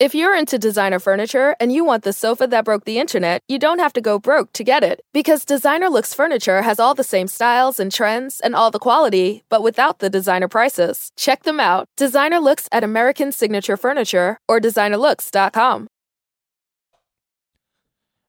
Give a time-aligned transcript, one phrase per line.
[0.00, 3.58] If you're into designer furniture and you want the sofa that broke the internet, you
[3.58, 5.02] don't have to go broke to get it.
[5.12, 9.44] Because Designer Looks Furniture has all the same styles and trends and all the quality,
[9.50, 11.12] but without the designer prices.
[11.18, 11.86] Check them out.
[11.98, 15.86] Designer Looks at American Signature Furniture or designerlooks.com.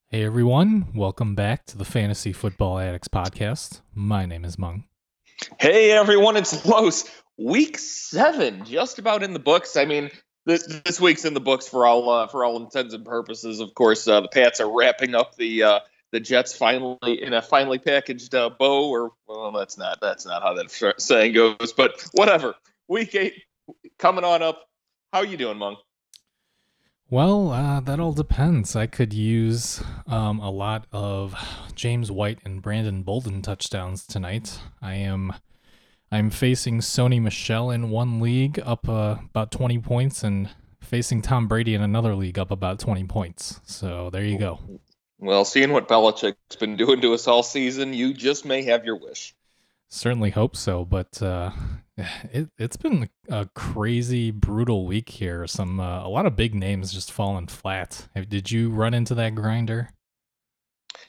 [0.10, 3.80] Hey everyone, welcome back to the Fantasy Football Addicts podcast.
[3.96, 4.84] My name is Mung.
[5.58, 7.10] Hey everyone, it's Los.
[7.38, 9.78] Week seven, just about in the books.
[9.78, 10.12] I mean,
[10.46, 13.60] this, this week's in the books for all uh, for all intents and purposes.
[13.60, 15.80] Of course, uh, the Pats are wrapping up the uh,
[16.12, 20.42] the Jets finally in a finely packaged uh, bow, or well, that's not that's not
[20.42, 22.56] how that saying goes, but whatever.
[22.88, 23.44] Week eight
[23.98, 24.68] coming on up.
[25.14, 25.78] How are you doing, Mung?
[27.10, 28.74] Well, uh, that all depends.
[28.74, 31.36] I could use um, a lot of
[31.76, 34.60] James White and Brandon Bolden touchdowns tonight.
[34.82, 35.34] I am
[36.12, 40.50] I'm facing Sony Michel in one league up uh, about 20 points and
[40.82, 43.62] facing Tom Brady in another league up about 20 points.
[43.64, 44.60] So there you go.
[45.20, 48.98] Well, seeing what Belichick's been doing to us all season, you just may have your
[48.98, 49.34] wish.
[49.88, 51.52] Certainly hope so, but uh,
[52.34, 55.48] it, has been a crazy, brutal week here.
[55.48, 58.08] Some uh, a lot of big names just falling flat.
[58.28, 59.92] Did you run into that grinder?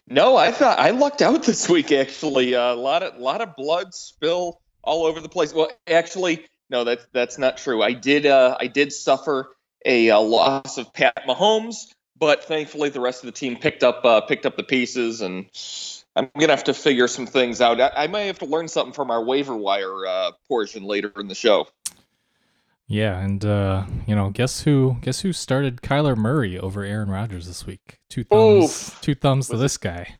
[0.07, 1.91] No, I thought I lucked out this week.
[1.91, 5.55] Actually, uh, a lot of lot of blood spill all over the place.
[5.55, 7.83] Well, actually, no, that's that's not true.
[7.83, 11.87] I did uh, I did suffer a, a, loss of Pat Mahomes,
[12.19, 15.47] but thankfully the rest of the team picked up uh, picked up the pieces, and
[16.17, 17.81] I'm gonna have to figure some things out.
[17.81, 21.29] I, I may have to learn something from our waiver wire uh, portion later in
[21.29, 21.69] the show.
[22.87, 24.97] Yeah, and uh, you know, guess who?
[25.01, 28.01] Guess who started Kyler Murray over Aaron Rodgers this week?
[28.09, 28.65] Two thumbs.
[28.65, 29.01] Oof.
[29.01, 30.17] Two thumbs to this guy.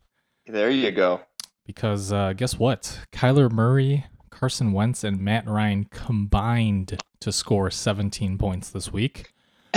[0.47, 1.21] There you go.
[1.67, 3.01] Because uh, guess what?
[3.13, 4.07] Kyler Murray
[4.43, 9.33] Carson Wentz and Matt Ryan combined to score 17 points this week.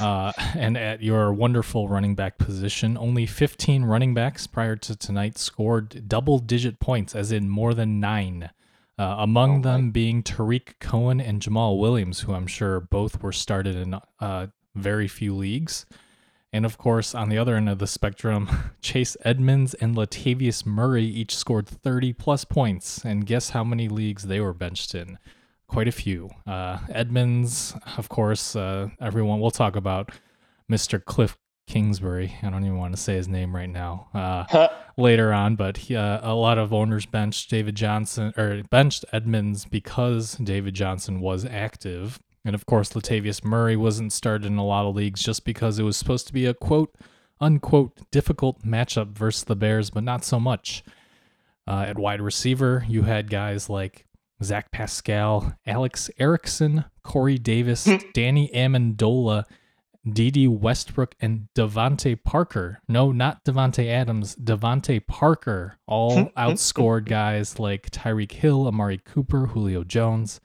[0.00, 5.38] uh, and at your wonderful running back position, only 15 running backs prior to tonight
[5.38, 8.50] scored double digit points, as in more than nine.
[8.96, 13.32] Uh, among oh them being Tarik Cohen and Jamaal Williams, who I'm sure both were
[13.32, 15.84] started in uh, very few leagues.
[16.52, 18.48] And of course, on the other end of the spectrum,
[18.80, 23.04] Chase Edmonds and Latavius Murray each scored 30 plus points.
[23.04, 25.18] And guess how many leagues they were benched in?
[25.68, 26.30] Quite a few.
[26.46, 30.12] Uh, Edmonds, of course, uh, everyone, we'll talk about
[30.70, 31.04] Mr.
[31.04, 31.36] Cliff
[31.66, 32.36] Kingsbury.
[32.42, 35.96] I don't even want to say his name right now uh, later on, but he,
[35.96, 41.44] uh, a lot of owners benched David Johnson or benched Edmonds because David Johnson was
[41.44, 42.20] active.
[42.46, 45.82] And of course, Latavius Murray wasn't started in a lot of leagues just because it
[45.82, 46.94] was supposed to be a quote
[47.40, 50.84] unquote difficult matchup versus the Bears, but not so much.
[51.66, 54.06] Uh, at wide receiver, you had guys like
[54.44, 57.96] Zach Pascal, Alex Erickson, Corey Davis, hmm.
[58.14, 59.42] Danny Amendola,
[60.08, 62.78] Dede Westbrook, and DeVante Parker.
[62.86, 65.78] No, not Davante Adams, DeVante Parker.
[65.88, 66.38] All hmm.
[66.38, 70.40] outscored guys like Tyreek Hill, Amari Cooper, Julio Jones.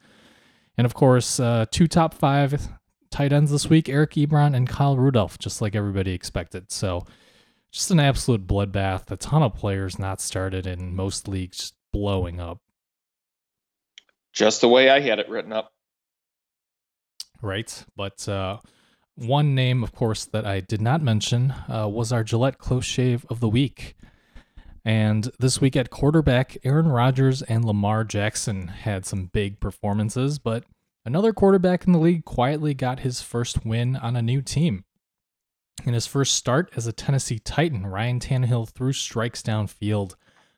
[0.76, 2.68] And of course, uh, two top five
[3.10, 6.72] tight ends this week Eric Ebron and Kyle Rudolph, just like everybody expected.
[6.72, 7.04] So
[7.70, 9.10] just an absolute bloodbath.
[9.10, 12.58] A ton of players not started in most leagues blowing up.
[14.32, 15.72] Just the way I had it written up.
[17.42, 17.84] Right.
[17.96, 18.58] But uh,
[19.16, 23.26] one name, of course, that I did not mention uh, was our Gillette Close Shave
[23.28, 23.94] of the Week.
[24.84, 30.64] And this week at quarterback, Aaron Rodgers and Lamar Jackson had some big performances, but
[31.04, 34.84] another quarterback in the league quietly got his first win on a new team.
[35.84, 40.14] In his first start as a Tennessee Titan, Ryan Tannehill threw strikes downfield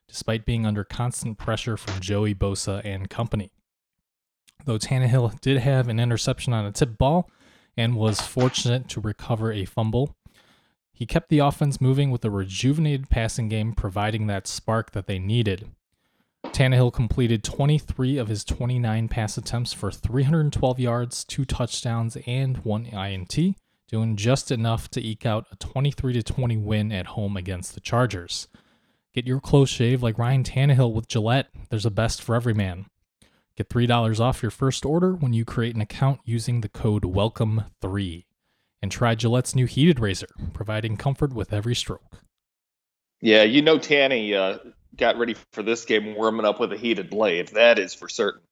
[0.08, 3.52] despite being under constant pressure from Joey Bosa and company.
[4.64, 7.30] Though Tannehill did have an interception on a tip ball
[7.76, 10.16] and was fortunate to recover a fumble,
[10.94, 15.18] he kept the offense moving with a rejuvenated passing game, providing that spark that they
[15.18, 15.68] needed.
[16.44, 22.86] Tannehill completed 23 of his 29 pass attempts for 312 yards, two touchdowns, and one
[22.86, 23.36] INT,
[23.88, 28.46] doing just enough to eke out a 23 20 win at home against the Chargers.
[29.12, 31.48] Get your close shave like Ryan Tannehill with Gillette.
[31.70, 32.86] There's a best for every man.
[33.56, 38.24] Get $3 off your first order when you create an account using the code WELCOME3
[38.84, 42.18] and try Gillette's new heated razor, providing comfort with every stroke.
[43.22, 44.58] Yeah, you know Tanny uh,
[44.94, 47.48] got ready for this game warming up with a heated blade.
[47.48, 48.42] That is for certain.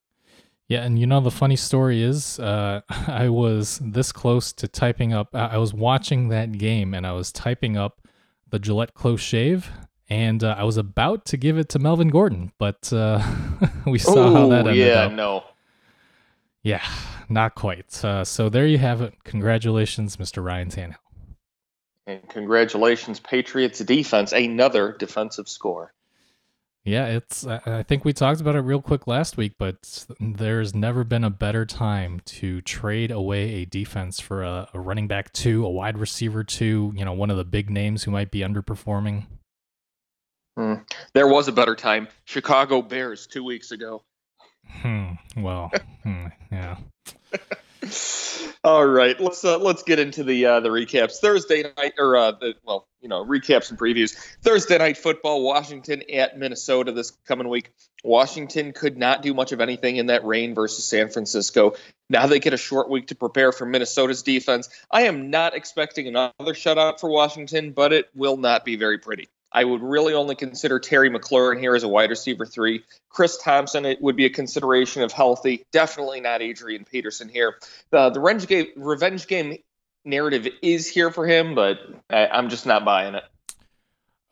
[0.67, 5.13] Yeah, and you know the funny story is, uh, I was this close to typing
[5.13, 5.35] up.
[5.35, 8.07] I was watching that game and I was typing up
[8.49, 9.69] the Gillette close shave,
[10.09, 13.23] and uh, I was about to give it to Melvin Gordon, but uh,
[13.85, 15.11] we saw Ooh, how that ended yeah, up.
[15.11, 15.43] no.
[16.63, 16.81] Yeah,
[17.33, 18.03] not quite.
[18.03, 19.13] Uh, so there you have it.
[19.23, 20.43] Congratulations, Mr.
[20.43, 20.95] Ryan Tannehill.
[22.05, 25.93] And congratulations, Patriots defense, another defensive score.
[26.85, 27.47] Yeah, it's.
[27.47, 31.29] I think we talked about it real quick last week, but there's never been a
[31.29, 35.97] better time to trade away a defense for a, a running back two, a wide
[35.97, 36.91] receiver two.
[36.93, 39.27] You know, one of the big names who might be underperforming.
[40.57, 40.73] Hmm.
[41.13, 42.09] There was a better time.
[42.25, 44.03] Chicago Bears two weeks ago.
[44.67, 45.11] Hmm.
[45.37, 45.71] Well.
[46.03, 46.77] hmm, yeah.
[48.63, 51.17] All right, let's uh, let's get into the uh, the recaps.
[51.17, 54.15] Thursday night, or uh, the well, you know, recaps and previews.
[54.41, 57.73] Thursday night football, Washington at Minnesota this coming week.
[58.05, 61.73] Washington could not do much of anything in that rain versus San Francisco.
[62.09, 64.69] Now they get a short week to prepare for Minnesota's defense.
[64.89, 69.27] I am not expecting another shutout for Washington, but it will not be very pretty.
[69.53, 72.83] I would really only consider Terry McLaurin here as a wide receiver three.
[73.09, 75.63] Chris Thompson it would be a consideration of healthy.
[75.71, 77.55] Definitely not Adrian Peterson here.
[77.91, 79.57] The the revenge game, revenge game
[80.05, 81.79] narrative is here for him, but
[82.09, 83.23] I, I'm just not buying it.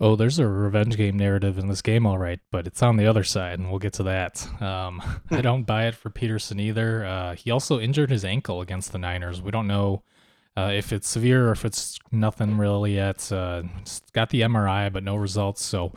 [0.04, 3.06] Oh, there's a revenge game narrative in this game, all right, but it's on the
[3.06, 4.48] other side, and we'll get to that.
[4.60, 7.06] Um, I don't buy it for Peterson either.
[7.06, 9.44] Uh, he also injured his ankle against the Niners.
[9.44, 10.02] We don't know
[10.58, 13.32] uh, if it's severe or if it's nothing really yet.
[13.32, 13.64] Uh,
[14.14, 15.64] got the MRI, but no results.
[15.64, 15.94] So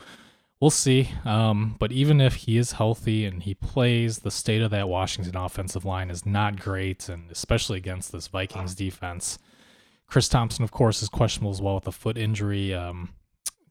[0.59, 1.11] we'll see.
[1.25, 5.35] Um, but even if he is healthy and he plays, the state of that Washington
[5.35, 9.37] offensive line is not great, and especially against this Vikings defense.
[10.07, 12.73] Chris Thompson, of course, is questionable as well with a foot injury.
[12.73, 13.09] Um,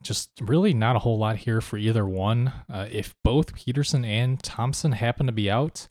[0.02, 2.52] just really not a whole lot here for either one.
[2.70, 5.88] Uh, if both Peterson and Thompson happen to be out,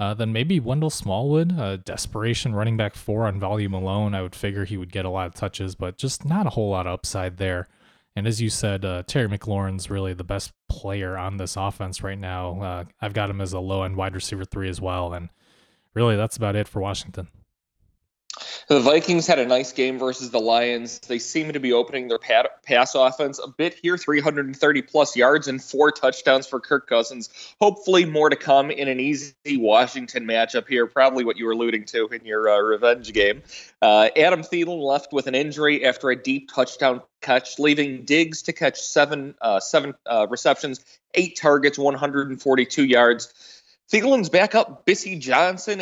[0.00, 4.14] uh, then maybe Wendell Smallwood, uh, desperation running back four on volume alone.
[4.14, 6.70] I would figure he would get a lot of touches, but just not a whole
[6.70, 7.68] lot of upside there.
[8.16, 12.18] And as you said, uh, Terry McLaurin's really the best player on this offense right
[12.18, 12.62] now.
[12.62, 15.12] Uh, I've got him as a low end wide receiver three as well.
[15.12, 15.28] And
[15.94, 17.28] really, that's about it for Washington.
[18.70, 21.00] The Vikings had a nice game versus the Lions.
[21.00, 25.60] They seem to be opening their pass offense a bit here 330 plus yards and
[25.60, 27.30] four touchdowns for Kirk Cousins.
[27.60, 30.86] Hopefully, more to come in an easy Washington matchup here.
[30.86, 33.42] Probably what you were alluding to in your uh, revenge game.
[33.82, 38.52] Uh, Adam Thielen left with an injury after a deep touchdown catch, leaving Diggs to
[38.52, 40.78] catch seven, uh, seven uh, receptions,
[41.14, 43.34] eight targets, 142 yards.
[43.92, 45.80] Thielen's backup, Bisi Johnson,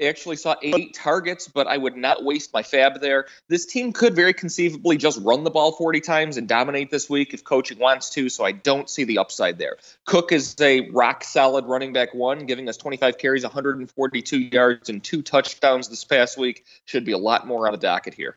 [0.00, 3.26] actually saw eight targets, but I would not waste my fab there.
[3.48, 7.34] This team could very conceivably just run the ball 40 times and dominate this week
[7.34, 9.76] if coaching wants to, so I don't see the upside there.
[10.06, 15.02] Cook is a rock solid running back one, giving us 25 carries, 142 yards, and
[15.02, 16.64] two touchdowns this past week.
[16.84, 18.36] Should be a lot more on the docket here.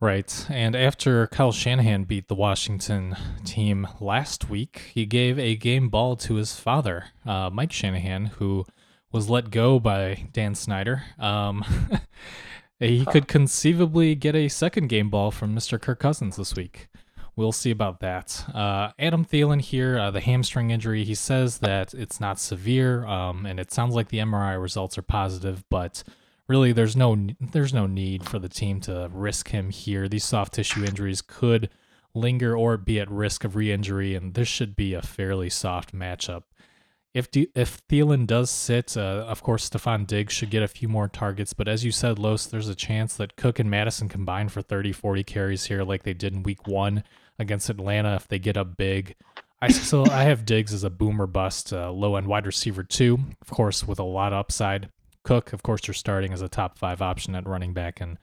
[0.00, 0.46] Right.
[0.48, 6.14] And after Kyle Shanahan beat the Washington team last week, he gave a game ball
[6.18, 8.64] to his father, uh, Mike Shanahan, who
[9.12, 11.02] was let go by Dan Snyder.
[11.18, 11.64] Um,
[12.80, 15.80] he could conceivably get a second game ball from Mr.
[15.80, 16.88] Kirk Cousins this week.
[17.36, 18.44] We'll see about that.
[18.52, 23.46] Uh, Adam Thielen here, uh, the hamstring injury, he says that it's not severe, um,
[23.46, 26.02] and it sounds like the MRI results are positive, but
[26.48, 27.16] really there's no
[27.52, 30.08] there's no need for the team to risk him here.
[30.08, 31.70] These soft tissue injuries could
[32.12, 36.42] linger or be at risk of re-injury, and this should be a fairly soft matchup
[37.14, 40.88] if D- if Thielen does sit, uh, of course Stefon Diggs should get a few
[40.88, 41.52] more targets.
[41.52, 44.92] But as you said, Los, there's a chance that Cook and Mattison combine for 30,
[44.92, 47.02] 40 carries here, like they did in Week One
[47.38, 48.14] against Atlanta.
[48.16, 49.16] If they get up big,
[49.60, 53.18] I still I have Diggs as a boomer bust, uh, low end wide receiver too.
[53.40, 54.90] Of course, with a lot of upside.
[55.24, 58.18] Cook, of course, you're starting as a top five option at running back, and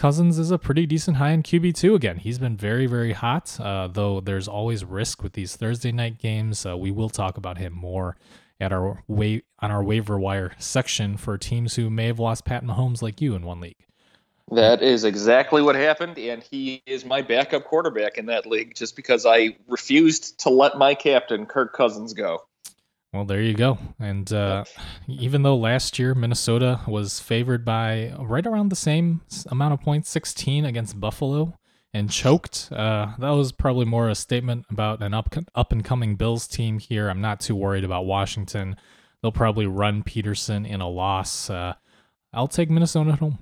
[0.00, 1.94] Cousins is a pretty decent high end QB too.
[1.94, 3.60] Again, he's been very, very hot.
[3.60, 6.64] Uh, though there's always risk with these Thursday night games.
[6.64, 8.16] Uh, we will talk about him more
[8.58, 12.64] at our wa- on our waiver wire section for teams who may have lost Pat
[12.64, 13.76] Mahomes like you in one league.
[14.50, 18.96] That is exactly what happened, and he is my backup quarterback in that league just
[18.96, 22.38] because I refused to let my captain Kirk Cousins go.
[23.12, 23.78] Well, there you go.
[23.98, 24.64] And uh,
[25.08, 30.08] even though last year Minnesota was favored by right around the same amount of points,
[30.10, 31.54] 16 against Buffalo,
[31.92, 36.14] and choked, uh, that was probably more a statement about an up up and coming
[36.14, 37.08] Bills team here.
[37.08, 38.76] I'm not too worried about Washington.
[39.22, 41.50] They'll probably run Peterson in a loss.
[41.50, 41.74] Uh,
[42.32, 43.40] I'll take Minnesota at home.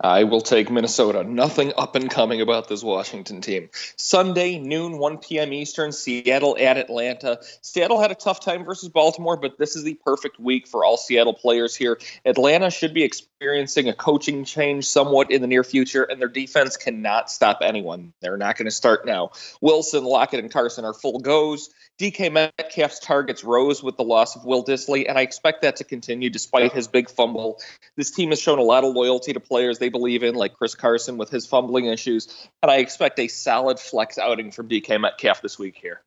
[0.00, 1.22] I will take Minnesota.
[1.22, 3.70] Nothing up and coming about this Washington team.
[3.96, 5.52] Sunday, noon, 1 p.m.
[5.52, 7.38] Eastern, Seattle at Atlanta.
[7.62, 10.96] Seattle had a tough time versus Baltimore, but this is the perfect week for all
[10.96, 12.00] Seattle players here.
[12.24, 16.76] Atlanta should be experiencing a coaching change somewhat in the near future, and their defense
[16.76, 18.12] cannot stop anyone.
[18.20, 19.30] They're not going to start now.
[19.60, 21.70] Wilson, Lockett, and Carson are full goes.
[22.00, 25.84] DK Metcalf's targets rose with the loss of Will Dissly, and I expect that to
[25.84, 27.60] continue despite his big fumble.
[27.96, 30.74] This team has shown a lot of loyalty to players they believe in, like Chris
[30.74, 35.40] Carson with his fumbling issues, and I expect a solid flex outing from DK Metcalf
[35.40, 36.02] this week here.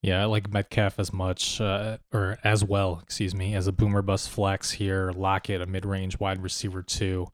[0.00, 4.02] Yeah, I like Metcalf as much, uh, or as well, excuse me, as a boomer
[4.02, 5.10] bust flex here.
[5.12, 7.26] Lockett, a mid range wide receiver, too.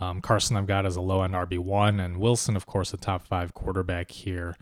[0.00, 3.26] Um, Carson, I've got as a low end RB1, and Wilson, of course, a top
[3.26, 4.56] five quarterback here.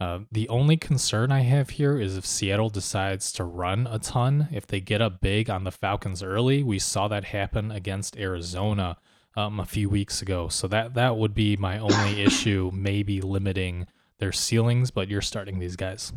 [0.00, 4.48] Uh, the only concern I have here is if Seattle decides to run a ton,
[4.50, 6.62] if they get up big on the Falcons early.
[6.62, 8.96] We saw that happen against Arizona
[9.36, 10.48] um, a few weeks ago.
[10.48, 13.86] So that that would be my only issue, maybe limiting
[14.18, 14.90] their ceilings.
[14.90, 16.12] But you're starting these guys.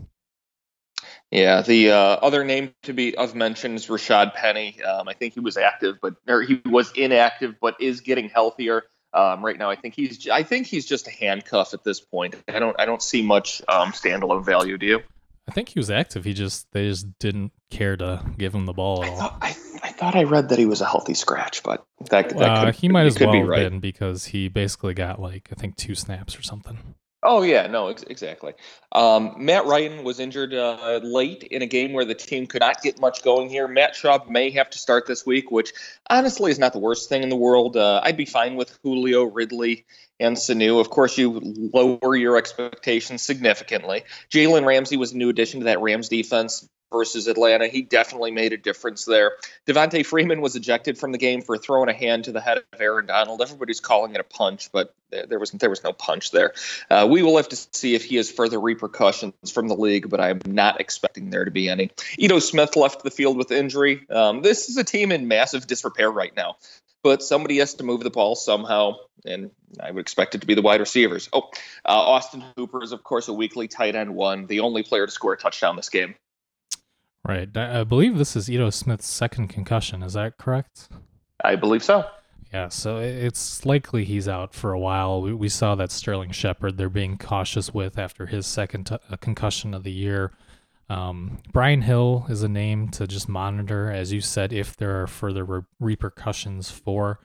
[1.32, 4.82] Yeah, the uh, other name to be of mention is Rashad Penny.
[4.84, 8.84] Um, I think he was active, but or he was inactive, but is getting healthier.
[9.14, 12.36] Um, right now, I think he's I think he's just a handcuff at this point.
[12.48, 14.78] I don't I don't see much um, standalone value.
[14.78, 15.04] Do you?
[15.48, 16.24] I think he was active.
[16.24, 19.16] He just they just didn't care to give him the ball at all.
[19.16, 19.48] I thought I,
[19.84, 22.76] I, thought I read that he was a healthy scratch, but that, that uh, could,
[22.76, 23.70] he might as well be have right.
[23.70, 26.78] been because he basically got like I think two snaps or something.
[27.26, 28.54] Oh yeah, no, ex- exactly.
[28.92, 32.82] Um, Matt Ryan was injured uh, late in a game where the team could not
[32.82, 33.68] get much going here.
[33.68, 35.74] Matt Schaub may have to start this week, which
[36.10, 37.78] honestly is not the worst thing in the world.
[37.78, 39.86] Uh, I'd be fine with Julio, Ridley,
[40.24, 40.80] and Sanu.
[40.80, 41.40] Of course, you
[41.74, 44.04] lower your expectations significantly.
[44.30, 47.68] Jalen Ramsey was a new addition to that Rams defense versus Atlanta.
[47.68, 49.34] He definitely made a difference there.
[49.68, 52.64] Devonta Freeman was ejected from the game for throwing a hand to the head of
[52.80, 53.42] Aaron Donald.
[53.42, 56.54] Everybody's calling it a punch, but there was there was no punch there.
[56.90, 60.22] Uh, we will have to see if he has further repercussions from the league, but
[60.22, 61.92] I'm not expecting there to be any.
[62.18, 64.08] Ito Smith left the field with injury.
[64.10, 66.58] Um, this is a team in massive disrepair right now.
[67.04, 68.96] But somebody has to move the ball somehow,
[69.26, 71.30] and I would expect it to be the wide receivers.
[71.34, 71.50] Oh,
[71.86, 75.12] uh, Austin Hooper is, of course, a weekly tight end one, the only player to
[75.12, 76.16] score a touchdown this game.
[77.26, 77.56] Right.
[77.56, 80.02] I believe this is Ito Smith's second concussion.
[80.04, 80.90] Is that correct?
[81.44, 82.06] I believe so.
[82.54, 85.22] Yeah, so it's likely he's out for a while.
[85.22, 89.18] We, we saw that Sterling Shepard they're being cautious with after his second t- uh,
[89.18, 90.32] concussion of the year.
[90.90, 95.08] Um, Brian Hill is a name to just monitor, as you said, if there are
[95.08, 97.20] further re- repercussions for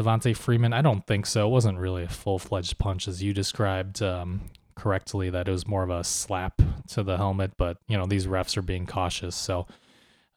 [0.00, 0.72] Devonta Freeman.
[0.72, 1.46] I don't think so.
[1.46, 5.68] It wasn't really a full fledged punch as you described um, correctly, that it was
[5.68, 9.36] more of a slap to the helmet, but, you know, these refs are being cautious.
[9.36, 9.66] So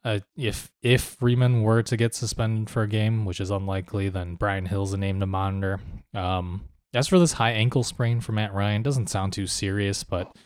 [0.04, 4.36] uh, if if Freeman were to get suspended for a game, which is unlikely, then
[4.36, 5.80] Brian Hill's a name to monitor.
[6.14, 10.36] Um, as for this high ankle sprain for Matt Ryan, doesn't sound too serious, but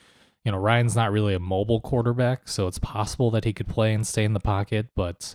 [0.44, 3.94] you know Ryan's not really a mobile quarterback, so it's possible that he could play
[3.94, 5.34] and stay in the pocket, but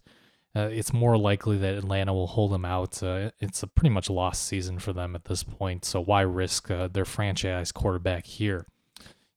[0.55, 3.01] uh, it's more likely that Atlanta will hold him out.
[3.03, 6.71] Uh, it's a pretty much lost season for them at this point, so why risk
[6.71, 8.65] uh, their franchise quarterback here?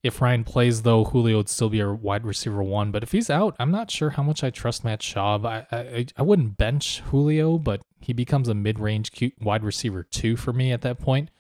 [0.02, 2.90] If Ryan plays, though, Julio would still be a wide receiver one.
[2.90, 5.44] But if he's out, I'm not sure how much I trust Matt Schaub.
[5.44, 9.12] I I, I wouldn't bench Julio, but he becomes a mid-range
[9.42, 11.30] wide receiver two for me at that point.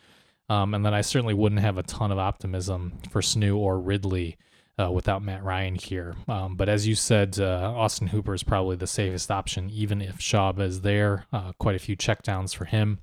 [0.50, 4.36] Um, and then I certainly wouldn't have a ton of optimism for Sanu or Ridley
[4.80, 6.16] uh, without Matt Ryan here.
[6.26, 10.18] Um, but as you said, uh, Austin Hooper is probably the safest option, even if
[10.18, 11.26] Schaub is there.
[11.32, 12.98] Uh, quite a few checkdowns for him.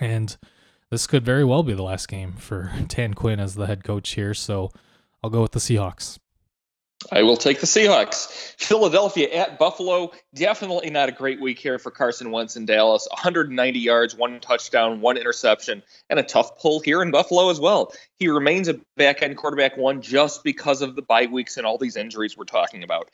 [0.00, 0.34] And
[0.90, 4.10] this could very well be the last game for Dan Quinn as the head coach
[4.12, 4.32] here.
[4.32, 4.70] So
[5.22, 6.18] I'll go with the Seahawks.
[7.12, 8.54] I will take the Seahawks.
[8.58, 10.12] Philadelphia at Buffalo.
[10.34, 13.06] Definitely not a great week here for Carson Wentz in Dallas.
[13.10, 17.92] 190 yards, one touchdown, one interception, and a tough pull here in Buffalo as well.
[18.18, 21.78] He remains a back end quarterback one just because of the bye weeks and all
[21.78, 23.10] these injuries we're talking about.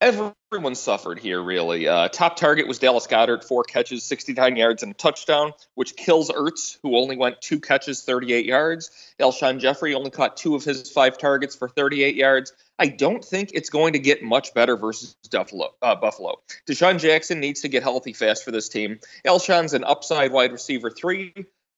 [0.00, 1.88] Everyone suffered here, really.
[1.88, 6.30] Uh, top target was Dallas Goedert, four catches, 69 yards, and a touchdown, which kills
[6.30, 8.90] Ertz, who only went two catches, 38 yards.
[9.18, 12.52] Alshon Jeffery only caught two of his five targets for 38 yards.
[12.78, 15.70] I don't think it's going to get much better versus Buffalo.
[15.80, 16.40] Uh, Buffalo.
[16.68, 18.98] DeSean Jackson needs to get healthy fast for this team.
[19.24, 21.32] Alshon's an upside wide receiver three.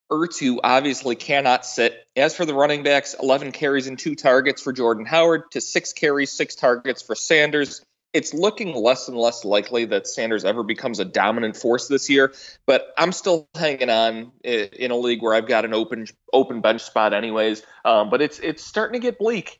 [0.09, 2.07] Who obviously cannot sit.
[2.15, 5.91] As for the running backs, 11 carries and two targets for Jordan Howard to six
[5.91, 7.83] carries, six targets for Sanders.
[8.13, 12.33] It's looking less and less likely that Sanders ever becomes a dominant force this year,
[12.65, 16.83] but I'm still hanging on in a league where I've got an open open bench
[16.83, 17.63] spot, anyways.
[17.83, 19.59] Um, but it's it's starting to get bleak.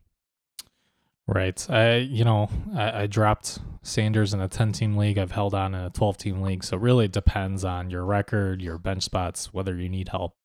[1.27, 1.69] Right.
[1.69, 5.17] I you know I, I dropped Sanders in a 10 team league.
[5.17, 6.63] I've held on in a 12 team league.
[6.63, 10.35] So really it depends on your record, your bench spots, whether you need help.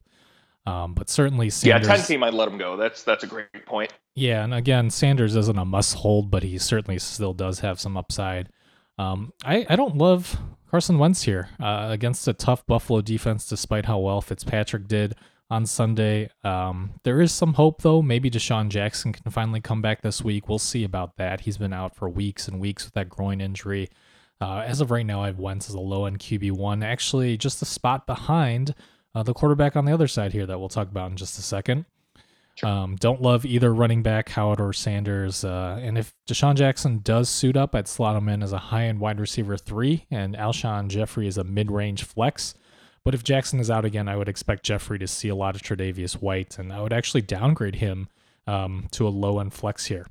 [0.64, 1.88] Um, but certainly Sanders.
[1.88, 2.76] Yeah, 10 team, I'd let him go.
[2.76, 3.92] That's that's a great point.
[4.14, 7.96] Yeah, and again, Sanders isn't a must hold, but he certainly still does have some
[7.96, 8.48] upside.
[8.98, 10.38] Um, I, I don't love
[10.70, 15.16] Carson Wentz here uh, against a tough Buffalo defense, despite how well Fitzpatrick did
[15.52, 16.30] on Sunday.
[16.42, 18.00] Um, there is some hope, though.
[18.00, 20.48] Maybe DeSean Jackson can finally come back this week.
[20.48, 21.42] We'll see about that.
[21.42, 23.90] He's been out for weeks and weeks with that groin injury.
[24.40, 27.60] Uh, as of right now, I have Wentz as a low end QB1, actually just
[27.60, 28.74] a spot behind
[29.14, 31.42] uh, the quarterback on the other side here that we'll talk about in just a
[31.42, 31.84] second.
[32.54, 32.68] Sure.
[32.68, 35.44] Um, don't love either running back, Howard or Sanders.
[35.44, 38.86] Uh, and if DeSean Jackson does suit up, I'd slot him in as a high
[38.86, 42.54] end wide receiver three, and Alshon Jeffery is a mid range flex.
[43.04, 45.62] But if Jackson is out again, I would expect Jeffery to see a lot of
[45.62, 48.08] Tre'Davious White, and I would actually downgrade him
[48.46, 50.06] um, to a low end flex here.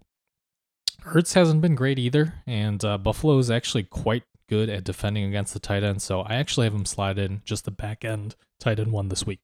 [1.05, 5.53] Ertz hasn't been great either, and uh, Buffalo is actually quite good at defending against
[5.53, 8.79] the tight end, so I actually have him slide in just the back end tight
[8.79, 9.39] end one this week.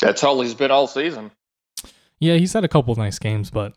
[0.00, 1.32] That's all he's been all season.
[2.18, 3.74] Yeah, he's had a couple nice games, but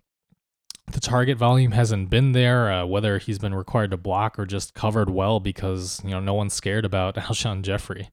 [0.92, 2.72] the target volume hasn't been there.
[2.72, 6.36] Uh, whether he's been required to block or just covered well because you know no
[6.36, 8.10] one's scared about Alshon Jeffery.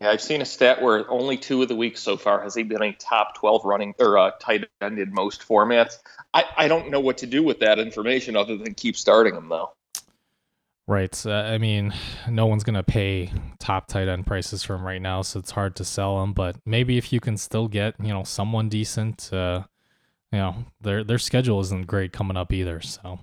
[0.00, 2.62] Yeah, I've seen a stat where only two of the weeks so far has he
[2.62, 5.98] been a top 12 running or uh, tight end in most formats.
[6.32, 9.48] I, I don't know what to do with that information other than keep starting him,
[9.48, 9.72] though.
[10.86, 11.26] Right.
[11.26, 11.92] Uh, I mean,
[12.28, 15.50] no one's going to pay top tight end prices for him right now, so it's
[15.50, 16.32] hard to sell him.
[16.32, 19.64] But maybe if you can still get, you know, someone decent, uh,
[20.32, 22.80] you know, their their schedule isn't great coming up either.
[22.80, 23.18] So.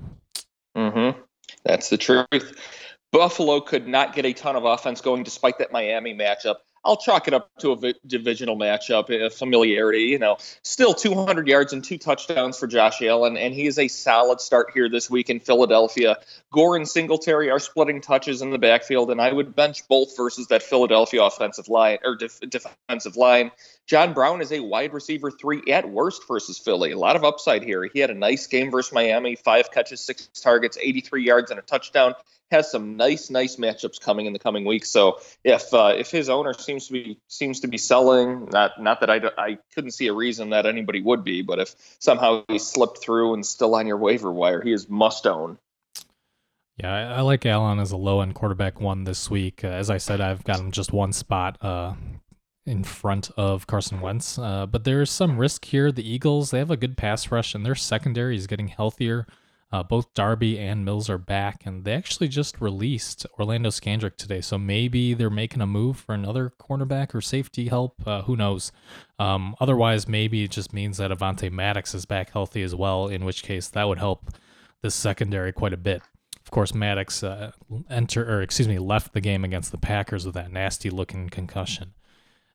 [0.76, 1.20] Mm-hmm.
[1.64, 2.56] That's the truth.
[3.16, 6.56] Buffalo could not get a ton of offense going despite that Miami matchup.
[6.84, 10.02] I'll chalk it up to a divisional matchup, a familiarity.
[10.02, 13.88] You know, still 200 yards and two touchdowns for Josh Allen, and he is a
[13.88, 16.18] solid start here this week in Philadelphia.
[16.52, 20.48] Gore and Singletary are splitting touches in the backfield, and I would bench both versus
[20.48, 23.52] that Philadelphia offensive line or def- defensive line.
[23.88, 26.92] John Brown is a wide receiver three at worst versus Philly.
[26.92, 27.84] A lot of upside here.
[27.94, 31.64] He had a nice game versus Miami, five catches, six targets, 83 yards, and a
[31.64, 32.16] touchdown
[32.52, 34.90] has some nice, nice matchups coming in the coming weeks.
[34.90, 39.02] So if uh, if his owner seems to be seems to be selling, not not
[39.02, 42.60] that I, I couldn't see a reason that anybody would be, but if somehow he
[42.60, 45.58] slipped through and still on your waiver wire, he is must own.
[46.78, 49.64] Yeah, I, I like Allen as a low end quarterback one this week.
[49.64, 51.94] Uh, as I said, I've got him just one spot uh,
[52.66, 55.92] in front of Carson Wentz, uh, but there is some risk here.
[55.92, 59.28] The Eagles they have a good pass rush, and their secondary is getting healthier.
[59.72, 64.40] Uh, both Darby and Mills are back, and they actually just released Orlando Scandrick today.
[64.40, 67.96] So maybe they're making a move for another cornerback or safety help.
[68.08, 68.72] Uh, who knows?
[69.20, 73.26] Um, otherwise, maybe it just means that Avonte Maddox is back healthy as well, in
[73.26, 74.30] which case that would help
[74.82, 76.02] the secondary quite a bit.
[76.46, 77.52] Of course, Maddox uh,
[77.90, 81.96] enter or excuse me left the game against the Packers with that nasty looking concussion.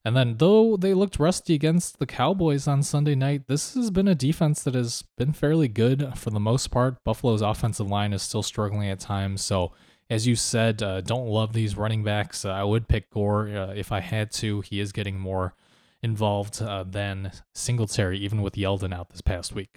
[0.04, 4.08] And then, though they looked rusty against the Cowboys on Sunday night, this has been
[4.08, 6.96] a defense that has been fairly good for the most part.
[7.04, 9.44] Buffalo's offensive line is still struggling at times.
[9.44, 9.72] So,
[10.08, 12.46] as you said, uh, don't love these running backs.
[12.46, 14.62] Uh, I would pick Gore uh, if I had to.
[14.62, 15.54] He is getting more
[16.02, 19.76] involved uh, than Singletary, even with Yeldon out this past week.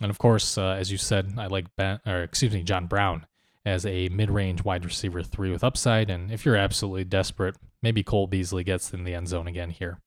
[0.00, 3.26] And of course, uh, as you said, I like Ben, or excuse me, John Brown
[3.64, 6.10] as a mid-range wide receiver three with upside.
[6.10, 10.00] And if you're absolutely desperate, maybe Cole Beasley gets in the end zone again here.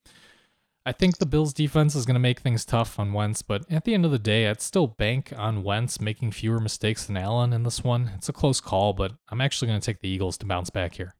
[0.85, 3.83] I think the Bills defense is going to make things tough on Wentz, but at
[3.83, 7.51] the end of the day, I'd still bank on Wentz making fewer mistakes than Allen
[7.51, 8.11] in this one.
[8.15, 10.95] It's a close call, but I'm actually going to take the Eagles to bounce back
[10.95, 11.13] here.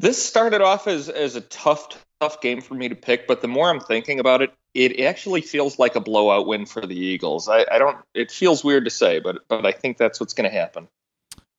[0.00, 3.46] This started off as, as a tough, tough game for me to pick, but the
[3.48, 7.48] more I'm thinking about it, it actually feels like a blowout win for the Eagles.
[7.48, 7.98] I, I don't.
[8.12, 10.88] It feels weird to say, but but I think that's what's going to happen.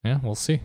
[0.05, 0.61] Yeah, we'll see.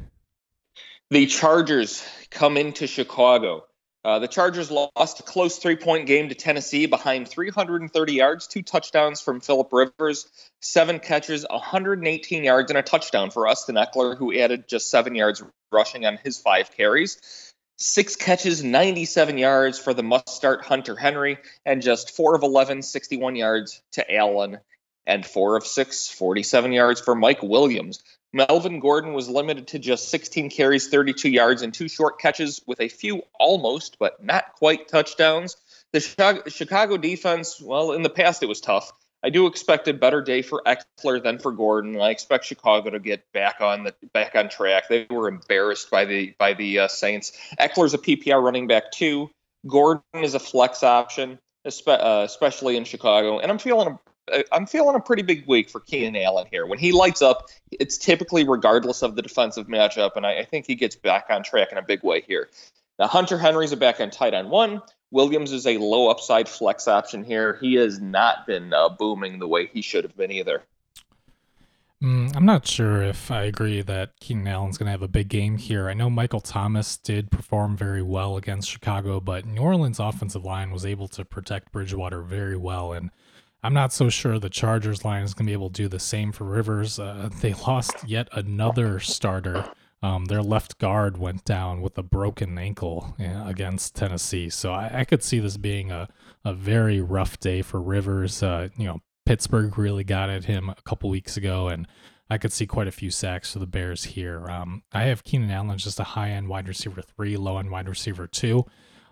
[1.08, 3.64] The Chargers come into Chicago.
[4.04, 8.60] Uh, the Chargers lost a close three point game to Tennessee behind 330 yards, two
[8.60, 10.26] touchdowns from Philip Rivers,
[10.60, 15.42] seven catches, 118 yards, and a touchdown for Austin Ekeler, who added just seven yards
[15.72, 17.52] rushing on his five carries.
[17.78, 22.82] Six catches, 97 yards for the must start Hunter Henry, and just four of 11,
[22.82, 24.58] 61 yards to Allen,
[25.06, 28.02] and four of six, 47 yards for Mike Williams.
[28.32, 32.80] Melvin Gordon was limited to just 16 carries, 32 yards, and two short catches with
[32.80, 35.56] a few almost, but not quite touchdowns.
[35.92, 38.92] The Chicago defense, well, in the past it was tough.
[39.22, 42.00] I do expect a better day for Ekeler than for Gordon.
[42.00, 44.84] I expect Chicago to get back on the back on track.
[44.88, 47.32] They were embarrassed by the by the uh, Saints.
[47.58, 49.30] Ekeler's a PPR running back too.
[49.66, 51.38] Gordon is a flex option,
[51.86, 53.40] uh, especially in Chicago.
[53.40, 53.98] And I'm feeling
[54.52, 56.66] I'm feeling a pretty big week for Keenan Allen here.
[56.66, 60.66] When he lights up, it's typically regardless of the defensive matchup, and I, I think
[60.66, 62.48] he gets back on track in a big way here.
[62.98, 64.82] Now, Hunter Henry's a back end tight end one.
[65.10, 67.58] Williams is a low upside flex option here.
[67.60, 70.62] He has not been uh, booming the way he should have been either.
[72.02, 75.28] Mm, I'm not sure if I agree that Keenan Allen's going to have a big
[75.28, 75.88] game here.
[75.88, 80.70] I know Michael Thomas did perform very well against Chicago, but New Orleans' offensive line
[80.70, 82.94] was able to protect Bridgewater very well.
[82.94, 83.10] And
[83.62, 85.98] I'm not so sure the Chargers line is going to be able to do the
[85.98, 86.98] same for Rivers.
[86.98, 89.70] Uh, they lost yet another starter.
[90.02, 94.48] Um, their left guard went down with a broken ankle against Tennessee.
[94.48, 96.08] So I, I, could see this being a,
[96.42, 98.42] a very rough day for Rivers.
[98.42, 101.86] Uh, you know, Pittsburgh really got at him a couple weeks ago, and
[102.30, 104.48] I could see quite a few sacks for the Bears here.
[104.48, 107.88] Um, I have Keenan Allen just a high end wide receiver three, low end wide
[107.88, 108.64] receiver two.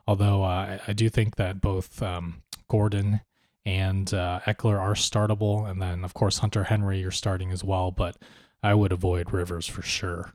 [0.06, 3.20] Although uh, I do think that both um, Gordon
[3.68, 7.90] and uh, Ekeler are startable, and then of course Hunter Henry you're starting as well.
[7.90, 8.16] But
[8.62, 10.32] I would avoid Rivers for sure.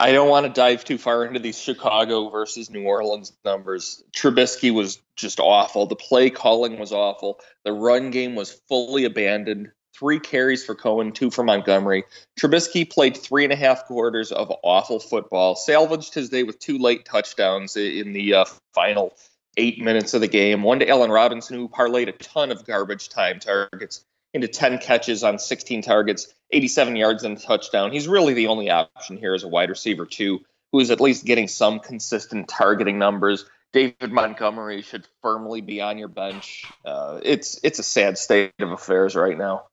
[0.00, 4.04] I don't want to dive too far into these Chicago versus New Orleans numbers.
[4.16, 5.86] Trubisky was just awful.
[5.86, 7.40] The play calling was awful.
[7.64, 9.72] The run game was fully abandoned.
[9.98, 12.04] Three carries for Cohen, two for Montgomery.
[12.38, 16.78] Trubisky played three and a half quarters of awful football, salvaged his day with two
[16.78, 19.12] late touchdowns in the uh, final
[19.58, 20.62] eight minutes of the game.
[20.62, 25.24] One to Allen Robinson, who parlayed a ton of garbage time targets into 10 catches
[25.24, 27.92] on 16 targets, 87 yards and a touchdown.
[27.92, 30.40] He's really the only option here as a wide receiver, too,
[30.72, 33.44] who is at least getting some consistent targeting numbers.
[33.72, 36.64] David Montgomery should firmly be on your bench.
[36.84, 39.64] Uh, it's it's a sad state of affairs right now.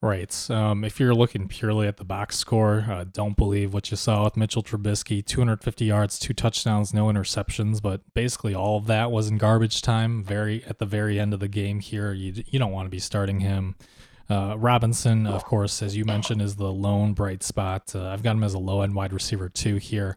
[0.00, 0.48] Right.
[0.48, 4.22] Um, if you're looking purely at the box score, uh, don't believe what you saw
[4.22, 9.28] with Mitchell Trubisky 250 yards, two touchdowns, no interceptions, but basically all of that was
[9.28, 10.22] in garbage time.
[10.22, 13.00] Very at the very end of the game here, you, you don't want to be
[13.00, 13.74] starting him.
[14.30, 17.92] Uh, Robinson, of course, as you mentioned, is the lone bright spot.
[17.92, 20.16] Uh, I've got him as a low end wide receiver too here.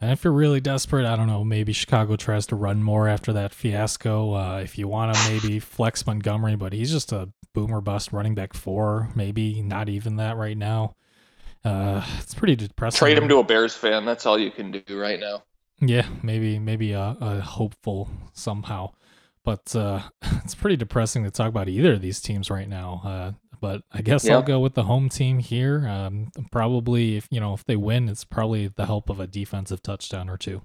[0.00, 3.32] And if you're really desperate, I don't know, maybe Chicago tries to run more after
[3.32, 4.34] that fiasco.
[4.34, 8.34] Uh, if you want to maybe flex Montgomery, but he's just a boomer bust running
[8.34, 10.94] back four, maybe not even that right now.
[11.64, 12.98] Uh, it's pretty depressing.
[12.98, 14.04] Trade him to a Bears fan.
[14.04, 15.42] That's all you can do right now.
[15.80, 18.92] Yeah, maybe maybe a, a hopeful somehow,
[19.44, 20.02] but uh,
[20.44, 23.34] it's pretty depressing to talk about either of these teams right now.
[23.60, 25.86] But I guess I'll go with the home team here.
[25.86, 29.82] Um, probably if you know if they win, it's probably the help of a defensive
[29.82, 30.62] touchdown or two.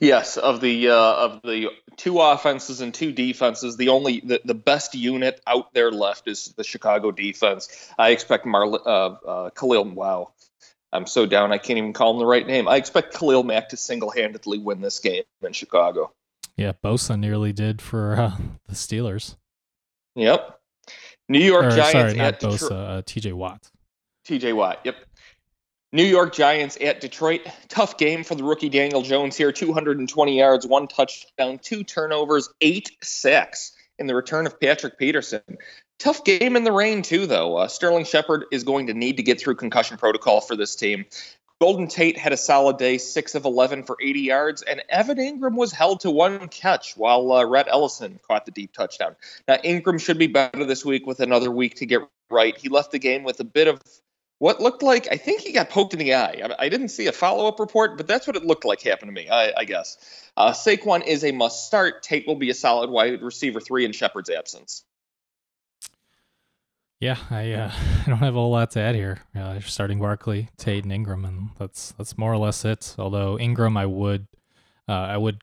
[0.00, 4.54] Yes, of the uh, of the two offenses and two defenses, the only the, the
[4.54, 7.68] best unit out there left is the Chicago defense.
[7.96, 9.84] I expect Marl uh, uh, Khalil.
[9.84, 10.32] Wow,
[10.92, 12.66] I'm so down I can't even call him the right name.
[12.66, 16.12] I expect Khalil Mack to single handedly win this game in Chicago.
[16.56, 18.32] Yeah, Bosa nearly did for uh,
[18.66, 19.36] the Steelers.
[20.16, 20.60] Yep.
[21.28, 21.92] New York or, Giants.
[21.92, 22.70] Sorry, not Bosa.
[22.72, 23.32] Uh, T.J.
[23.32, 23.70] Watt.
[24.24, 24.52] T.J.
[24.52, 24.80] Watt.
[24.84, 24.96] Yep.
[25.92, 27.46] New York Giants at Detroit.
[27.68, 29.52] Tough game for the rookie Daniel Jones here.
[29.52, 35.42] 220 yards, one touchdown, two turnovers, eight sacks in the return of Patrick Peterson.
[36.00, 37.56] Tough game in the rain, too, though.
[37.56, 41.04] Uh, Sterling Shepard is going to need to get through concussion protocol for this team.
[41.64, 45.56] Golden Tate had a solid day, 6 of 11 for 80 yards, and Evan Engram
[45.56, 49.16] was held to one catch while uh, Rhett Ellison caught the deep touchdown.
[49.48, 52.54] Now, Engram should be better this week with another week to get right.
[52.54, 53.80] He left the game with a bit of
[54.40, 56.42] what looked like I think he got poked in the eye.
[56.44, 59.08] I, I didn't see a follow up report, but that's what it looked like happened
[59.08, 59.30] to me.
[59.30, 59.96] I, I guess
[60.36, 62.02] uh, Saquon is a must start.
[62.02, 64.84] Tate will be a solid wide receiver three in Shepard's absence.
[67.04, 67.70] Yeah, I uh,
[68.06, 69.18] I don't have a whole lot to add here.
[69.36, 72.94] Uh, starting Barkley, Tate, and Engram, and that's that's more or less it.
[72.98, 74.26] Although Engram, I would
[74.88, 75.42] uh, I would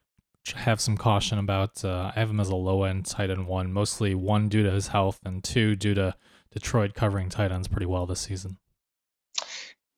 [0.55, 1.85] have some caution about.
[1.85, 4.71] Uh, I have him as a low end tight end one, mostly one due to
[4.71, 6.15] his health, and two due to
[6.51, 8.57] Detroit covering tight ends pretty well this season.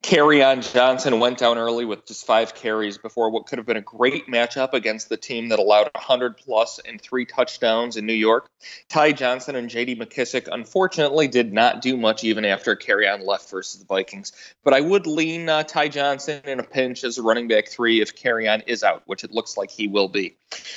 [0.04, 3.80] Kerryon Johnson went down early with just five carries before what could have been a
[3.80, 8.50] great matchup against the team that allowed 100 plus and three touchdowns in New York.
[8.90, 9.96] Ty Johnson and J.D.
[9.96, 14.32] McKissic unfortunately did not do much even after Kerryon left versus the Vikings.
[14.62, 18.02] But I would lean uh, Ty Johnson in a pinch as a running back three
[18.02, 20.36] if Kerryon is out, which it looks like he will be.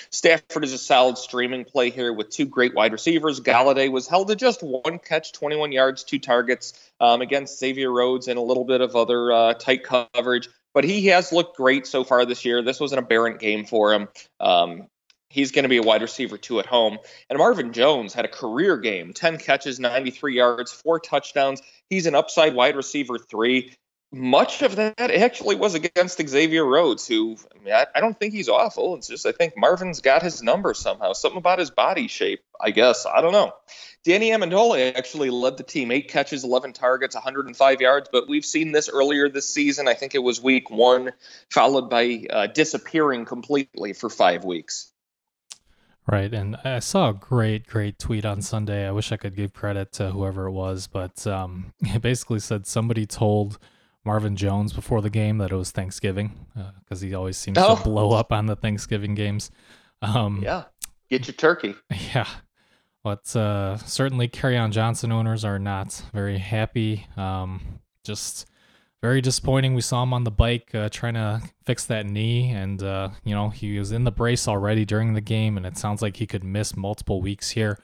[0.10, 3.42] Stafford is a solid streaming play here with two great wide receivers.
[3.42, 8.28] Golladay was held to just one catch, 21 yards, two targets um, against Xavier Rhodes
[8.28, 10.50] and a little bit of other uh, tight coverage.
[10.74, 12.62] But he has looked great so far this year.
[12.62, 14.08] This was an aberrant game for him.
[14.40, 14.88] Um,
[15.30, 16.98] he's going to be a wide receiver two at home.
[17.30, 21.62] And Marvin Jones had a career game 10 catches, 93 yards, four touchdowns.
[21.90, 23.76] He's an upside wide receiver three.
[24.12, 28.34] Much of that actually was against Xavier Rhodes, who I, mean, I, I, don't think
[28.34, 28.96] he's awful.
[28.96, 31.14] It's just I think Marvin's got his number somehow.
[31.14, 33.06] Something about his body shape, I guess.
[33.06, 33.54] I don't know.
[34.06, 38.08] Danny Amendola actually led the team, eight catches, 11 targets, 105 yards.
[38.10, 39.90] But we've seen this earlier this season.
[39.90, 41.12] I think it was week one,
[41.50, 44.94] followed by uh, disappearing completely for five weeks.
[46.10, 48.88] Right, and I saw a great, great tweet on Sunday.
[48.88, 52.66] I wish I could give credit to whoever it was, but um, it basically said
[52.66, 53.60] somebody told
[54.08, 56.48] Marvin Jones before the game that it was Thanksgiving
[56.80, 57.76] because uh, he always seems oh.
[57.76, 59.52] to blow up on the Thanksgiving games.
[60.02, 60.64] Um, yeah,
[61.10, 61.76] get your turkey.
[62.14, 62.28] Yeah,
[63.04, 67.06] but uh, certainly Kerryon Johnson owners are not very happy.
[67.18, 68.48] Um, just
[69.02, 69.76] very disappointing.
[69.76, 73.36] We saw him on the bike uh, trying to fix that knee, and uh, you
[73.36, 76.26] know he was in the brace already during the game, and it sounds like he
[76.26, 77.78] could miss multiple weeks here.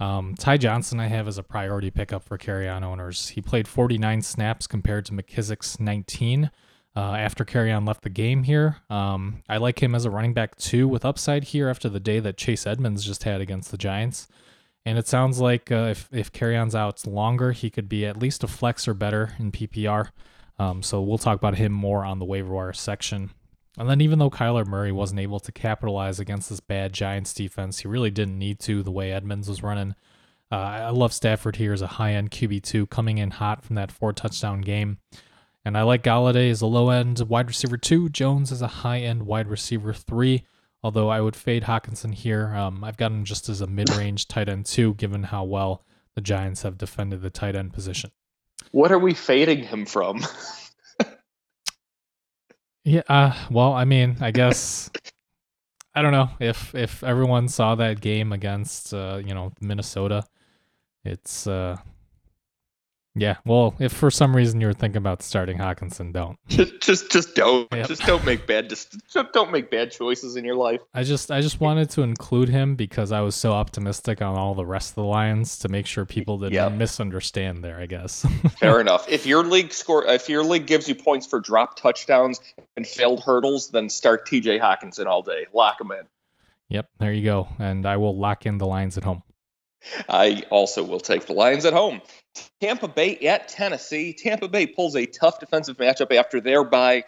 [0.00, 3.28] Um, Ty Johnson, I have as a priority pickup for Kerryon owners.
[3.28, 6.50] He played 49 snaps compared to McKissic's 19
[6.94, 8.78] uh, after Kerryon left the game here.
[8.90, 12.20] Um, I like him as a running back too, with upside here after the day
[12.20, 14.28] that Chase Edmonds just had against the Giants.
[14.84, 18.42] And it sounds like uh, if if Kerryon's out longer, he could be at least
[18.42, 20.10] a flex or better in PPR.
[20.58, 23.30] Um, so we'll talk about him more on the waiver wire section.
[23.78, 27.80] And then even though Kyler Murray wasn't able to capitalize against this bad Giants defense,
[27.80, 29.94] he really didn't need to the way Edmonds was running.
[30.50, 33.90] Uh, I love Stafford here as a high end QB2 coming in hot from that
[33.90, 34.98] four touchdown game.
[35.64, 38.98] And I like Golladay as a low end wide receiver two, Jones as a high
[38.98, 40.44] end wide receiver three.
[40.82, 42.48] Although I would fade Hockenson here.
[42.54, 45.84] Um, I've got him just as a mid range tight end two, given how well
[46.14, 48.10] the Giants have defended the tight end position.
[48.72, 50.22] What are we fading him from?
[52.84, 54.90] Yeah, uh, well, I mean, I guess
[55.94, 60.24] I don't know if if everyone saw that game against uh, you know Minnesota.
[61.04, 61.78] It's uh,
[63.14, 66.38] yeah, well, if for some reason you were thinking about starting Hockenson, don't.
[66.48, 67.68] Just, just, just don't.
[67.72, 67.88] Yep.
[67.88, 68.68] Just don't make bad.
[68.68, 68.96] Just,
[69.32, 70.80] don't make bad choices in your life.
[70.92, 74.54] I just, I just wanted to include him because I was so optimistic on all
[74.54, 76.72] the rest of the Lions to make sure people didn't yep.
[76.72, 77.78] misunderstand there.
[77.78, 78.26] I guess.
[78.58, 79.08] Fair enough.
[79.08, 82.40] If your league score, if your league gives you points for drop touchdowns
[82.76, 84.58] and failed hurdles, then start T.J.
[84.58, 85.46] Hockenson all day.
[85.52, 86.06] Lock him in.
[86.68, 87.48] Yep, there you go.
[87.58, 89.22] And I will lock in the Lions at home.
[90.08, 92.00] I also will take the Lions at home.
[92.60, 94.12] Tampa Bay at Tennessee.
[94.12, 97.04] Tampa Bay pulls a tough defensive matchup after their bye.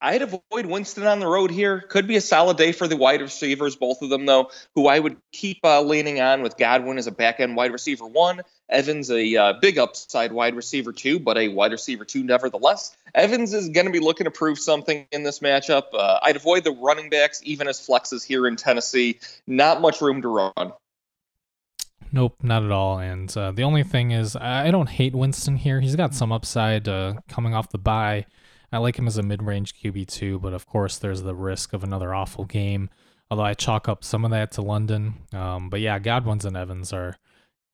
[0.00, 1.80] I'd avoid Winston on the road here.
[1.80, 4.98] Could be a solid day for the wide receivers, both of them, though, who I
[4.98, 9.10] would keep uh, leaning on with Godwin as a back end wide receiver one, Evans
[9.10, 12.96] a uh, big upside wide receiver two, but a wide receiver two nevertheless.
[13.12, 15.84] Evans is going to be looking to prove something in this matchup.
[15.92, 19.18] Uh, I'd avoid the running backs, even as flexes here in Tennessee.
[19.48, 20.72] Not much room to run.
[22.12, 22.98] Nope, not at all.
[22.98, 25.80] And uh, the only thing is, I don't hate Winston here.
[25.80, 28.26] He's got some upside uh, coming off the bye.
[28.72, 31.84] I like him as a mid range QB2, but of course, there's the risk of
[31.84, 32.90] another awful game.
[33.30, 35.14] Although I chalk up some of that to London.
[35.32, 37.16] Um, but yeah, Godwin's and Evans are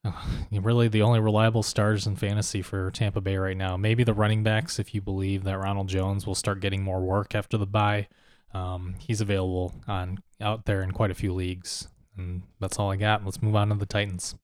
[0.05, 0.13] uh,
[0.53, 3.77] really the only reliable stars in fantasy for Tampa Bay right now.
[3.77, 7.35] Maybe the running backs, if you believe that Ronald Jones will start getting more work
[7.35, 8.09] after the bye.
[8.53, 11.89] Um, he's available on out there in quite a few leagues.
[12.17, 13.25] And that's all I got.
[13.25, 14.35] Let's move on to the Titans.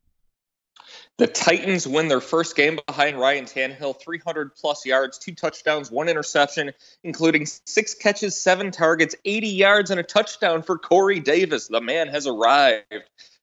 [1.18, 6.08] The Titans win their first game behind Ryan Tannehill, 300 plus yards, two touchdowns, one
[6.08, 6.72] interception,
[7.04, 11.68] including six catches, seven targets, 80 yards, and a touchdown for Corey Davis.
[11.68, 12.84] The man has arrived.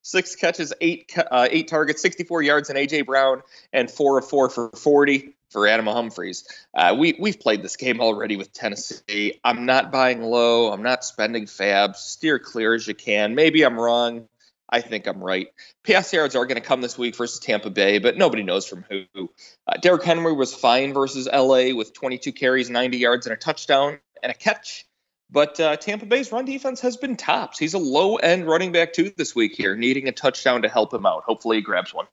[0.01, 4.49] Six catches, eight uh, eight targets, 64 yards, and AJ Brown, and four of four
[4.49, 6.47] for 40 for Adam Humphries.
[6.73, 9.39] Uh, we we've played this game already with Tennessee.
[9.43, 10.71] I'm not buying low.
[10.71, 11.97] I'm not spending fabs.
[11.97, 13.35] Steer clear as you can.
[13.35, 14.27] Maybe I'm wrong.
[14.69, 15.47] I think I'm right.
[15.85, 18.83] Pass yards are going to come this week versus Tampa Bay, but nobody knows from
[18.89, 19.29] who.
[19.65, 23.99] Uh, Derrick Henry was fine versus LA with 22 carries, 90 yards, and a touchdown
[24.21, 24.85] and a catch.
[25.29, 27.59] But uh, Tampa Bay's run defense has been tops.
[27.59, 30.93] He's a low end running back too this week here, needing a touchdown to help
[30.93, 31.23] him out.
[31.23, 32.07] Hopefully, he grabs one.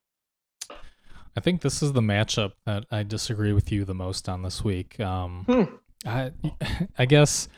[1.37, 4.63] I think this is the matchup that I disagree with you the most on this
[4.63, 5.01] week.
[5.01, 6.09] Um, hmm.
[6.09, 6.33] I,
[6.99, 7.49] I guess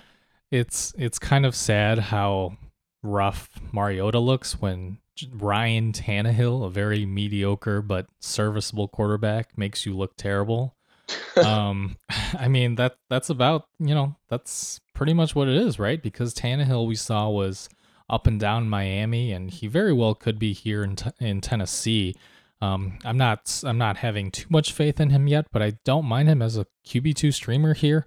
[0.51, 2.57] it's it's kind of sad how
[3.03, 4.99] rough Mariota looks when
[5.33, 10.75] Ryan Tannehill, a very mediocre but serviceable quarterback, makes you look terrible.
[11.37, 11.97] um,
[12.39, 16.03] I mean that that's about you know that's pretty much what it is, right?
[16.03, 17.69] Because Tannehill we saw was
[18.09, 22.15] up and down Miami, and he very well could be here in t- in Tennessee.
[22.61, 26.07] Um, I'm not I'm not having too much faith in him yet, but I don't
[26.07, 28.07] mind him as a QB2 streamer here.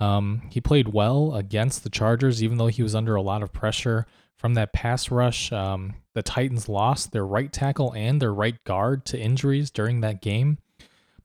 [0.00, 3.52] Um, he played well against the Chargers, even though he was under a lot of
[3.52, 5.52] pressure from that pass rush.
[5.52, 10.22] Um, the Titans lost their right tackle and their right guard to injuries during that
[10.22, 10.58] game.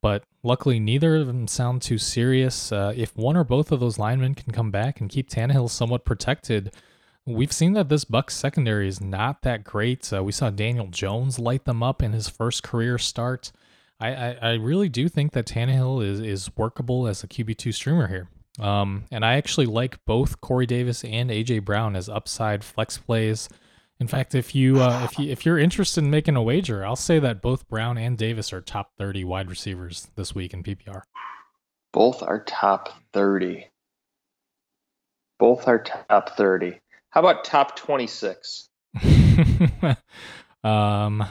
[0.02, 2.72] But luckily, neither of them sound too serious.
[2.72, 6.04] Uh, if one or both of those linemen can come back and keep Tannehill somewhat
[6.04, 6.76] protected,
[7.26, 10.12] we've seen that this Bucks secondary is not that great.
[10.14, 13.52] Uh, we saw Daniel Jones light them up in his first career start.
[14.00, 18.08] I, I, I really do think that Tannehill is, is workable as a QB2 streamer
[18.08, 18.30] here.
[18.60, 23.50] Um, and I actually like both Corey Davis and AJ Brown as upside flex plays.
[24.00, 26.98] In fact, if you uh, if you if you're interested in making a wager, I'll
[26.98, 31.04] say that both Brown and Davis are top 30 wide receivers this week in PPR.
[31.94, 33.68] Both are top 30.
[35.40, 36.80] Both are top 30.
[37.16, 38.70] How about top 26?
[40.64, 41.24] um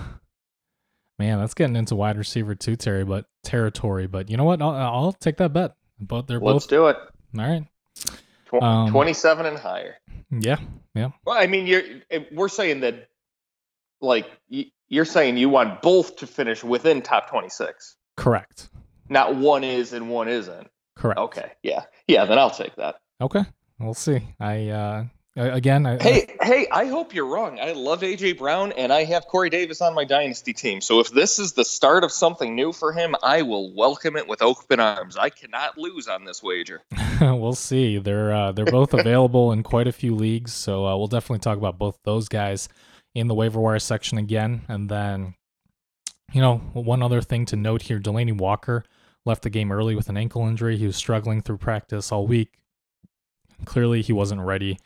[1.19, 4.07] man, that's getting into wide receiver too, Terry, but territory.
[4.07, 4.61] But you know what?
[4.63, 5.75] I'll, I'll take that bet.
[6.01, 6.69] But they're Let's both.
[6.71, 6.97] do it.
[7.39, 7.65] All right.
[8.49, 9.97] Tw- Um, 27 and higher.
[10.31, 10.57] Yeah.
[10.95, 11.11] Yeah.
[11.27, 11.83] Well, I mean, you're
[12.33, 13.09] we're saying that,
[14.01, 14.27] like,
[14.89, 17.97] you're saying you want both to finish within top 26.
[18.17, 18.69] Correct.
[19.09, 20.69] Not one is and one isn't.
[20.97, 21.21] Correct.
[21.21, 21.53] Okay.
[21.63, 21.85] Yeah.
[22.09, 22.25] Yeah.
[22.25, 22.97] Then I'll take that.
[23.21, 23.43] Okay.
[23.79, 24.21] We'll see.
[24.41, 25.05] I uh
[25.37, 25.87] again.
[25.87, 27.59] I, Hey, hey, I hope you're wrong.
[27.61, 30.81] I love AJ Brown and I have Corey Davis on my dynasty team.
[30.81, 34.29] So if this is the start of something new for him, I will welcome it
[34.29, 35.17] with open arms.
[35.17, 36.83] I cannot lose on this wager.
[37.21, 37.99] we'll see.
[37.99, 41.59] They're uh, they're both available in quite a few leagues, so uh, we'll definitely talk
[41.59, 42.69] about both those guys
[43.15, 44.63] in the waiver wire section again.
[44.69, 45.35] And then,
[46.33, 48.85] you know, one other thing to note here: Delanie Walker
[49.25, 50.77] left the game early with an ankle injury.
[50.77, 52.59] He was struggling through practice all week.
[53.65, 54.79] Clearly, he wasn't ready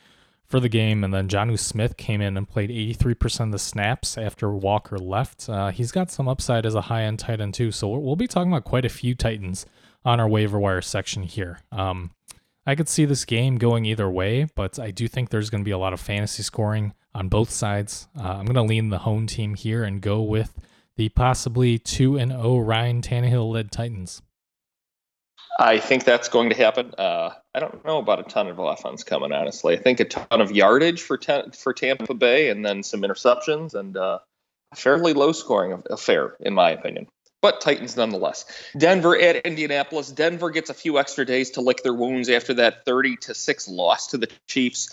[0.49, 1.03] for the game.
[1.03, 5.47] And then Jonnu Smith came in and played 83% of the snaps after Walker left.
[5.47, 7.71] Uh, he's got some upside as a high end tight end too.
[7.71, 9.65] So we'll be talking about quite a few Titans
[10.03, 11.59] on our waiver wire section here.
[11.71, 12.11] Um,
[12.65, 15.65] I could see this game going either way, but I do think there's going to
[15.65, 18.07] be a lot of fantasy scoring on both sides.
[18.17, 20.59] Uh, I'm going to lean the home team here and go with
[20.95, 24.21] the possibly 2 and 0 Ryan Tannehill led Titans.
[25.59, 26.93] I think that's going to happen.
[26.97, 29.77] Uh, I don't know about a ton of offense coming, honestly.
[29.77, 33.73] I think a ton of yardage for ten, for Tampa Bay, and then some interceptions,
[33.73, 34.19] and uh,
[34.71, 37.07] a fairly low scoring affair, in my opinion.
[37.41, 38.45] But Titans nonetheless.
[38.77, 40.09] Denver at Indianapolis.
[40.11, 43.67] Denver gets a few extra days to lick their wounds after that 30 to six
[43.67, 44.89] loss to the Chiefs.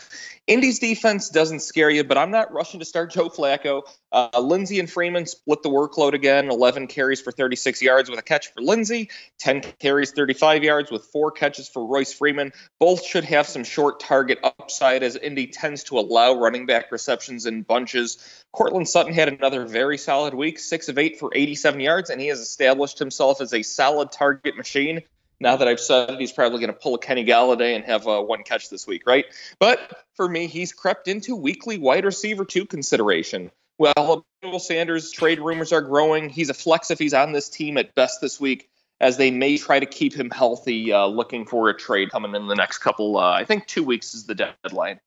[0.46, 3.82] Indy's defense doesn't scare you, but I'm not rushing to start Joe Flacco.
[4.12, 8.22] Uh, Lindsey and Freeman split the workload again 11 carries for 36 yards with a
[8.22, 12.52] catch for Lindsey, 10 carries, 35 yards with four catches for Royce Freeman.
[12.78, 17.46] Both should have some short target upside as Indy tends to allow running back receptions
[17.46, 18.44] in bunches.
[18.52, 22.28] Courtland Sutton had another very solid week, six of eight for 87 yards, and he
[22.28, 25.02] has established himself as a solid target machine.
[25.40, 28.06] Now that I've said it, he's probably going to pull a Kenny Golladay and have
[28.06, 29.26] uh, one catch this week, right?
[29.58, 33.50] But for me, he's crept into weekly wide receiver two consideration.
[33.78, 36.30] Well, Emmanuel Sanders trade rumors are growing.
[36.30, 38.70] He's a flex if he's on this team at best this week,
[39.00, 42.46] as they may try to keep him healthy, uh, looking for a trade coming in
[42.46, 43.18] the next couple.
[43.18, 45.00] Uh, I think two weeks is the deadline.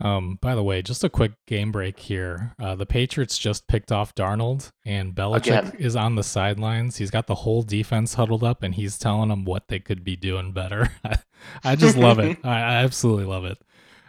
[0.00, 2.54] Um, by the way, just a quick game break here.
[2.60, 5.72] Uh, the Patriots just picked off Darnold, and Belichick Again.
[5.78, 6.98] is on the sidelines.
[6.98, 10.14] He's got the whole defense huddled up, and he's telling them what they could be
[10.14, 10.92] doing better.
[11.04, 11.16] I,
[11.64, 12.38] I just love it.
[12.44, 13.58] I, I absolutely love it.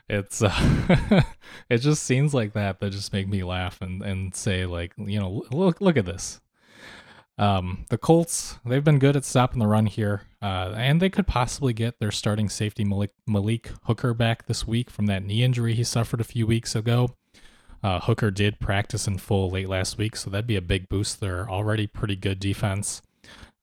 [0.08, 1.24] It's uh,
[1.70, 5.20] it just scenes like that that just make me laugh and and say like you
[5.20, 6.40] know look look at this.
[7.40, 11.26] Um, the Colts they've been good at stopping the run here, uh, and they could
[11.26, 15.74] possibly get their starting safety Malik, Malik Hooker back this week from that knee injury
[15.74, 17.16] he suffered a few weeks ago.
[17.82, 21.22] Uh, Hooker did practice in full late last week, so that'd be a big boost.
[21.22, 23.02] They're already pretty good defense.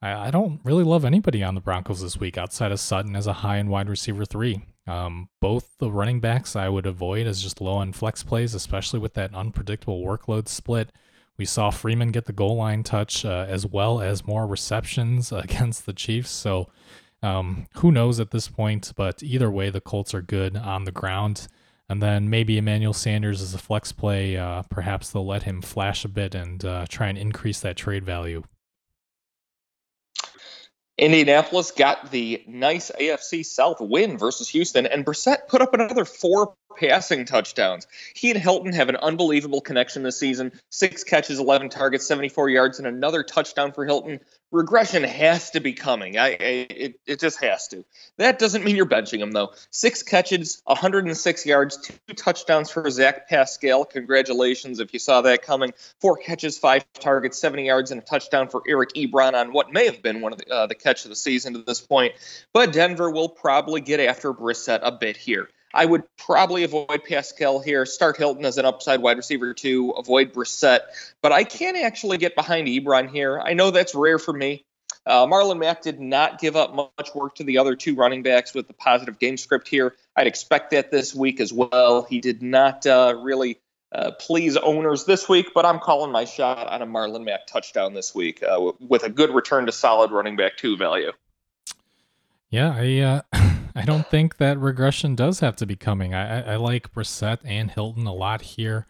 [0.00, 3.26] I, I don't really love anybody on the Broncos this week outside of Sutton as
[3.26, 4.62] a high and wide receiver three.
[4.86, 9.00] Um, both the running backs I would avoid as just low end flex plays, especially
[9.00, 10.92] with that unpredictable workload split.
[11.38, 15.86] We saw Freeman get the goal line touch uh, as well as more receptions against
[15.86, 16.30] the Chiefs.
[16.30, 16.68] So
[17.22, 18.92] um, who knows at this point?
[18.96, 21.48] But either way, the Colts are good on the ground.
[21.88, 24.36] And then maybe Emmanuel Sanders is a flex play.
[24.36, 28.04] Uh, perhaps they'll let him flash a bit and uh, try and increase that trade
[28.04, 28.42] value.
[30.98, 36.54] Indianapolis got the nice AFC South win versus Houston, and Brissett put up another four
[36.78, 37.86] passing touchdowns.
[38.14, 40.52] He and Hilton have an unbelievable connection this season.
[40.70, 44.20] Six catches, 11 targets, 74 yards, and another touchdown for Hilton.
[44.52, 46.16] Regression has to be coming.
[46.16, 46.36] I, I
[46.70, 47.84] it, it just has to.
[48.16, 49.52] That doesn't mean you're benching him though.
[49.70, 53.84] Six catches, 106 yards, two touchdowns for Zach Pascal.
[53.84, 55.72] Congratulations if you saw that coming.
[56.00, 59.86] Four catches, five targets, 70 yards, and a touchdown for Eric Ebron on what may
[59.86, 62.14] have been one of the, uh, the catch of the season to this point.
[62.52, 65.48] But Denver will probably get after Brissett a bit here.
[65.74, 67.84] I would probably avoid Pascal here.
[67.86, 69.90] Start Hilton as an upside wide receiver too.
[69.90, 70.80] Avoid Brissett,
[71.22, 73.38] but I can actually get behind Ebron here.
[73.38, 74.64] I know that's rare for me.
[75.06, 78.54] Uh, Marlon Mack did not give up much work to the other two running backs
[78.54, 79.94] with the positive game script here.
[80.16, 82.02] I'd expect that this week as well.
[82.02, 83.60] He did not uh, really
[83.92, 87.94] uh, please owners this week, but I'm calling my shot on a Marlon Mack touchdown
[87.94, 91.12] this week uh, with a good return to solid running back two value.
[92.50, 96.14] Yeah, I uh, I don't think that regression does have to be coming.
[96.14, 98.86] I, I, like Brissett and Hilton a lot here.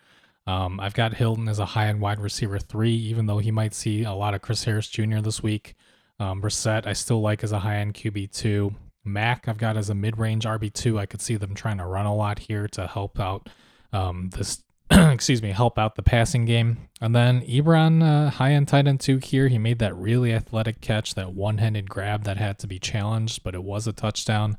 [0.47, 3.75] Um, I've got Hilton as a high end wide receiver three, even though he might
[3.75, 5.19] see a lot of Chris Harris Jr.
[5.19, 5.75] this week.
[6.21, 8.77] Um, Brissett, I still like as a high end QB two.
[9.05, 11.01] Mac, I've got as a mid range RB two.
[11.01, 13.49] I could see them trying to run a lot here to help out
[13.93, 16.89] um, this excuse me, help out the passing game.
[17.01, 19.49] And then Ebron, uh, high end tight end two here.
[19.49, 23.43] He made that really athletic catch, that one handed grab that had to be challenged,
[23.43, 24.57] but it was a touchdown.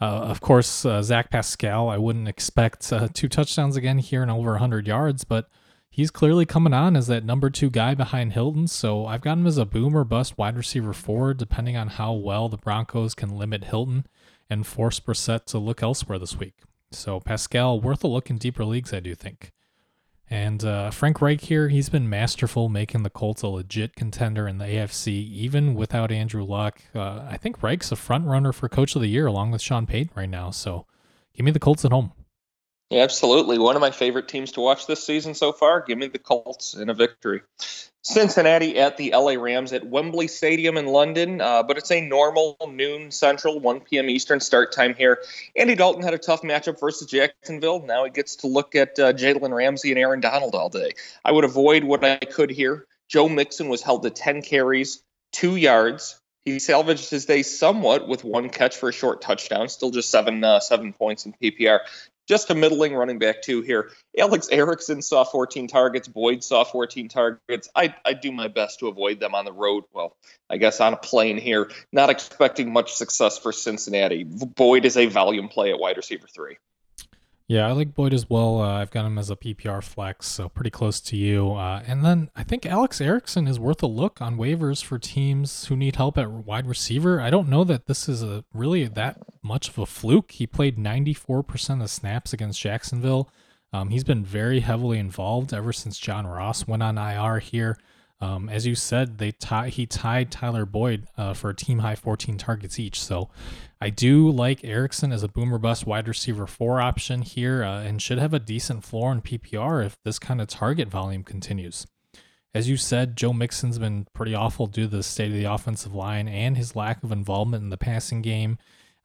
[0.00, 4.30] Uh, of course, uh, Zach Pascal, I wouldn't expect uh, two touchdowns again here and
[4.30, 5.48] over 100 yards, but
[5.90, 8.66] he's clearly coming on as that number two guy behind Hilton.
[8.66, 12.48] So I've got him as a boomer bust wide receiver forward, depending on how well
[12.48, 14.06] the Broncos can limit Hilton
[14.50, 16.54] and force Brissett to look elsewhere this week.
[16.94, 19.52] So Pascal, worth a look in deeper leagues, I do think.
[20.30, 24.56] And uh, Frank Reich here, he's been masterful making the Colts a legit contender in
[24.56, 26.80] the AFC, even without Andrew Luck.
[26.94, 29.86] Uh, I think Reich's a front runner for Coach of the Year along with Sean
[29.86, 30.50] Payton right now.
[30.50, 30.86] So
[31.34, 32.12] give me the Colts at home.
[32.92, 33.58] Yeah, absolutely.
[33.58, 35.80] One of my favorite teams to watch this season so far.
[35.80, 37.40] Give me the Colts in a victory.
[38.02, 42.58] Cincinnati at the LA Rams at Wembley Stadium in London, uh, but it's a normal
[42.68, 44.10] noon Central, 1 p.m.
[44.10, 45.20] Eastern start time here.
[45.56, 47.80] Andy Dalton had a tough matchup versus Jacksonville.
[47.80, 50.90] Now he gets to look at uh, Jalen Ramsey and Aaron Donald all day.
[51.24, 52.86] I would avoid what I could here.
[53.08, 56.18] Joe Mixon was held to 10 carries, two yards.
[56.44, 60.42] He salvaged his day somewhat with one catch for a short touchdown, still just seven
[60.42, 61.80] uh, seven points in PPR
[62.32, 63.90] just a middling running back two here.
[64.18, 66.08] Alex Erickson saw 14 targets.
[66.08, 67.68] Boyd saw 14 targets.
[67.76, 69.84] I, I do my best to avoid them on the road.
[69.92, 70.16] Well,
[70.48, 71.70] I guess on a plane here.
[71.92, 74.24] Not expecting much success for Cincinnati.
[74.24, 76.56] Boyd is a volume play at wide receiver three.
[77.48, 78.62] Yeah, I like Boyd as well.
[78.62, 81.52] Uh, I've got him as a PPR flex, so pretty close to you.
[81.52, 85.66] Uh, and then I think Alex Erickson is worth a look on waivers for teams
[85.66, 87.20] who need help at wide receiver.
[87.20, 90.30] I don't know that this is a really that much of a fluke.
[90.32, 93.28] He played 94% of snaps against Jacksonville.
[93.72, 97.76] Um, he's been very heavily involved ever since John Ross went on IR here.
[98.22, 101.96] Um, as you said, they tie, he tied Tyler Boyd uh, for a team high
[101.96, 103.02] 14 targets each.
[103.02, 103.28] So
[103.80, 108.00] I do like Erickson as a boomer bust wide receiver four option here uh, and
[108.00, 111.84] should have a decent floor in PPR if this kind of target volume continues.
[112.54, 115.94] As you said, Joe Mixon's been pretty awful due to the state of the offensive
[115.94, 118.56] line and his lack of involvement in the passing game.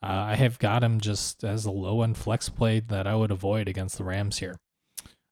[0.03, 3.31] Uh, I have got him just as a low end flex play that I would
[3.31, 4.59] avoid against the Rams here.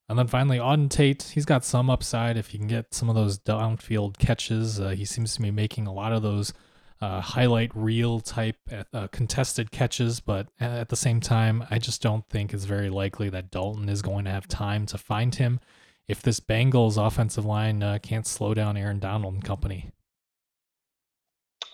[0.08, 3.16] And then finally, Auden Tate, he's got some upside if he can get some of
[3.16, 4.78] those downfield catches.
[4.78, 6.52] Uh, he seems to be making a lot of those
[7.00, 8.56] uh, highlight reel type
[8.92, 13.28] uh, contested catches, but at the same time, I just don't think it's very likely
[13.30, 15.60] that Dalton is going to have time to find him
[16.08, 19.90] if this Bengals offensive line uh, can't slow down Aaron Donald and company.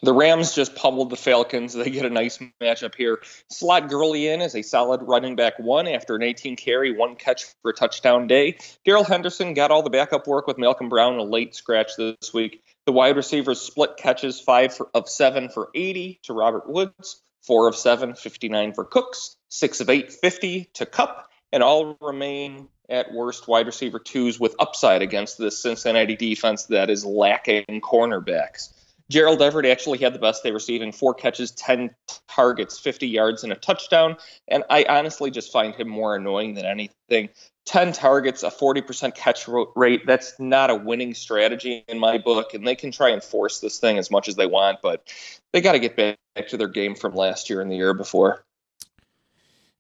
[0.05, 1.75] The Rams just pummeled the Falcons.
[1.75, 3.23] They get a nice matchup here.
[3.51, 7.45] Slot Gurley in as a solid running back one after an 18 carry, one catch
[7.63, 8.59] for a touchdown day.
[8.85, 12.65] Darrell Henderson got all the backup work with Malcolm Brown, a late scratch this week.
[12.87, 17.69] The wide receivers split catches, five for, of seven for 80 to Robert Woods, four
[17.69, 23.13] of seven, 59 for Cooks, six of eight, 50 to Kupp, and all remain at
[23.13, 28.73] worst wide receiver twos with upside against this Cincinnati defense that is lacking cornerbacks.
[29.11, 31.91] Gerald Everett actually had the best day receiving four catches, 10
[32.29, 34.17] targets, 50 yards, and a touchdown.
[34.49, 37.29] And I honestly just find him more annoying than anything.
[37.67, 39.47] 10 targets, a 40% catch
[39.77, 42.55] rate, that's not a winning strategy in my book.
[42.55, 45.13] And they can try and force this thing as much as they want, but
[45.53, 48.45] they got to get back to their game from last year and the year before.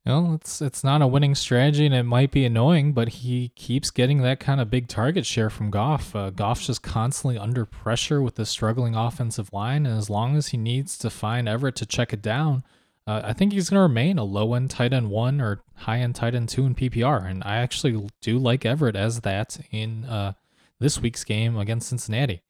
[0.04, 3.92] Well, it's it's not a winning strategy, and it might be annoying, but he keeps
[3.92, 6.16] getting that kind of big target share from Goff.
[6.16, 10.48] Uh, Goff's just constantly under pressure with the struggling offensive line, and as long as
[10.48, 12.64] he needs to find Everett to check it down,
[13.06, 15.98] uh, I think he's going to remain a low end tight end one or high
[15.98, 17.24] end tight end two in PPR.
[17.24, 20.32] And I actually do like Everett as that in uh,
[20.80, 22.42] this week's game against Cincinnati.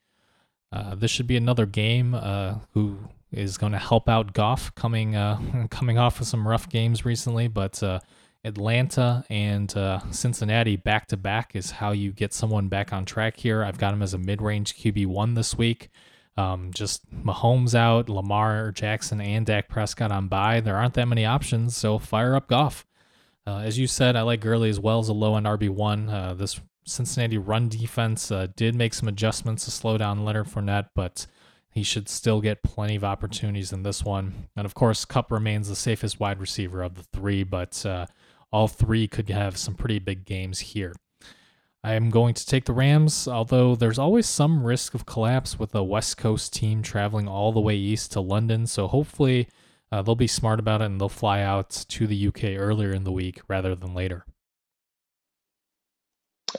[0.70, 2.14] Uh, this should be another game.
[2.14, 2.98] Uh, who
[3.32, 7.48] is going to help out Goff coming uh, coming off of some rough games recently,
[7.48, 8.00] but uh,
[8.44, 13.36] Atlanta and uh, Cincinnati back to back is how you get someone back on track
[13.36, 13.62] here.
[13.62, 15.90] I've got him as a mid range QB one this week.
[16.36, 20.60] Um, just Mahomes out, Lamar Jackson, and Dak Prescott on bye.
[20.60, 22.86] There aren't that many options, so fire up Goff.
[23.46, 26.08] Uh, as you said, I like Gurley as well as a low end RB one.
[26.08, 30.88] Uh, this Cincinnati run defense uh, did make some adjustments to slow down Leonard Fournette,
[30.94, 31.26] but
[31.72, 34.48] he should still get plenty of opportunities in this one.
[34.54, 38.06] And of course, Kupp remains the safest wide receiver of the three, but uh,
[38.52, 40.94] all three could have some pretty big games here.
[41.82, 45.74] I am going to take the Rams, although there's always some risk of collapse with
[45.74, 48.66] a West Coast team traveling all the way east to London.
[48.66, 49.48] So hopefully
[49.90, 53.04] uh, they'll be smart about it and they'll fly out to the UK earlier in
[53.04, 54.26] the week rather than later.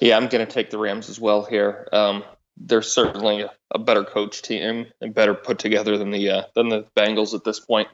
[0.01, 1.87] Yeah, I'm going to take the Rams as well here.
[1.93, 2.23] Um,
[2.57, 6.85] they're certainly a better coach team and better put together than the uh, than the
[6.95, 7.87] Bengals at this point.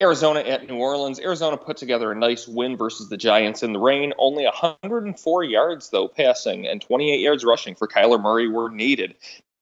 [0.00, 1.18] Arizona at New Orleans.
[1.18, 4.12] Arizona put together a nice win versus the Giants in the rain.
[4.18, 9.14] Only 104 yards, though, passing and 28 yards rushing for Kyler Murray were needed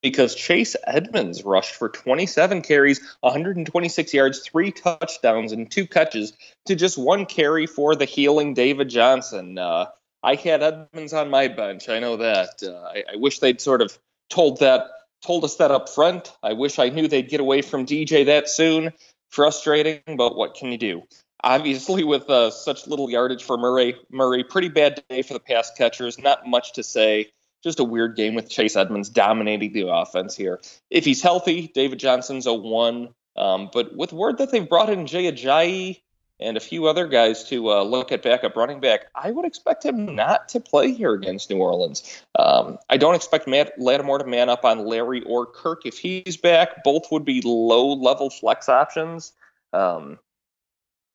[0.03, 6.35] because Chase Edmonds rushed for 27 carries, 126 yards, three touchdowns, and two catches
[6.66, 9.57] to just one carry for the healing David Johnson.
[9.57, 9.87] Uh,
[10.22, 11.89] I had Edmonds on my bench.
[11.89, 12.62] I know that.
[12.62, 13.97] Uh, I, I wish they'd sort of
[14.30, 14.86] told that
[15.24, 16.36] told us that up front.
[16.42, 18.92] I wish I knew they'd get away from DJ that soon
[19.30, 21.02] frustrating, but what can you do?
[21.42, 25.72] Obviously, with uh, such little yardage for Murray, Murray, pretty bad day for the pass
[25.76, 26.18] catchers.
[26.18, 27.30] Not much to say.
[27.62, 30.60] Just a weird game with Chase Edmonds dominating the offense here.
[30.90, 33.14] If he's healthy, David Johnson's a one.
[33.36, 36.02] Um, but with word that they've brought in Jay Ajayi
[36.41, 39.85] and a few other guys to uh, look at backup running back, I would expect
[39.85, 42.22] him not to play here against New Orleans.
[42.39, 46.37] Um, I don't expect Matt Lattimore to man up on Larry or Kirk if he's
[46.37, 46.82] back.
[46.82, 49.32] Both would be low level flex options.
[49.72, 50.18] Um,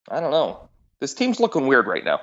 [0.10, 0.70] I don't know.
[1.00, 2.22] This team's looking weird right now.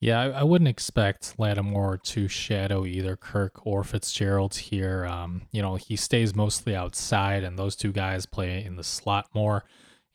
[0.00, 5.04] Yeah, I, I, wouldn't expect Lattimore to shadow either Kirk or Fitzgerald here.
[5.04, 9.28] Um, you know, he stays mostly outside, and those two guys play in the slot
[9.34, 9.64] more.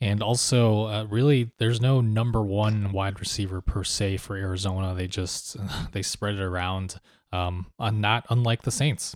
[0.01, 4.93] And also, uh, really, there's no number one wide receiver per se for Arizona.
[4.93, 5.57] They just
[5.91, 6.99] they spread it around,
[7.31, 9.15] um, not unlike the Saints.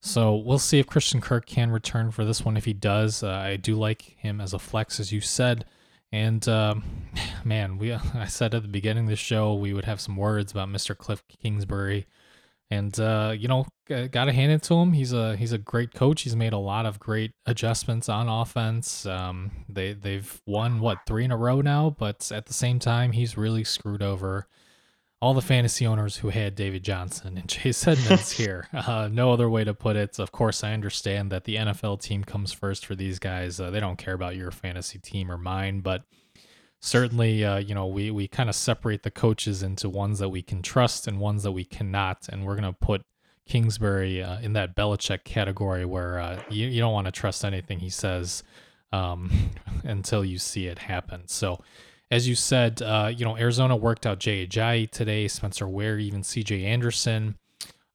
[0.00, 2.56] So we'll see if Christian Kirk can return for this one.
[2.56, 5.64] If he does, uh, I do like him as a flex, as you said.
[6.12, 6.84] And um,
[7.44, 10.52] man, we I said at the beginning of the show we would have some words
[10.52, 10.96] about Mr.
[10.96, 12.06] Cliff Kingsbury
[12.70, 14.92] and uh, you know, got to hand it to him.
[14.92, 16.22] He's a he's a great coach.
[16.22, 19.06] He's made a lot of great adjustments on offense.
[19.06, 23.12] Um, they they've won what three in a row now, but at the same time,
[23.12, 24.46] he's really screwed over
[25.20, 28.68] all the fantasy owners who had David Johnson and Chase Edmonds here.
[28.72, 30.18] Uh, no other way to put it.
[30.18, 33.58] Of course, I understand that the NFL team comes first for these guys.
[33.58, 36.04] Uh, they don't care about your fantasy team or mine, but
[36.80, 40.42] certainly, uh, you know, we we kind of separate the coaches into ones that we
[40.42, 43.02] can trust and ones that we cannot, and we're gonna put
[43.46, 47.80] Kingsbury uh, in that Belichick category where uh, you you don't want to trust anything
[47.80, 48.42] he says
[48.92, 49.30] um,
[49.84, 51.26] until you see it happen.
[51.26, 51.62] So.
[52.10, 56.64] As you said, uh, you know Arizona worked out Jay Ajayi, Spencer Ware, even C.J.
[56.64, 57.36] Anderson.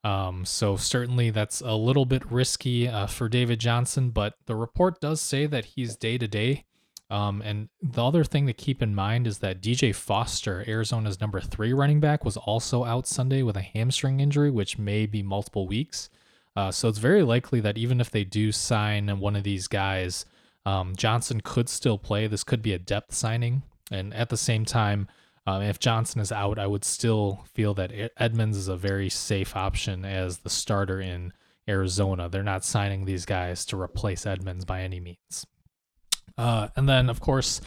[0.04, 5.00] Um, so certainly that's a little bit risky uh, for David Johnson, but the report
[5.00, 6.66] does say that he's day to day.
[7.10, 11.40] Um, and the other thing to keep in mind is that DJ Foster, Arizona's number
[11.42, 15.68] three running back, was also out Sunday with a hamstring injury, which may be multiple
[15.68, 16.10] weeks.
[16.56, 20.26] Uh, so it's very likely that even if they do sign one of these guys,
[20.66, 22.28] um, Johnson could still play.
[22.28, 23.64] This could be a depth signing.
[23.92, 25.08] And at the same time,
[25.46, 29.56] um, if Johnson is out, I would still feel that Edmonds is a very safe
[29.56, 31.34] option as the starter in
[31.68, 32.30] Arizona.
[32.30, 35.46] They're not signing these guys to replace Edmonds by any means.
[36.38, 37.62] Uh, and then, of course,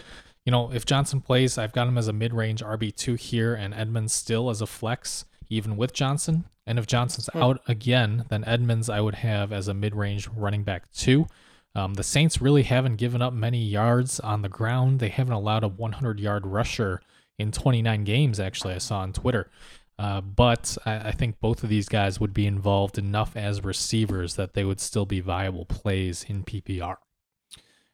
[0.45, 3.75] you know, if Johnson plays, I've got him as a mid range RB2 here and
[3.75, 6.45] Edmonds still as a flex, even with Johnson.
[6.67, 7.43] And if Johnson's hmm.
[7.43, 11.27] out again, then Edmonds I would have as a mid range running back two.
[11.75, 14.99] Um, the Saints really haven't given up many yards on the ground.
[14.99, 17.03] They haven't allowed a 100 yard rusher
[17.39, 19.51] in 29 games, actually, I saw on Twitter.
[19.99, 24.37] Uh, but I, I, think both of these guys would be involved enough as receivers
[24.37, 26.97] that they would still be viable plays in PPR.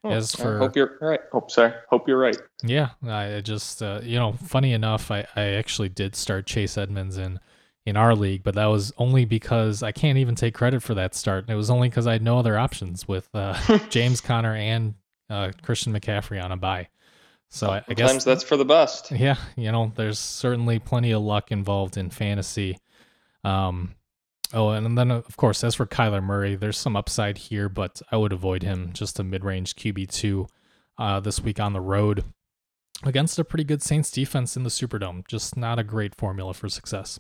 [0.05, 1.20] Oh, As for I hope you're right.
[1.30, 1.72] Hope sorry.
[1.88, 2.36] Hope you're right.
[2.64, 7.18] Yeah, I just uh, you know, funny enough, I I actually did start Chase Edmonds
[7.18, 7.38] in
[7.86, 11.14] in our league, but that was only because I can't even take credit for that
[11.14, 11.48] start.
[11.48, 14.94] It was only because I had no other options with uh, James Conner and
[15.30, 16.88] uh, Christian McCaffrey on a bye.
[17.48, 19.11] So I, I guess that's for the best.
[19.11, 22.78] Yeah, you know, there's certainly plenty of luck involved in fantasy.
[23.44, 23.94] Um,
[24.53, 28.16] Oh, and then of course, as for Kyler Murray, there's some upside here, but I
[28.16, 28.92] would avoid him.
[28.92, 30.46] Just a mid-range QB two
[30.98, 32.24] uh, this week on the road
[33.03, 35.26] against a pretty good Saints defense in the Superdome.
[35.26, 37.18] Just not a great formula for success.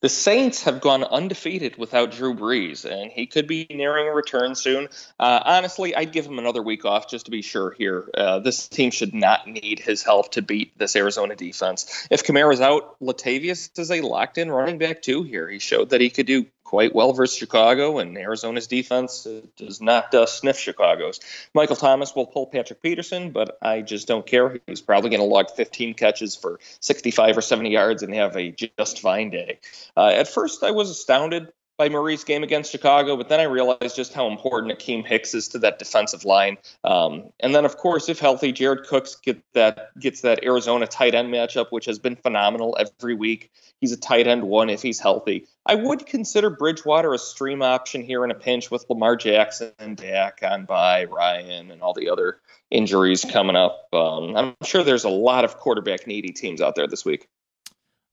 [0.00, 4.54] The Saints have gone undefeated without Drew Brees, and he could be nearing a return
[4.54, 4.88] soon.
[5.18, 8.08] Uh, honestly, I'd give him another week off just to be sure here.
[8.14, 12.08] Uh, this team should not need his help to beat this Arizona defense.
[12.10, 15.48] If Kamara's out, Latavius is a locked in running back too here.
[15.48, 20.14] He showed that he could do quite well versus Chicago, and Arizona's defense does not
[20.14, 21.18] uh, sniff Chicago's.
[21.52, 24.60] Michael Thomas will pull Patrick Peterson, but I just don't care.
[24.68, 28.52] He's probably going to log 15 catches for 65 or 70 yards and have a
[28.52, 29.58] just fine day.
[29.96, 33.96] Uh, at first, I was astounded by Murray's game against Chicago, but then I realized
[33.96, 36.58] just how important Akiem Hicks is to that defensive line.
[36.84, 41.14] Um, and then, of course, if healthy, Jared Cooks get that gets that Arizona tight
[41.14, 43.50] end matchup, which has been phenomenal every week.
[43.80, 45.46] He's a tight end one if he's healthy.
[45.64, 50.40] I would consider Bridgewater a stream option here in a pinch with Lamar Jackson Dak
[50.42, 53.88] on by Ryan and all the other injuries coming up.
[53.94, 57.26] Um, I'm sure there's a lot of quarterback needy teams out there this week.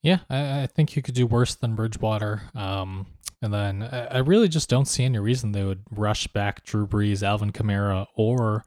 [0.03, 2.43] Yeah, I, I think you could do worse than Bridgewater.
[2.55, 3.07] Um,
[3.41, 7.21] and then I really just don't see any reason they would rush back Drew Brees,
[7.21, 8.65] Alvin Kamara, or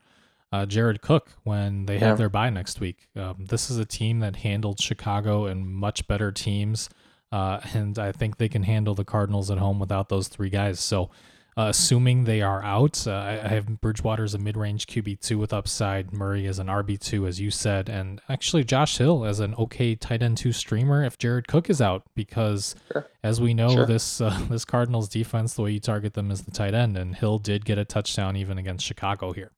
[0.53, 3.09] uh, Jared Cook when they have their bye next week.
[3.17, 6.89] Um, this is a team that handled Chicago and much better teams,
[7.33, 10.81] uh, and I think they can handle the Cardinals at home without those three guys.
[10.81, 11.11] So
[11.57, 15.39] uh, assuming they are out, uh, I, I have Bridgewater as a mid-range QB two
[15.39, 19.41] with upside, Murray as an RB two, as you said, and actually Josh Hill as
[19.41, 23.07] an okay tight end two streamer if Jared Cook is out, because sure.
[23.23, 23.87] as we know, sure.
[23.87, 27.17] this uh, this Cardinals defense, the way you target them is the tight end, and
[27.17, 29.53] Hill did get a touchdown even against Chicago here.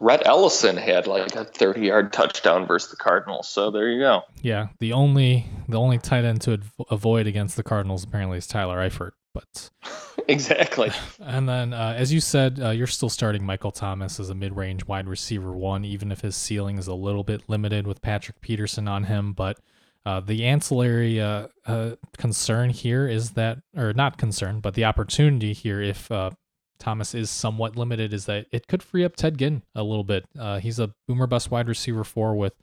[0.00, 3.48] Rhett Ellison had like a 30 yard touchdown versus the Cardinals.
[3.48, 4.22] So there you go.
[4.42, 8.78] Yeah, the only the only tight end to avoid against the Cardinals apparently is Tyler
[8.78, 9.12] Eifert.
[9.34, 9.70] But
[10.28, 10.90] exactly.
[11.20, 14.86] And then, uh, as you said, uh, you're still starting Michael Thomas as a mid-range
[14.86, 18.88] wide receiver one, even if his ceiling is a little bit limited with Patrick Peterson
[18.88, 19.32] on him.
[19.34, 19.58] But
[20.06, 25.52] uh, the ancillary uh, uh, concern here is that, or not concern, but the opportunity
[25.52, 26.30] here, if uh,
[26.78, 30.26] Thomas is somewhat limited, is that it could free up Ted Ginn a little bit.
[30.60, 32.54] he's a boomer bust wide receiver four with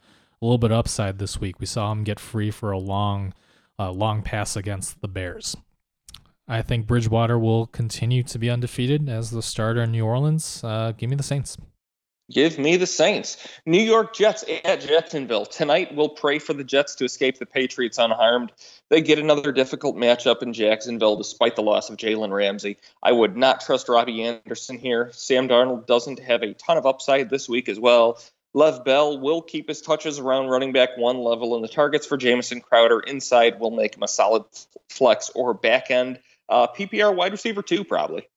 [0.42, 1.60] a little bit upside this week.
[1.60, 3.34] We saw him get free for a long,
[3.80, 5.56] long pass against the Bears.
[6.48, 10.62] I think Bridgewater will continue to be undefeated as the starter in New Orleans.
[10.64, 11.58] Uh, give me the Saints.
[12.32, 13.38] Give me the Saints.
[13.68, 15.46] New York Jets at Jacksonville.
[15.46, 18.52] Tonight, we'll pray for the Jets to escape the Patriots unharmed.
[18.90, 22.78] They get another difficult matchup in Jacksonville despite the loss of Jalen Ramsey.
[23.04, 25.12] I would not trust Robby Anderson here.
[25.14, 28.20] Sam Darnold doesn't have a ton of upside this week as well.
[28.56, 32.18] Lev Bell will keep his touches around running back one level, and the targets for
[32.18, 34.46] Jamison Crowder inside will make him a solid
[34.90, 36.20] flex or back end
[36.50, 38.28] uh, PPR wide receiver too, probably.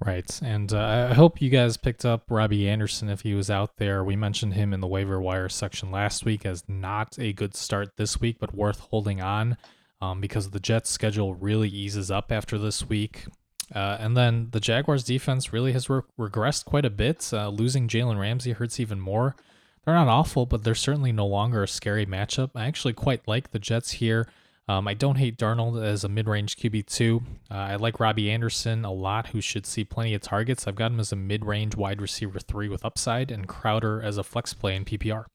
[0.00, 0.40] Right.
[0.42, 4.04] And uh, I hope you guys picked up Robby Anderson if he was out there.
[4.04, 7.96] We mentioned him in the waiver wire section last week as not a good start
[7.96, 9.56] this week, but worth holding on
[10.00, 13.26] um, because the Jets' schedule really eases up after this week.
[13.74, 17.30] Uh, and then the Jaguars' defense really has re- regressed quite a bit.
[17.32, 19.36] Uh, losing Jalen Ramsey hurts even more.
[19.84, 22.50] They're not awful, but they're certainly no longer a scary matchup.
[22.54, 24.26] I actually quite like the Jets here.
[24.66, 27.22] Um, I don't hate Darnold as a mid range QB2.
[27.50, 30.66] Uh, I like Robby Anderson a lot, who should see plenty of targets.
[30.66, 34.16] I've got him as a mid range wide receiver three with upside, and Crowder as
[34.16, 35.26] a flex play in PPR.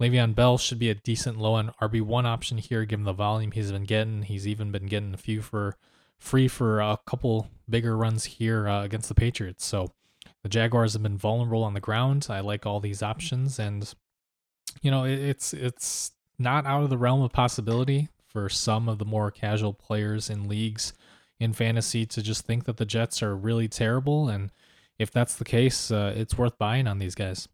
[0.00, 3.70] Le'Veon Bell should be a decent low end RB1 option here, given the volume he's
[3.70, 4.22] been getting.
[4.22, 5.76] He's even been getting a few for
[6.18, 9.64] free for a couple bigger runs here uh, against the Patriots.
[9.64, 9.92] So
[10.42, 12.26] the Jaguars have been vulnerable on the ground.
[12.28, 13.92] I like all these options, and
[14.82, 18.98] you know it, it's it's not out of the realm of possibility for some of
[18.98, 20.92] the more casual players in leagues
[21.40, 24.28] in fantasy to just think that the Jets are really terrible.
[24.28, 24.50] And
[24.98, 27.48] if that's the case, uh, it's worth buying on these guys.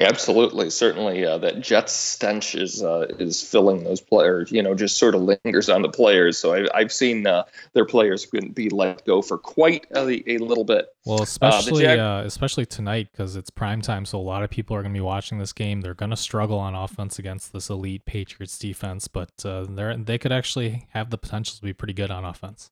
[0.00, 4.52] Absolutely, certainly, uh, that Jets stench is uh, is filling those players.
[4.52, 6.38] You know, just sort of lingers on the players.
[6.38, 10.64] So I, have seen uh, their players be let go for quite a, a little
[10.64, 10.86] bit.
[11.04, 14.50] Well, uh, especially Jag- uh, especially tonight because it's prime time, so a lot of
[14.50, 15.80] people are going to be watching this game.
[15.80, 20.18] They're going to struggle on offense against this elite Patriots defense, but uh, they they
[20.18, 22.70] could actually have the potential to be pretty good on offense.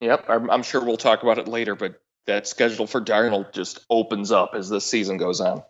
[0.00, 3.80] Yep, I'm, I'm sure we'll talk about it later, but that schedule for Darnold just
[3.88, 5.62] opens up as the season goes on.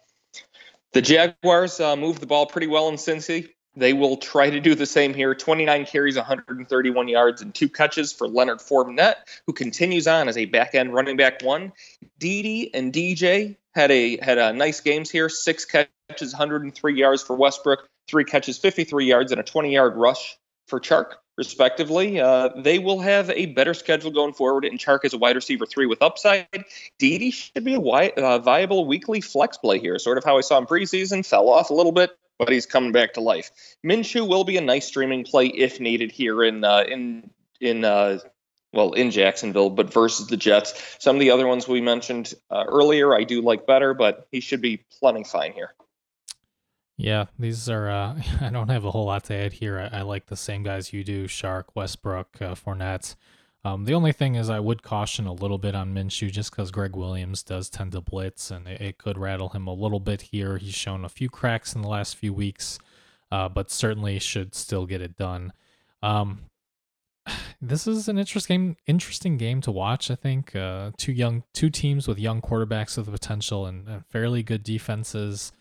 [0.93, 3.51] The Jaguars uh, move the ball pretty well in Cincy.
[3.77, 5.35] They will try to do the same here.
[5.35, 9.15] 29 carries, 131 yards, and two catches for Leonard Fournette,
[9.47, 11.73] who continues on as a back end running back one.
[12.19, 15.29] Dede and DJ had a had a nice games here.
[15.29, 20.37] Six catches, 103 yards for Westbrook, three catches, 53 yards, and a 20 yard rush
[20.67, 22.21] for Chark respectively.
[22.21, 25.67] Uh, they will have a better schedule going forward, and Chark is a wide receiver
[25.67, 26.47] three with upside.
[26.99, 30.43] Dede should be a wi- uh, viable weekly flex play here, sort of how I
[30.43, 31.27] saw him preseason.
[31.27, 33.51] Fell off a little bit, but he's coming back to life.
[33.85, 38.19] Minshew will be a nice streaming play if needed here in uh, in in uh,
[38.73, 40.75] well in Jacksonville, but versus the Jets.
[40.99, 44.41] Some of the other ones we mentioned uh, earlier, I do like better, but he
[44.41, 45.75] should be plenty fine here.
[47.01, 47.89] Yeah, these are.
[47.89, 49.89] Uh, I don't have a whole lot to add here.
[49.93, 53.17] I, I like the same guys you do: Chark, Westbrook, uh, Fournette.
[53.65, 56.71] Um, the only thing is, I would caution a little bit on Minshew just because
[56.71, 60.23] Gregg Williams does tend to blitz, and it, it, could rattle him a little bit
[60.23, 60.57] here.
[60.57, 62.79] He's shown a few cracks in the last few weeks,
[63.31, 65.53] uh, but certainly should still get it done.
[66.03, 66.47] Um,
[67.63, 70.11] this is an interesting interesting game to watch.
[70.11, 74.07] I think uh, two young two teams with young quarterbacks with the potential and, and
[74.07, 75.53] fairly good defenses.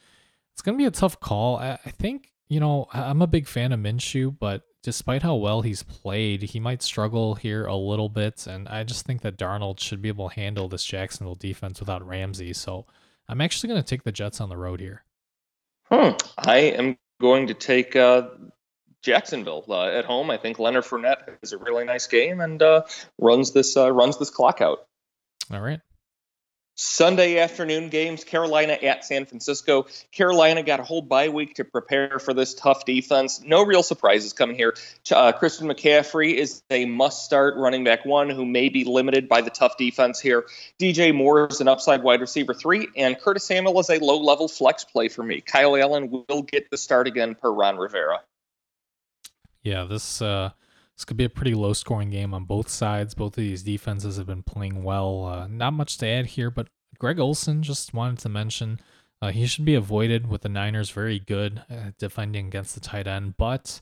[0.59, 1.55] It's going to be a tough call.
[1.55, 5.61] I, I think you know I'm a big fan of Minshew, but despite how well
[5.61, 8.45] he's played, he might struggle here a little bit.
[8.45, 12.05] And I just think that Darnold should be able to handle this Jacksonville defense without
[12.05, 12.51] Ramsey.
[12.51, 12.85] So
[13.29, 15.05] I'm actually going to take the Jets on the road here.
[15.85, 16.17] Hmm.
[16.37, 18.27] I am going to take uh,
[19.01, 20.29] Jacksonville uh, at home.
[20.29, 22.81] I think Leonard Fournette has a really nice game and uh,
[23.17, 24.79] runs this uh, runs this clock out.
[25.53, 25.79] All right.
[26.81, 29.85] Sunday afternoon games, Carolina at San Francisco.
[30.13, 33.41] Carolina got a whole bye week to prepare for this tough defense.
[33.43, 34.73] No real surprises coming here.
[35.11, 39.41] Uh, Christian McCaffrey is a must start running back one who may be limited by
[39.41, 40.45] the tough defense here.
[40.79, 44.47] DJ Moore is an upside wide receiver three, and Curtis Samuel is a low level
[44.47, 45.41] flex play for me.
[45.41, 48.21] Kyle Allen will get the start again per Ron Rivera.
[49.63, 50.51] Yeah, this uh,
[50.99, 53.15] this could be a pretty low scoring game on both sides.
[53.15, 55.23] Both of these defenses have been playing well.
[55.23, 58.81] Uh, not much to add here, but Greg Olsen just wanted to mention
[59.21, 63.07] uh, he should be avoided with the Niners very good at defending against the tight
[63.07, 63.37] end.
[63.37, 63.79] But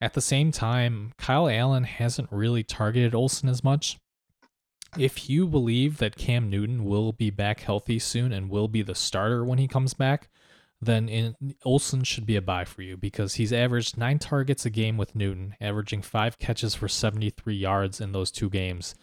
[0.00, 3.98] at the same time, Kyle Allen hasn't really targeted Olsen as much.
[4.96, 8.94] If you believe that Cam Newton will be back healthy soon and will be the
[8.94, 10.28] starter when he comes back,
[10.82, 14.70] then in, Olsen should be a buy for you because he's averaged nine targets a
[14.70, 18.94] game with Newton, averaging five catches for 73 yards in those two games,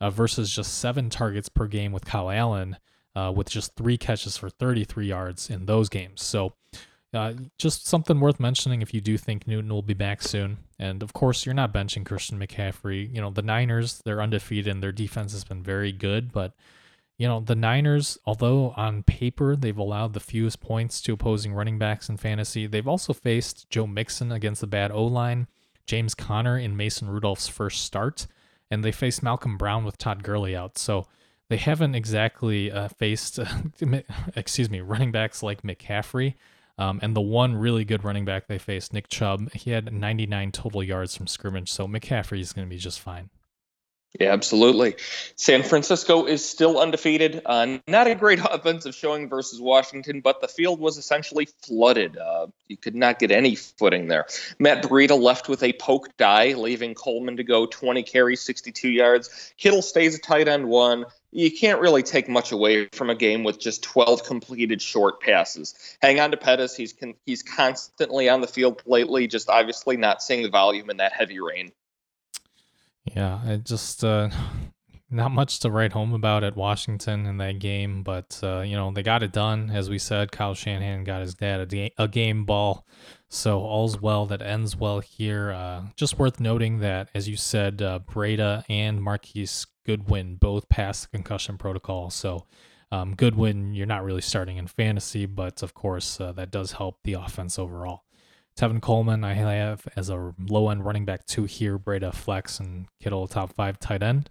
[0.00, 2.76] uh, versus just seven targets per game with Kyle Allen,
[3.16, 6.22] uh, with just three catches for 33 yards in those games.
[6.22, 6.52] So,
[7.14, 10.58] uh, just something worth mentioning if you do think Newton will be back soon.
[10.78, 13.14] And of course, you're not benching Christian McCaffrey.
[13.14, 16.54] You know, the Niners, they're undefeated and their defense has been very good, but
[17.22, 21.78] you know, the Niners, although on paper they've allowed the fewest points to opposing running
[21.78, 25.46] backs in fantasy, they've also faced Joe Mixon against the bad O line,
[25.86, 28.26] James Conner in Mason Rudolph's first start,
[28.72, 30.78] and they faced Malcolm Brown with Todd Gurley out.
[30.78, 31.06] So
[31.48, 33.46] they haven't exactly uh, faced, uh,
[34.34, 36.34] excuse me, running backs like McCaffrey.
[36.76, 40.50] Um, and the one really good running back they faced, Nick Chubb, he had 99
[40.50, 41.70] total yards from scrimmage.
[41.70, 43.30] So McCaffrey is going to be just fine.
[44.20, 44.96] Yeah, absolutely.
[45.36, 47.40] San Francisco is still undefeated.
[47.46, 52.18] Uh, not a great offensive showing versus Washington, but the field was essentially flooded.
[52.18, 54.26] Uh, you could not get any footing there.
[54.58, 59.52] Matt Breida left with a poke die, leaving Coleman to go 20 carries, 62 yards.
[59.56, 61.06] Kittle stays a tight end one.
[61.30, 65.74] You can't really take much away from a game with just 12 completed short passes.
[66.02, 66.76] Hang on to Pettis.
[66.76, 70.98] He's con- he's constantly on the field lately, just obviously not seeing the volume in
[70.98, 71.72] that heavy rain.
[73.04, 74.30] Yeah, it just uh,
[75.10, 78.92] not much to write home about at Washington in that game, but uh, you know
[78.92, 79.70] they got it done.
[79.70, 82.86] As we said, Kyle Shanahan got his dad a, da- a game ball,
[83.28, 85.52] so all's well that ends well here.
[85.52, 91.02] Uh, just worth noting that, as you said, uh, Breida and Marquise Goodwin both passed
[91.02, 92.10] the concussion protocol.
[92.10, 92.46] So
[92.92, 96.98] um, Goodwin, you're not really starting in fantasy, but of course uh, that does help
[97.02, 98.04] the offense overall.
[98.56, 102.86] Tevin Coleman, I have as a low end running back two here, Breida flex, and
[103.00, 104.28] Kittle top five tight end.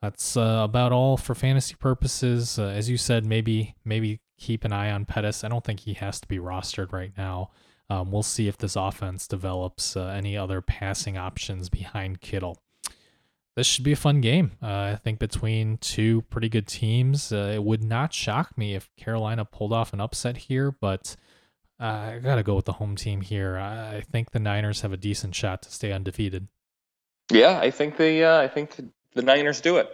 [0.00, 2.58] That's uh, about all for fantasy purposes.
[2.58, 5.44] Uh, as you said, maybe maybe keep an eye on Pettis.
[5.44, 7.50] I don't think he has to be rostered right now.
[7.90, 12.58] Um, we'll see if this offense develops uh, any other passing options behind Kittle.
[13.56, 14.52] This should be a fun game.
[14.62, 18.88] Uh, I think between two pretty good teams, uh, it would not shock me if
[18.96, 21.16] Carolina pulled off an upset here, but
[21.80, 23.56] uh, I gotta go with the home team here.
[23.56, 26.48] I think the Niners have a decent shot to stay undefeated.
[27.30, 28.74] Yeah, I think the uh, I think
[29.14, 29.88] the Niners do it.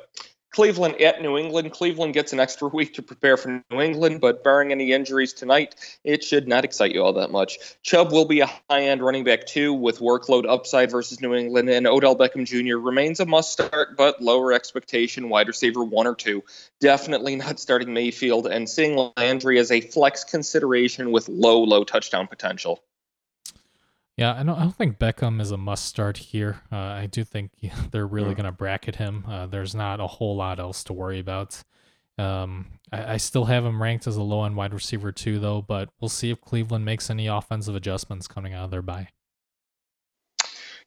[0.54, 1.72] Cleveland at New England.
[1.72, 5.74] Cleveland gets an extra week to prepare for New England, but barring any injuries tonight,
[6.04, 7.58] it should not excite you all that much.
[7.82, 11.68] Chubb will be a high end running back too, with workload upside versus New England,
[11.70, 12.76] and Odell Beckham Jr.
[12.76, 16.44] remains a must start, but lower expectation wide receiver one or two.
[16.78, 22.28] Definitely not starting Mayfield and seeing Landry as a flex consideration with low, low touchdown
[22.28, 22.80] potential.
[24.16, 26.60] Yeah, I don't, I don't think Beckham is a must start here.
[26.70, 27.50] Uh, I do think
[27.90, 28.36] they're really mm.
[28.36, 29.24] going to bracket him.
[29.28, 31.62] Uh, there's not a whole lot else to worry about.
[32.16, 35.60] Um, I, I, still have him ranked as a low end wide receiver too, though.
[35.60, 39.08] But we'll see if Cleveland makes any offensive adjustments coming out of their bye.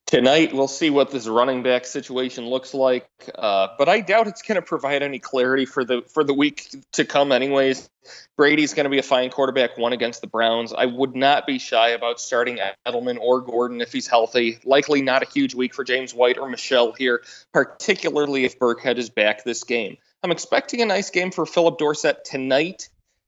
[0.07, 4.41] Tonight, we'll see what this running back situation looks like, uh, but I doubt it's
[4.41, 7.33] going to provide any clarity for the for the week to come.
[7.33, 7.89] Anyways,
[8.37, 10.71] Brady's going to be a fine quarterback, one against the Browns.
[10.71, 14.59] I would not be shy about starting Edelman or Gordon if he's healthy.
[14.63, 19.09] Likely not a huge week for James White or Michel here, particularly if Burkhead is
[19.09, 19.97] back this game.
[20.23, 22.87] I'm expecting a nice game for Phillip Dorsett tonight.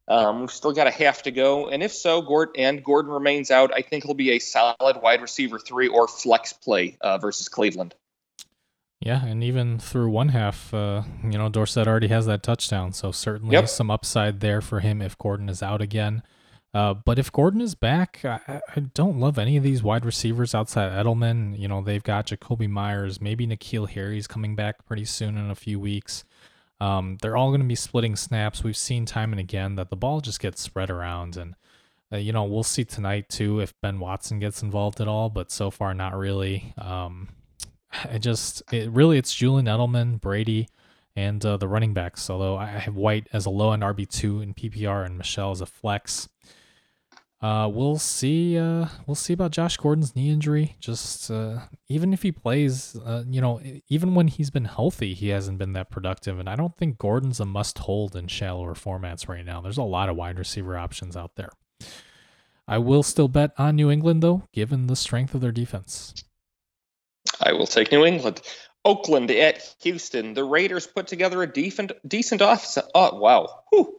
[0.09, 3.51] Um, we've still got a half to go, and if so, Gordon and Gordon remains
[3.51, 3.71] out.
[3.73, 7.93] I think he'll be a solid wide receiver three or flex play uh, versus Cleveland.
[8.99, 13.11] Yeah, and even through one half, uh, you know, Dorsett already has that touchdown, so
[13.11, 13.69] certainly Yep.
[13.69, 16.21] some upside there for him if Gordon is out again.
[16.73, 20.53] Uh, but if Gordon is back, I, I don't love any of these wide receivers
[20.53, 21.57] outside Edelman.
[21.57, 25.55] You know, they've got Jakobi Meyers, maybe N'Keal Harry's coming back pretty soon in a
[25.55, 26.23] few weeks.
[26.81, 28.63] Um, they're all going to be splitting snaps.
[28.63, 31.55] We've seen time and again that the ball just gets spread around, and
[32.11, 35.29] uh, you know we'll see tonight too if Ben Watson gets involved at all.
[35.29, 36.73] But so far, not really.
[36.77, 37.29] Um,
[37.91, 40.69] I just it really it's Julian Edelman, Brady,
[41.15, 42.29] and uh, the running backs.
[42.29, 45.61] Although I have White as a low end RB two in PPR and Michel as
[45.61, 46.29] a flex.
[47.41, 48.57] Uh, we'll see.
[48.57, 50.75] Uh, we'll see about Josh Gordon's knee injury.
[50.79, 55.29] Just uh, even if he plays, uh, you know, even when he's been healthy, he
[55.29, 56.37] hasn't been that productive.
[56.37, 59.61] And I don't think Gordon's a must hold in shallower formats right now.
[59.61, 61.49] There's a lot of wide receiver options out there.
[62.67, 66.13] I will still bet on New England though, given the strength of their defense.
[67.41, 68.41] I will take New England.
[68.85, 70.33] Oakland at Houston.
[70.33, 72.77] The Raiders put together a decent decent offense.
[72.93, 73.63] Oh wow.
[73.71, 73.98] Whew.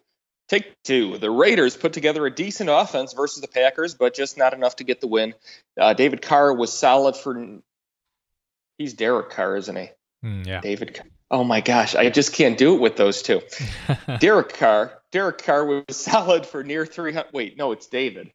[0.51, 1.17] Take two.
[1.17, 4.85] The Raiders put together a decent offense versus the Packers, but just not enough to
[4.85, 5.33] get the win.
[5.81, 7.61] Uh, David Carr was solid for.
[8.77, 9.91] He's Derek Carr, isn't he?
[10.25, 10.61] Mm, yeah.
[10.61, 10.95] David.
[10.95, 11.07] Carr.
[11.31, 13.41] Oh my gosh, I just can't do it with those two.
[14.19, 15.01] Derek Carr.
[15.13, 17.33] Derek Carr was solid for near 300.
[17.33, 18.33] Wait, no, it's David.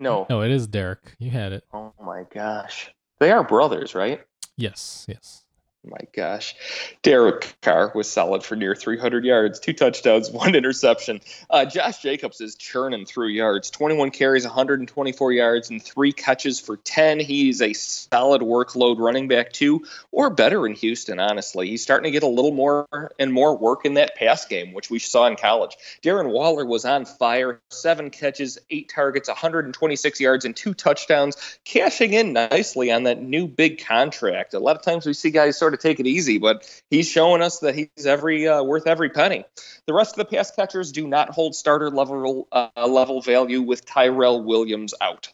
[0.00, 0.26] No.
[0.30, 1.16] no, it is Derek.
[1.18, 1.64] You had it.
[1.74, 2.90] Oh my gosh.
[3.20, 4.22] They are brothers, right?
[4.56, 5.04] Yes.
[5.06, 5.41] Yes.
[5.84, 6.54] My gosh.
[7.02, 11.20] Derek Carr was solid for near 300 yards, two touchdowns, one interception.
[11.50, 16.76] Uh, Josh Jacobs is churning through yards 21 carries, 124 yards, and three catches for
[16.76, 17.18] 10.
[17.18, 21.68] He's a solid workload running back, too, or better in Houston, honestly.
[21.68, 22.86] He's starting to get a little more
[23.18, 25.76] and more work in that pass game, which we saw in college.
[26.00, 32.12] Darren Waller was on fire, seven catches, eight targets, 126 yards, and two touchdowns, cashing
[32.12, 34.54] in nicely on that new big contract.
[34.54, 37.42] A lot of times we see guys sort of take it easy, but he's showing
[37.42, 39.44] us that he's every uh, worth every penny.
[39.86, 43.84] The rest of the pass catchers do not hold starter level uh, level value with
[43.84, 45.32] Tyrell Williams out.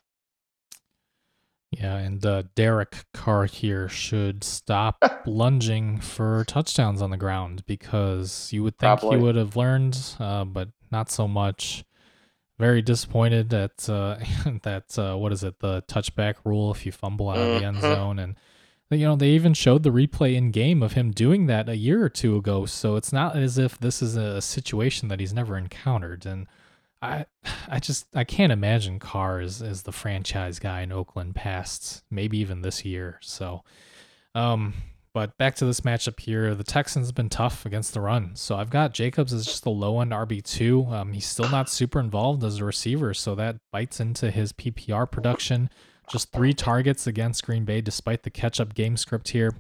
[1.71, 8.51] Yeah, and uh, Derek Carr here should stop lunging for touchdowns on the ground because
[8.53, 9.19] you would think Probably.
[9.19, 11.85] he would have learned, uh, but not so much.
[12.59, 14.17] Very disappointed at uh,
[14.63, 14.99] that.
[14.99, 15.61] Uh, what is it?
[15.61, 17.83] The touchback rule if you fumble out of the end Mhm.
[17.83, 18.35] zone, and
[18.91, 22.03] you know they even showed the replay in game of him doing that a year
[22.03, 22.65] or two ago.
[22.67, 26.25] So it's not as if this is a situation that he's never encountered.
[26.25, 26.47] And
[27.03, 27.27] I,
[27.69, 32.63] I just I can't imagine Carr as, the franchise guy in Oakland past maybe even
[32.63, 33.19] this year.
[33.21, 33.63] So,
[34.35, 34.75] um,
[35.13, 38.37] but back to this matchup here, the Texans have been tough against the run.
[38.37, 40.87] So I've got Jacobs as just a low end RB two.
[40.91, 45.11] Um, he's still not super involved as a receiver, so that bites into his PPR
[45.11, 45.69] production.
[46.11, 49.55] Just three targets against Green Bay, despite the catch up game script here.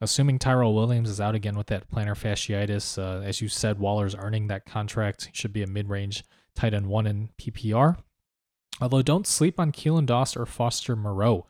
[0.00, 4.14] Assuming Tyrell Williams is out again with that plantar fasciitis, uh, as you said, Waller's
[4.14, 5.26] earning that contract.
[5.26, 6.24] He should be a mid range
[6.54, 7.96] tight end one in PPR.
[8.80, 11.46] Although don't sleep on Keelan Doss or Foster Moreau.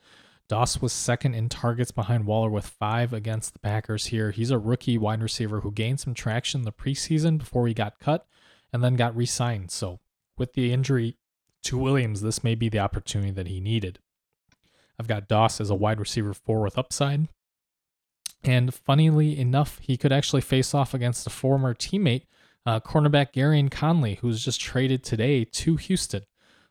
[0.49, 4.31] Doss was second in targets behind Waller with five against the Packers here.
[4.31, 8.27] He's a rookie wide receiver who gained some traction the preseason before he got cut
[8.73, 9.71] and then got re signed.
[9.71, 10.01] So,
[10.39, 11.19] with the injury
[11.65, 13.99] to Williams, this may be the opportunity that he needed.
[14.99, 17.29] I've got Doss as a wide receiver four with upside.
[18.45, 22.25] And funnily enough, he could actually face off against a former teammate,
[22.67, 26.23] uh, cornerback Gareon Conley, who's just traded today to Houston.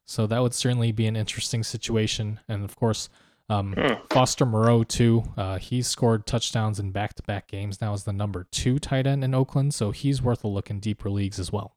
[0.05, 2.39] So that would certainly be an interesting situation.
[2.47, 3.09] And of course,
[3.49, 3.75] um,
[4.09, 5.23] Foster Moreau, too.
[5.37, 9.07] Uh, he's scored touchdowns in back to back games now as the number two tight
[9.07, 9.73] end in Oakland.
[9.73, 11.76] So he's worth a look in deeper leagues as well.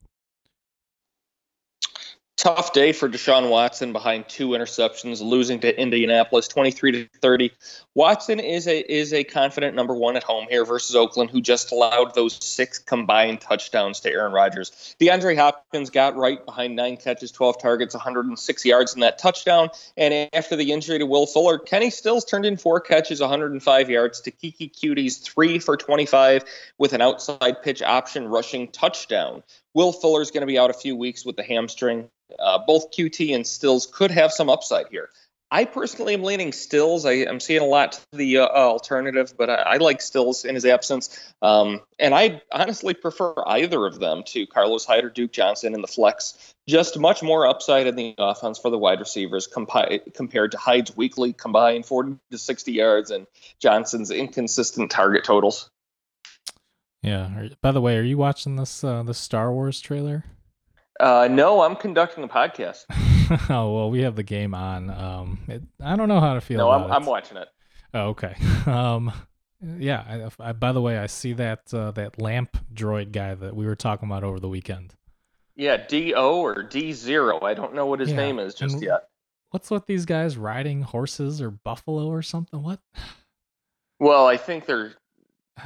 [2.41, 7.53] Tough day for Deshaun Watson behind two interceptions, losing to Indianapolis 23 to 30.
[7.95, 11.71] Watson is a is a confident number one at home here versus Oakland, who just
[11.71, 14.97] allowed those six combined touchdowns to Aaron Rodgers.
[14.99, 19.69] DeAndre Hopkins got right behind nine catches, 12 targets, 106 yards in that touchdown.
[19.99, 24.19] And after the injury to Will Fuller, Kenny Stills turned in four catches, 105 yards
[24.23, 26.45] to Keke Coutee's three for 25
[26.79, 29.43] with an outside pitch option rushing touchdown.
[29.75, 32.09] Will Fuller's going to be out a few weeks with the hamstring.
[32.39, 35.11] Uh, both Coutee and Stills could have some upside here.
[35.53, 37.05] I personally am leaning Stills.
[37.05, 40.55] I, am seeing a lot to the uh, alternative, but I, I, like Stills in
[40.55, 41.19] his absence.
[41.43, 45.83] Um, and I honestly prefer either of them to Carlos Hyde or Duke Johnson in
[45.83, 46.55] the flex.
[46.69, 50.97] Just much more upside in the offense for the wide receivers compi- compared to Hyde's
[50.97, 53.27] weekly combined 40 to 60 yards and
[53.59, 55.69] Johnson's inconsistent target totals.
[57.03, 57.49] Yeah.
[57.63, 60.25] By the way, are you watching this uh, the Star Wars trailer?
[60.99, 62.85] Uh, no, I'm conducting a podcast.
[63.51, 64.91] oh well, we have the game on.
[64.91, 66.59] Um, it, I don't know how to feel.
[66.59, 67.49] No, I'm, I'm, watching it.
[67.95, 68.35] Oh, okay.
[68.67, 69.13] Um,
[69.79, 70.31] yeah.
[70.39, 73.65] I, I, by the way, I see that uh, that lamp droid guy that we
[73.65, 74.95] were talking about over the weekend.
[75.57, 77.41] Yeah, D O or D zero.
[77.43, 78.17] I don't know what his yeah.
[78.17, 79.09] name is just and yet.
[79.51, 82.63] What's with these guys riding horses or buffalo or something?
[82.63, 82.81] What?
[84.03, 84.95] Well, I think they're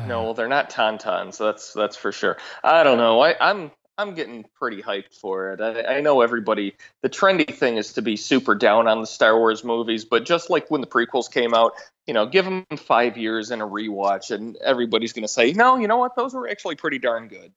[0.06, 1.38] no, well, they're not tauntauns.
[1.38, 2.36] That's that's for sure.
[2.62, 3.20] I don't know.
[3.20, 5.60] I, I'm I'm getting pretty hyped for it.
[5.60, 6.74] I, I, know everybody.
[7.02, 10.50] The trendy thing is to be super down on the Star Wars movies, but just
[10.50, 11.74] like when the prequels came out,
[12.06, 15.76] you know, give them five years and a rewatch, and everybody's going to say, no,
[15.76, 16.16] you know what?
[16.16, 17.52] Those were actually pretty darn good.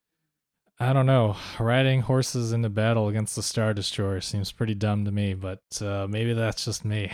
[0.80, 1.36] I don't know.
[1.60, 6.06] Riding horses into battle against the Star Destroyer seems pretty dumb to me, but uh,
[6.08, 7.12] maybe that's just me.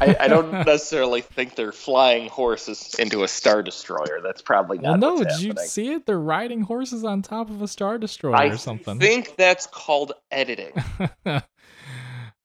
[0.00, 4.20] I, I, don't necessarily think they're flying horses into a Star Destroyer.
[4.20, 4.98] That's probably not.
[4.98, 5.56] Well, no, did happening.
[5.58, 6.06] you see it?
[6.06, 8.96] They're riding horses on top of a Star Destroyer I or something.
[8.96, 10.72] I think that's called editing.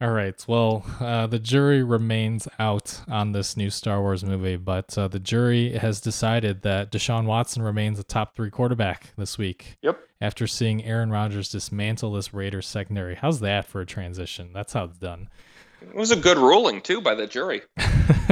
[0.02, 0.46] All right.
[0.48, 5.20] Well, uh, the jury remains out on this new Star Wars movie, but uh, the
[5.20, 9.76] jury has decided that Deshaun Watson remains a top three quarterback this week.
[9.82, 10.00] Yep.
[10.22, 14.52] After seeing Aaron Rodgers dismantle this Raiders secondary, how's that for a transition?
[14.54, 15.28] That's how it's done.
[15.82, 17.62] It was a good ruling too by the jury.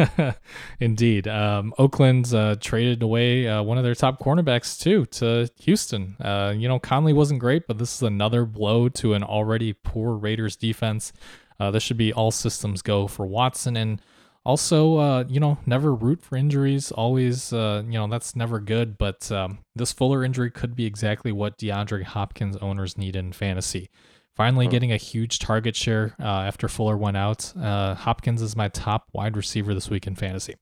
[0.80, 6.16] Indeed, um, Oakland's uh, traded away uh, one of their top cornerbacks too to Houston.
[6.20, 10.14] Uh, you know, Conley wasn't great, but this is another blow to an already poor
[10.14, 11.12] Raiders defense.
[11.60, 13.78] Uh, this should be all systems go for Watson.
[13.78, 14.02] And
[14.46, 16.92] also, uh, you know, never root for injuries.
[16.92, 18.98] Always, uh, you know, that's never good.
[18.98, 23.90] But um, this Fuller injury could be exactly what DeAndre Hopkins owners need in fantasy.
[24.36, 27.52] Finally, getting a huge target share uh, after Fuller went out.
[27.58, 30.56] Uh, Hopkins is my top wide receiver this week in fantasy.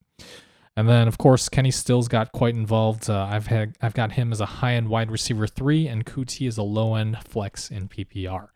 [0.78, 3.10] And then, of course, Kenny Stills got quite involved.
[3.10, 6.48] Uh, I've had I've got him as a high end wide receiver three, and Coutee
[6.48, 8.48] is a low end flex in PPR.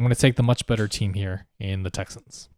[0.00, 2.48] I'm going to take the much better team here in the Texans.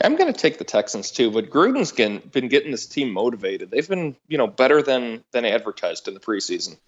[0.00, 3.72] I'm going to take the Texans too, but Gruden's been getting this team motivated.
[3.72, 6.78] They've been, you know, better than than advertised in the preseason.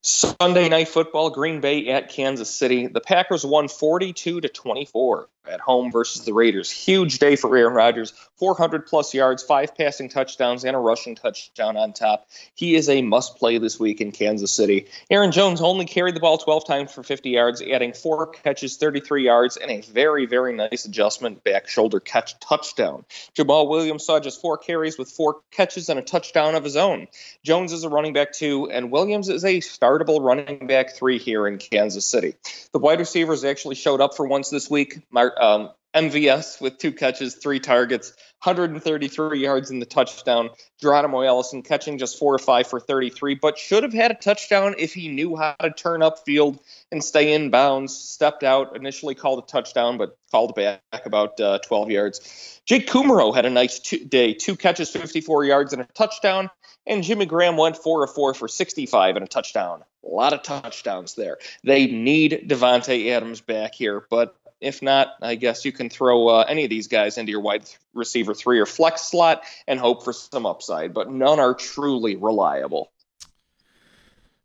[0.00, 2.86] Sunday night football, Green Bay at Kansas City.
[2.86, 6.70] The Packers won 42 to 24 at home versus the Raiders.
[6.70, 8.12] Huge day for Aaron Rodgers.
[8.38, 12.28] 400 plus yards, five passing touchdowns, and a rushing touchdown on top.
[12.54, 14.86] He is a must play this week in Kansas City.
[15.10, 19.24] Aaron Jones only carried the ball 12 times for 50 yards, adding four catches, 33
[19.24, 23.04] yards, and a very, very nice adjustment back shoulder catch touchdown.
[23.36, 27.06] Jamaal Williams saw just four carries with four catches and a touchdown of his own.
[27.44, 31.46] Jones is a running back two, and Williams is a startable running back three here
[31.46, 32.34] in Kansas City.
[32.72, 35.00] The wide receivers actually showed up for once this week.
[35.40, 38.12] Um, MVS with two catches, three targets,
[38.42, 40.50] 133 yards in the touchdown.
[40.80, 44.74] Geronimo Allison catching just four or five for 33, but should have had a touchdown
[44.76, 46.58] if he knew how to turn upfield
[46.90, 47.96] and stay in bounds.
[47.96, 52.60] Stepped out, initially called a touchdown, but called back about uh, 12 yards.
[52.66, 56.50] Jake Kumerow had a nice two day, two catches, 54 yards, and a touchdown.
[56.86, 59.84] And Jimmy Graham went four or four for 65 and a touchdown.
[60.04, 61.38] A lot of touchdowns there.
[61.62, 66.44] They need Davante Adams back here, but if not, I guess you can throw uh,
[66.48, 70.12] any of these guys into your wide receiver three or flex slot and hope for
[70.12, 72.90] some upside, but none are truly reliable.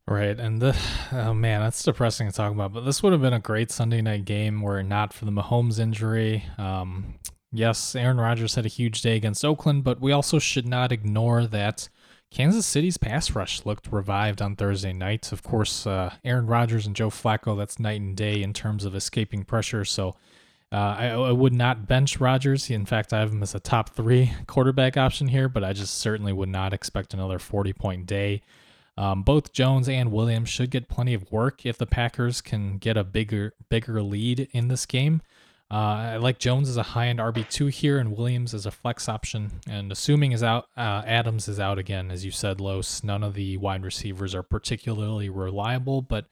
[0.07, 0.75] Right, and the
[1.11, 2.73] oh man, that's depressing to talk about.
[2.73, 5.31] But this would have been a great Sunday night game were it not for the
[5.31, 6.43] Mahomes injury.
[6.57, 7.19] Um,
[7.51, 11.45] yes, Aaron Rodgers had a huge day against Oakland, but we also should not ignore
[11.45, 11.89] that
[12.31, 15.31] Kansas City's pass rush looked revived on Thursday night.
[15.31, 18.93] Of course, uh, Aaron Rodgers and Joe Flacco, that's night and day in terms of
[18.93, 19.83] escaping pressure.
[19.83, 20.15] So
[20.71, 22.69] uh, I, I, would not bench Rodgers.
[22.69, 25.95] In fact, I have him as a top three quarterback option here, but I just
[25.95, 28.43] certainly would not expect another 40 point day.
[28.95, 32.97] Um, both Jones and Williams should get plenty of work if the Packers can get
[32.97, 35.21] a bigger bigger lead in this game.
[35.71, 35.75] Uh,
[36.13, 39.51] I like Jones as a high end RB2 here and Williams as a flex option.
[39.69, 43.03] And assuming is out, uh, Adams is out again, as you said, Los.
[43.03, 46.25] None of the wide receivers are particularly reliable, but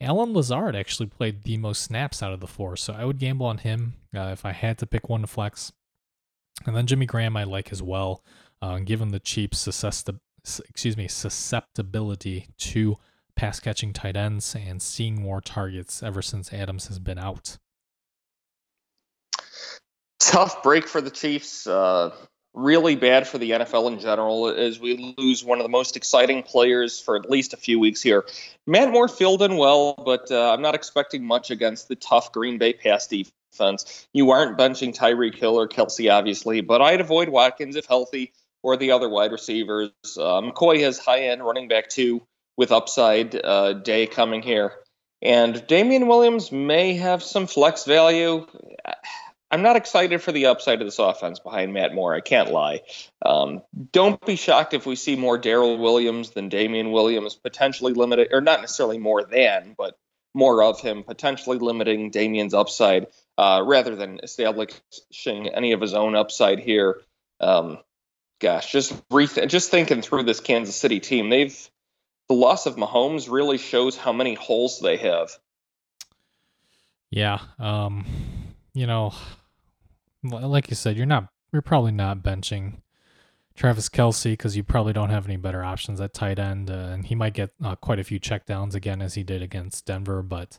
[0.00, 3.46] Allen Lazard actually played the most snaps out of the four, so I would gamble
[3.46, 5.72] on him uh, if I had to pick one to flex.
[6.66, 8.24] And then Jimmy Graham I like as well,
[8.62, 12.96] uh, given the cheap excuse me susceptibility to
[13.36, 17.58] pass catching tight ends and seeing more targets ever since Adams has been out.
[20.30, 21.66] Tough break for the Chiefs.
[21.66, 22.14] Uh,
[22.54, 26.44] really bad for the NFL in general as we lose one of the most exciting
[26.44, 28.24] players for at least a few weeks here.
[28.64, 32.58] Matt Moore filled in well, but uh, I'm not expecting much against the tough Green
[32.58, 34.06] Bay pass defense.
[34.12, 38.76] You aren't benching Tyreek Hill or Kelce, obviously, but I'd avoid Watkins if healthy or
[38.76, 39.90] the other wide receivers.
[40.16, 42.22] Uh, McCoy has high end running back two
[42.56, 44.74] with upside uh, day coming here.
[45.22, 48.46] And Damien Williams may have some flex value.
[49.50, 52.14] I'm not excited for the upside of this offense behind Matt Moore.
[52.14, 52.82] I can't lie.
[53.24, 58.28] Um, don't be shocked if we see more Darrel Williams than Damien Williams, potentially limited,
[58.32, 59.98] or not necessarily more than, but
[60.34, 66.14] more of him, potentially limiting Damien's upside uh, rather than establishing any of his own
[66.14, 67.00] upside here.
[67.40, 67.78] Um,
[68.38, 71.70] gosh, just reth- just thinking through this Kansas City team, they've
[72.28, 75.30] the loss of Mahomes really shows how many holes they have.
[77.10, 78.06] Yeah, um,
[78.72, 79.12] you know,
[80.22, 82.80] like you said, you're not you're probably not benching
[83.54, 87.06] Travis Kelce because you probably don't have any better options at tight end, uh, and
[87.06, 90.22] he might get uh, quite a few checkdowns again as he did against Denver.
[90.22, 90.58] But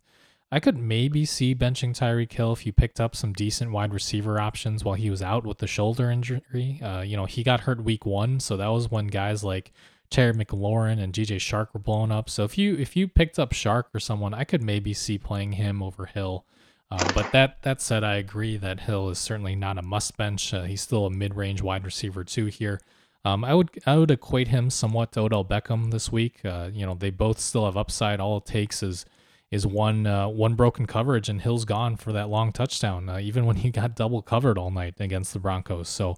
[0.51, 4.39] I could maybe see benching Tyreek Hill if you picked up some decent wide receiver
[4.39, 6.79] options while he was out with the shoulder injury.
[6.83, 9.71] Uh, you know, he got hurt week one, so that was when guys like
[10.09, 12.29] Terry McLaurin and DJ Chark were blown up.
[12.29, 15.53] So if you if you picked up Chark or someone, I could maybe see playing
[15.53, 16.45] him over Hill.
[16.91, 20.53] Uh, but that that said, I agree that Hill is certainly not a must bench.
[20.53, 22.81] Uh, he's still a mid range wide receiver too here.
[23.23, 26.43] Um, I would I would equate him somewhat to Odell Beckham this week.
[26.43, 28.19] Uh, you know, they both still have upside.
[28.19, 29.05] All it takes is
[29.51, 33.07] is one uh, one broken coverage and Hill's gone for that long touchdown.
[33.07, 35.87] Uh, even when he got double covered all night against the Broncos.
[35.87, 36.17] So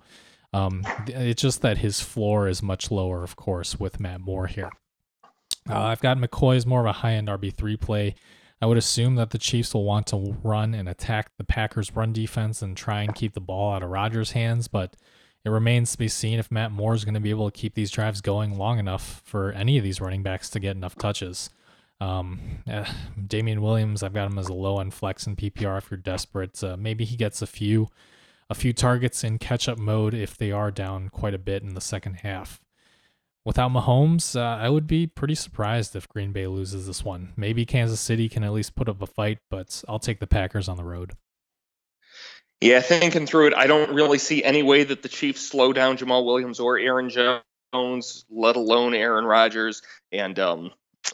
[0.53, 4.69] um, it's just that his floor is much lower, of course, with Matt Moore here.
[5.69, 8.15] Uh, I've got McCoy as more of a high end RB three play.
[8.63, 12.13] I would assume that the Chiefs will want to run and attack the Packers' run
[12.13, 14.95] defense and try and keep the ball out of Rodgers' hands, but
[15.43, 17.73] it remains to be seen if Matt Moore is going to be able to keep
[17.73, 21.49] these drives going long enough for any of these running backs to get enough touches.
[21.99, 22.85] Um, uh,
[23.27, 26.63] Damien Williams, I've got him as a low end flex in PPR if you're desperate.
[26.63, 27.89] Uh, maybe he gets a few,
[28.49, 31.73] a few targets in catch up mode if they are down quite a bit in
[31.73, 32.61] the second half
[33.45, 37.33] without Mahomes, uh, I would be pretty surprised if Green Bay loses this one.
[37.35, 40.67] Maybe Kansas City can at least put up a fight, but I'll take the Packers
[40.67, 41.13] on the road.
[42.61, 45.97] Yeah, thinking through it, I don't really see any way that the Chiefs slow down
[45.97, 49.81] Jamaal Williams or Aaron Jones, let alone Aaron Rodgers.
[50.13, 50.71] And um,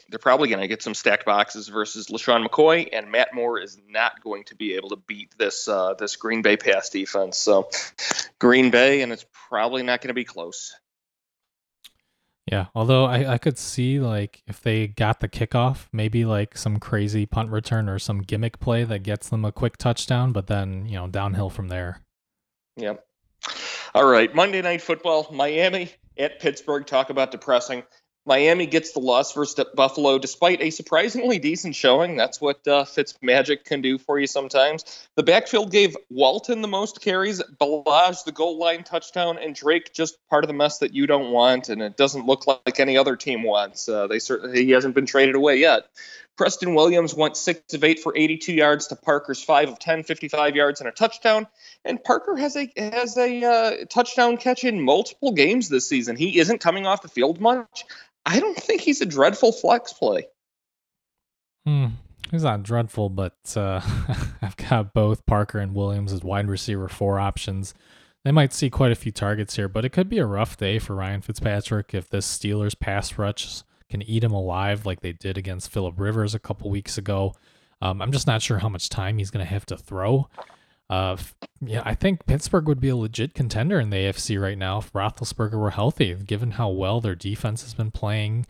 [0.08, 3.76] they're probably going to get some stacked boxes versus LeSean McCoy, and Matt Moore is
[3.88, 7.36] not going to be able to beat this uh, this Green Bay pass defense.
[7.36, 7.68] So,
[8.38, 10.72] Green Bay, and it's probably not going to be close.
[12.50, 16.80] Yeah, although I, I could see like if they got the kickoff, maybe like some
[16.80, 20.84] crazy punt return or some gimmick play that gets them a quick touchdown, but then,
[20.86, 22.00] you know, downhill from there.
[22.76, 23.06] Yep.
[23.94, 26.86] All right, Monday Night Football, Miami at Pittsburgh.
[26.86, 27.84] Talk about depressing.
[28.30, 32.16] Miami gets the loss versus Buffalo despite a surprisingly decent showing.
[32.16, 32.84] That's what uh,
[33.20, 34.84] magic can do for you sometimes.
[35.16, 40.16] The backfield gave Walton the most carries, Ballage the goal line touchdown, and Drake just
[40.28, 43.16] part of the mess that you don't want, and it doesn't look like any other
[43.16, 43.88] team wants.
[43.88, 45.88] Uh, they certainly he hasn't been traded away yet.
[46.40, 50.56] Preston Williams went six of eight for 82 yards to Parker's five of 10, 55
[50.56, 51.46] yards and a touchdown.
[51.84, 56.16] And Parker has a has a uh, touchdown catch in multiple games this season.
[56.16, 57.84] He isn't coming off the field much.
[58.24, 60.28] I don't think he's a dreadful flex play.
[61.66, 61.88] Hmm.
[62.30, 63.82] He's not dreadful, but uh,
[64.40, 67.74] I've got both Parker and Williams as wide receiver four options.
[68.24, 70.78] They might see quite a few targets here, but it could be a rough day
[70.78, 75.36] for Ryan Fitzpatrick if this Steelers pass rush can eat him alive like they did
[75.36, 77.34] against Philip Rivers a couple weeks ago.
[77.82, 80.28] Um, I'm just not sure how much time he's going to have to throw.
[80.88, 81.16] Uh,
[81.64, 84.92] yeah, I think Pittsburgh would be a legit contender in the AFC right now if
[84.92, 88.46] Roethlisberger were healthy, given how well their defense has been playing.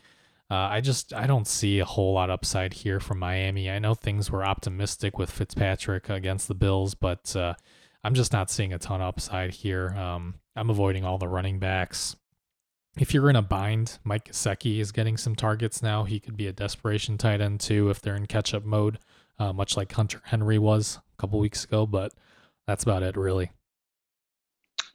[0.50, 3.70] Uh, I just I don't see a whole lot upside here from Miami.
[3.70, 7.54] I know things were optimistic with Fitzpatrick against the Bills, but uh,
[8.02, 9.90] I'm just not seeing a ton of upside here.
[9.90, 12.16] Um, I'm avoiding all the running backs.
[12.98, 16.04] If you're in a bind, Mike Gesicki is getting some targets now.
[16.04, 18.98] He could be a desperation tight end too if they're in catch up mode,
[19.38, 21.86] uh, much like Hunter Henry was a couple weeks ago.
[21.86, 22.12] But
[22.66, 23.50] that's about it, really.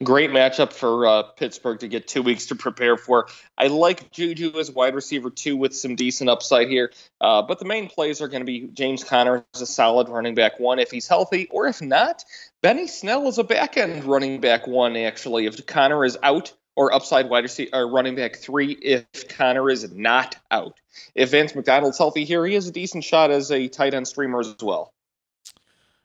[0.04, 3.28] Great matchup for uh, Pittsburgh to get two weeks to prepare for.
[3.56, 6.92] I like Juju as wide receiver two with some decent upside here,
[7.22, 10.34] uh, but the main plays are going to be James Conner as a solid running
[10.34, 12.22] back one if he's healthy, or if not,
[12.62, 15.46] Benny Snell is a back end running back one actually.
[15.46, 19.92] If Conner is out, or upside wide receiver or running back three if Conner is
[19.92, 20.78] not out.
[21.14, 24.40] If Vance McDonald's healthy here, he has a decent shot as a tight end streamer
[24.40, 24.92] as well.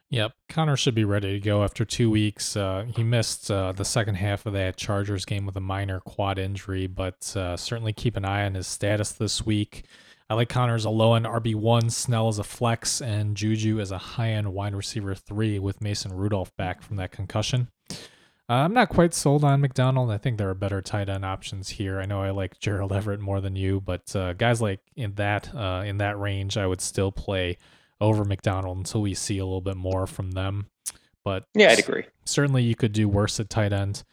[0.10, 2.58] Yep, Conner should be ready to go after two weeks.
[2.58, 6.38] Uh, he missed uh, the second half of that Chargers game with a minor quad
[6.38, 9.86] injury, but uh, certainly keep an eye on his status this week.
[10.30, 13.92] I like Conner as a low end RB1, Snell as a flex, and Juju as
[13.92, 17.70] a high end wide receiver three with Mason Rudolph back from that concussion.
[18.52, 20.12] Uh, I'm not quite sold on McDonald.
[20.12, 22.02] I think there are better tight end options here.
[22.02, 25.56] I know I like Gerald Everett more than you, but uh, guys like in that
[25.56, 27.58] uh, in that range, I would still play
[28.02, 30.66] over McDonald until we see a little bit more from them.
[31.24, 32.04] But yeah, I'd agree.
[32.26, 34.04] Certainly, you could do worse at tight end.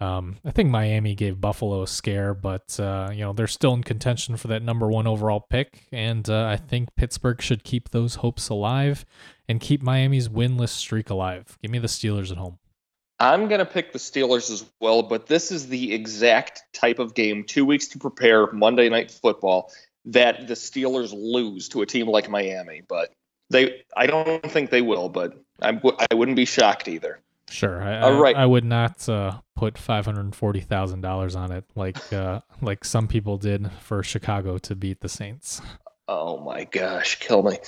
[0.00, 3.84] Um, I think Miami gave Buffalo a scare, but uh, you know they're still in
[3.84, 8.14] contention for that number one overall pick, and uh, I think Pittsburgh should keep those
[8.14, 9.04] hopes alive
[9.50, 11.58] and keep Miami's winless streak alive.
[11.60, 12.58] Give me the Steelers at home.
[13.22, 17.14] I'm going to pick the Steelers as well, but this is the exact type of
[17.14, 19.70] game, two weeks to prepare Monday Night Football,
[20.06, 22.82] that the Steelers lose to a team like Miami.
[22.88, 23.12] But
[23.48, 25.80] they, I don't think they will, but I,
[26.10, 27.20] I wouldn't be shocked either.
[27.48, 27.80] Sure.
[27.80, 28.34] I, All right.
[28.34, 32.40] I, I would not uh, put five hundred forty thousand dollars on it like uh,
[32.60, 35.62] like some people did for Chicago to beat the Saints.
[36.08, 37.58] Oh my gosh, kill me.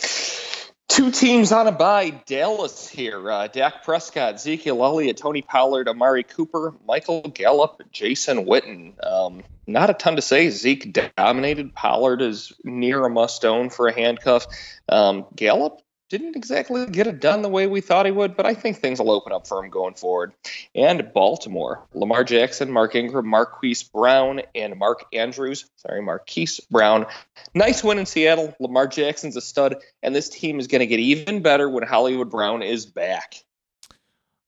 [0.88, 2.10] Two teams on a bye.
[2.26, 3.30] Dallas here.
[3.30, 8.94] Uh, Dak Prescott, Ezekiel Elliott, Tony Pollard, Amari Cooper, Michael Gallup, Jason Witten.
[9.04, 10.50] Um, not a ton to say.
[10.50, 11.74] Zeke dominated.
[11.74, 14.46] Pollard is near a must own for a handcuff.
[14.88, 15.80] Um, Gallup
[16.16, 19.00] didn't exactly get it done the way we thought he would, but I think things
[19.00, 20.32] will open up for him going forward.
[20.72, 25.68] And Baltimore, Lamar Jackson, Mark Ingram, Marquise Brown, and Mark Andrews.
[25.76, 27.06] Sorry, Marquise Brown.
[27.52, 28.54] Nice win in Seattle.
[28.60, 32.30] Lamar Jackson's a stud, and this team is going to get even better when Hollywood
[32.30, 33.34] Brown is back.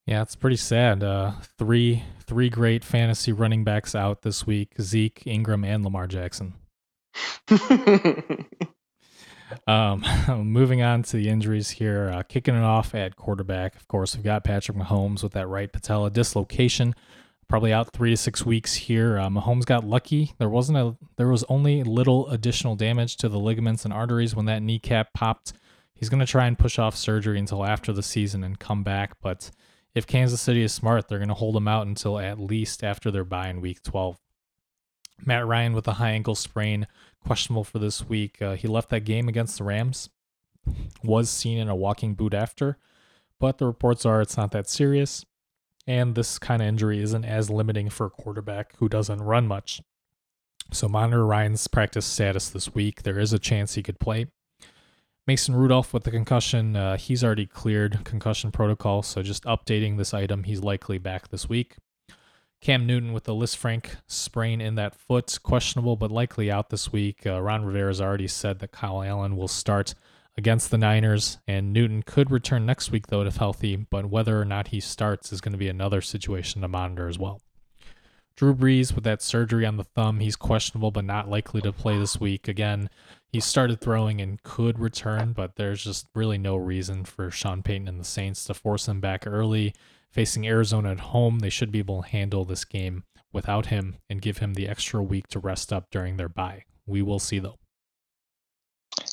[0.07, 1.03] Yeah, it's pretty sad.
[1.03, 6.55] Uh, three three great fantasy running backs out this week: Zeke, Ingram, and Lamar Jackson.
[9.67, 10.05] um,
[10.45, 13.77] moving on to the injuries here, uh, kicking it off at quarterback.
[13.77, 16.95] Of course, we've got Patrick Mahomes with that right patella dislocation,
[17.49, 19.19] probably out three to six weeks here.
[19.19, 20.35] Uh, Mahomes got lucky.
[20.39, 24.47] There wasn't a there was only little additional damage to the ligaments and arteries when
[24.47, 25.53] that kneecap popped.
[25.95, 29.17] He's going to try and push off surgery until after the season and come back,
[29.23, 29.51] but
[29.97, 33.11] if Kansas City is smart, they're going to hold him out until at least after
[33.11, 34.19] their bye in week 12.
[35.25, 36.87] Matt Ryan with a high ankle sprain,
[37.25, 38.41] questionable for this week.
[38.41, 40.11] Uh, he left that game against the Rams,
[41.03, 42.79] was seen in a walking boot after,
[43.39, 45.25] but the reports are it's not that serious.
[45.87, 49.81] And this kind of injury isn't as limiting for a quarterback who doesn't run much.
[50.73, 53.03] So monitor Ryan's practice status this week.
[53.03, 54.27] There is a chance he could play.
[55.27, 60.15] Mason Rudolph with the concussion, uh, he's already cleared concussion protocol, so just updating this
[60.15, 61.77] item, he's likely back this week.
[62.67, 67.25] Cam Newton with the Lisfranc sprain in that foot, questionable but likely out this week.
[67.25, 69.95] Uh, Ron Rivera has already said that Kyle Allen will start
[70.37, 74.45] against the Niners, and Newton could return next week though if healthy, but whether or
[74.45, 77.41] not he starts is going to be another situation to monitor as well.
[78.37, 81.99] Drew Brees with that surgery on the thumb, he's questionable but not likely to play
[81.99, 82.49] this week.
[82.49, 82.91] Again,
[83.33, 87.89] he started throwing and could return, but there's just really no reason for Sean Payton
[87.89, 89.75] and the Saints to force him back early.
[90.11, 94.23] Facing Arizona at home, they should be able to handle this game without him and
[94.23, 96.65] give him the extra week to rest up during their bye.
[96.87, 97.57] We will see though.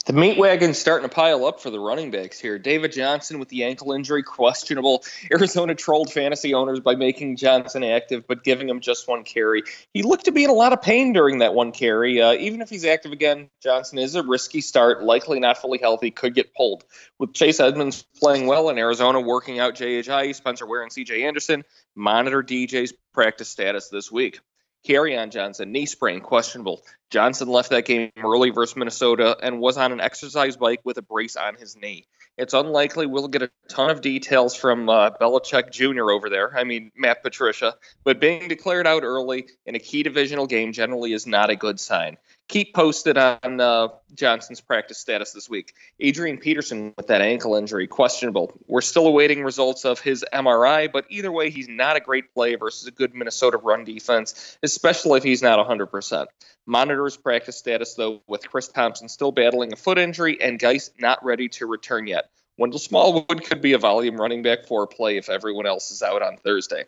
[0.05, 2.59] The meat wagon's starting to pile up for the running backs here.
[2.59, 5.05] David Johnson with the ankle injury, questionable.
[5.31, 9.63] Arizona trolled fantasy owners by making Johnson active, but giving him just one carry.
[9.93, 12.21] He looked to be in a lot of pain during that one carry.
[12.21, 16.11] Uh, even if he's active again, Johnson is a risky start, likely not fully healthy,
[16.11, 16.83] could get pulled.
[17.17, 21.63] With Chase Edmonds playing well in Arizona, working out Ajayi, Spencer Ware, and CJ Anderson,
[21.95, 24.41] monitor DJ's practice status this week.
[24.87, 26.81] Kerryon Johnson, knee sprain, questionable.
[27.09, 31.01] Johnson left that game early versus Minnesota and was on an exercise bike with a
[31.01, 32.05] brace on his knee.
[32.37, 36.09] It's unlikely we'll get a ton of details from uh, Belichick Jr.
[36.09, 36.57] over there.
[36.57, 37.75] I mean, Matt Patricia.
[38.03, 41.79] But being declared out early in a key divisional game generally is not a good
[41.79, 42.17] sign
[42.47, 45.73] keep posted on uh, Johnson's practice status this week.
[45.99, 48.53] Adrian Peterson with that ankle injury, questionable.
[48.67, 52.55] We're still awaiting results of his MRI, but either way, he's not a great play
[52.55, 56.25] versus a good Minnesota run defense, especially if he's not 100%.
[56.65, 61.23] Monitors practice status, though, with Chris Thompson still battling a foot injury and Guice not
[61.23, 62.29] ready to return yet.
[62.57, 66.03] Wendell Smallwood could be a volume running back for a play if everyone else is
[66.03, 66.83] out on Thursday.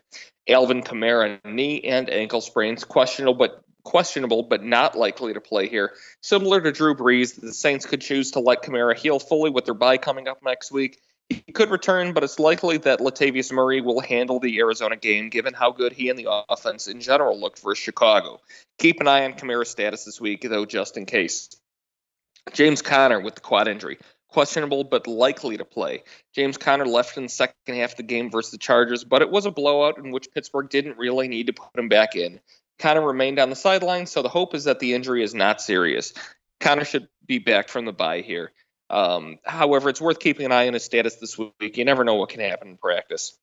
[0.47, 5.93] Alvin Kamara, knee and ankle sprains, questionable but questionable but not likely to play here.
[6.21, 9.73] Similar to Drew Brees, the Saints could choose to let Kamara heal fully with their
[9.73, 10.99] bye coming up next week.
[11.29, 15.53] He could return, but it's likely that Latavius Murray will handle the Arizona game given
[15.53, 18.41] how good he and the offense in general looked for Chicago.
[18.77, 21.49] Keep an eye on Kamara's status this week, though, just in case.
[22.53, 23.97] James Conner with the quad injury
[24.35, 26.03] questionable but likely to play.
[26.33, 29.29] James Conner left in the second half of the game versus the Chargers, but it
[29.31, 32.41] was a blowout in which Pittsburgh didn't really need to put him back in.
[32.79, 36.13] Conner remained on the sideline, so the hope is that the injury is not serious.
[36.59, 38.51] Conner should be back from the bye here.
[38.89, 41.77] Um, however, it's worth keeping an eye on his status this week.
[41.77, 43.37] You never know what can happen in practice.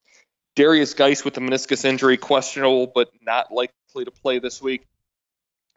[0.55, 4.85] Derrius Guice with the meniscus injury, questionable but not likely to play this week.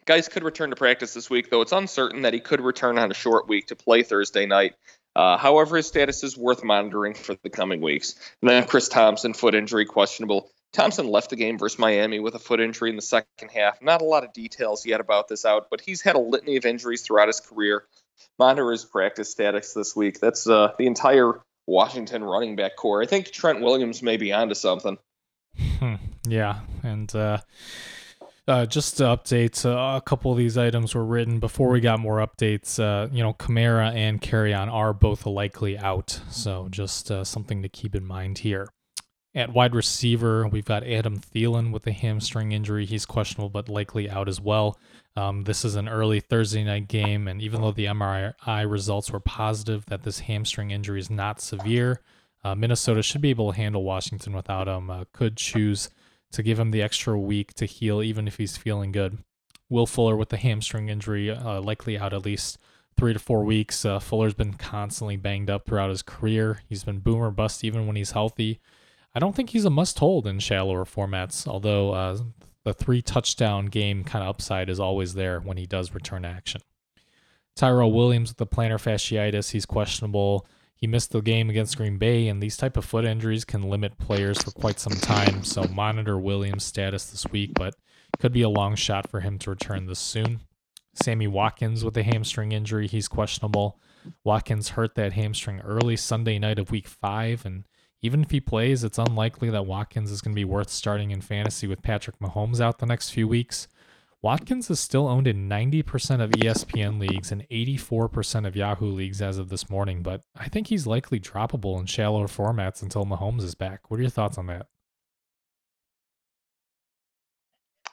[0.04, 3.10] Guice could return to practice this week, though it's uncertain that he could return on
[3.10, 4.74] a short week to play Thursday night.
[5.16, 8.14] Uh, however, his status is worth monitoring for the coming weeks.
[8.42, 10.50] And then Chris Thompson, foot injury, questionable.
[10.76, 13.80] Thompson left the game versus Miami with a foot injury in the second half.
[13.80, 16.66] Not a lot of details yet about this out, but he's had a litany of
[16.66, 17.84] injuries throughout his career.
[18.38, 20.20] Monitor his practice status this week.
[20.20, 23.02] That's uh, the entire Washington running back corps.
[23.02, 24.98] I think Trent Williams may be onto something.
[25.78, 25.94] Hmm.
[26.28, 27.38] Yeah, and uh,
[28.46, 32.00] uh, just to update, uh, a couple of these items were written before we got
[32.00, 32.78] more updates.
[32.78, 37.68] Uh, you know, Kamara and Kerryon are both likely out, so just uh, something to
[37.70, 38.68] keep in mind here.
[39.36, 42.86] At wide receiver, we've got Adam Thielen with a hamstring injury.
[42.86, 44.78] He's questionable but likely out as well.
[45.14, 49.20] Um, this is an early Thursday night game, and even though the MRI results were
[49.20, 52.00] positive that this hamstring injury is not severe,
[52.44, 54.88] uh, Minnesota should be able to handle Washington without him.
[54.88, 55.90] Uh, could choose
[56.32, 59.18] to give him the extra week to heal, even if he's feeling good.
[59.68, 62.56] Will Fuller with the hamstring injury, uh, likely out at least
[62.96, 63.84] three to four weeks.
[63.84, 66.62] Uh, Fuller's been constantly banged up throughout his career.
[66.66, 68.60] He's been boomer bust even when he's healthy.
[69.16, 72.18] I don't think he's a must hold in shallower formats, although uh,
[72.64, 76.60] the three touchdown game kind of upside is always there when he does return action.
[77.54, 80.46] Tyrell Williams with the plantar fasciitis, he's questionable.
[80.74, 83.96] He missed the game against Green Bay, and these type of foot injuries can limit
[83.96, 85.42] players for quite some time.
[85.44, 87.74] So monitor Williams' status this week, but
[88.18, 90.40] could be a long shot for him to return this soon.
[90.92, 93.80] Sammy Watkins with a hamstring injury, he's questionable.
[94.24, 97.64] Watkins hurt that hamstring early Sunday night of week five, and
[98.02, 101.20] even if he plays, it's unlikely that Watkins is going to be worth starting in
[101.20, 103.68] fantasy with Patrick Mahomes out the next few weeks.
[104.22, 109.38] Watkins is still owned in 90% of ESPN leagues and 84% of Yahoo leagues as
[109.38, 113.54] of this morning, but I think he's likely droppable in shallower formats until Mahomes is
[113.54, 113.90] back.
[113.90, 114.66] What are your thoughts on that?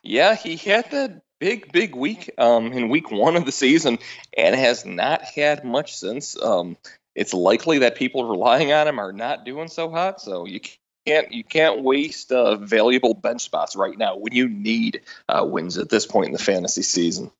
[0.01, 3.99] Yeah, he had that big, big week um, in week one of the season
[4.38, 6.41] and has not had much since.
[6.41, 6.77] Um,
[7.15, 10.60] it's likely that people relying on him are not doing so hot, so you
[11.06, 15.77] can't you can't waste uh, valuable bench spots right now when you need uh, wins
[15.77, 17.31] at this point in the fantasy season.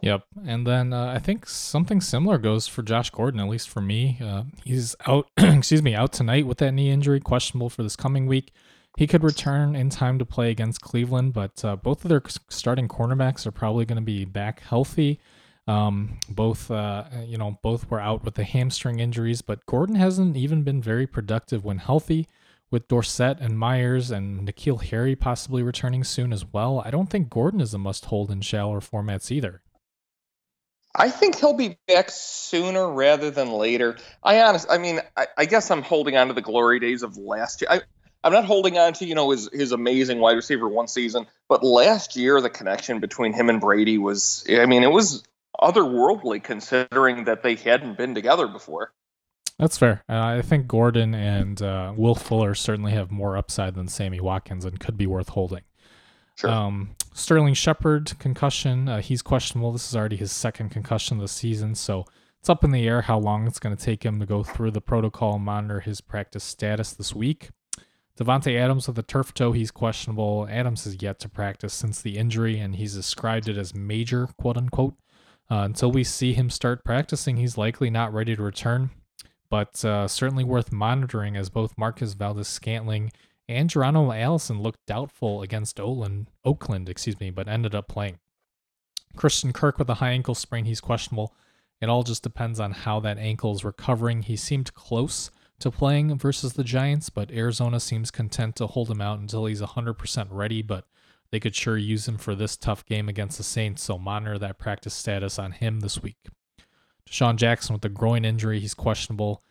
[0.00, 3.40] Yep, and then uh, I think something similar goes for Josh Gordon.
[3.40, 5.28] At least for me, uh, he's out.
[5.36, 8.52] excuse me, out tonight with that knee injury, questionable for this coming week.
[8.96, 12.88] He could return in time to play against Cleveland, but uh, both of their starting
[12.88, 15.20] cornerbacks are probably going to be back healthy.
[15.68, 20.34] Um, both, uh, you know, both were out with the hamstring injuries, but Gordon hasn't
[20.34, 22.26] even been very productive when healthy
[22.70, 27.30] with Dorsett and Meyers and N'Keal Harry possibly returning soon as well, I don't think
[27.30, 29.62] Gordon is a must hold in shallower formats either.
[30.94, 33.96] I think he'll be back sooner rather than later.
[34.22, 37.16] I honest, I mean, I, I guess I'm holding on to the glory days of
[37.16, 37.70] last year.
[37.70, 37.80] I,
[38.24, 41.62] I'm not holding on to you know his his amazing wide receiver one season, but
[41.62, 45.22] last year the connection between him and Brady was, I mean, it was
[45.60, 48.92] otherworldly considering that they hadn't been together before.
[49.58, 50.04] That's fair.
[50.08, 54.64] Uh, I think Gordon and uh, Will Fuller certainly have more upside than Sammy Watkins
[54.64, 55.62] and could be worth holding.
[56.36, 56.50] Sure.
[56.50, 58.88] Um, Sterling Shepard concussion.
[58.88, 59.72] Uh, he's questionable.
[59.72, 62.04] This is already his second concussion of the season, so
[62.38, 64.70] it's up in the air how long it's going to take him to go through
[64.70, 67.50] the protocol and monitor his practice status this week.
[68.16, 70.46] Davante Adams with a turf toe, he's questionable.
[70.48, 74.56] Adams has yet to practice since the injury, and he's described it as major, quote
[74.56, 74.94] unquote.
[75.50, 78.90] Uh, until we see him start practicing, he's likely not ready to return
[79.50, 83.12] but uh, certainly worth monitoring as both Marquez Valdes-Scantling
[83.48, 88.18] and Geronimo Allison looked doubtful against Oakland, Oakland, excuse me, but ended up playing.
[89.16, 91.34] Christian Kirk with a high ankle sprain, he's questionable.
[91.80, 94.22] It all just depends on how that ankle is recovering.
[94.22, 95.30] He seemed close
[95.60, 99.62] to playing versus the Giants, but Arizona seems content to hold him out until he's
[99.62, 100.84] 100% ready, but
[101.30, 104.58] they could sure use him for this tough game against the Saints, so monitor that
[104.58, 106.16] practice status on him this week.
[107.08, 109.42] DeSean Jackson with the groin injury, he's questionable.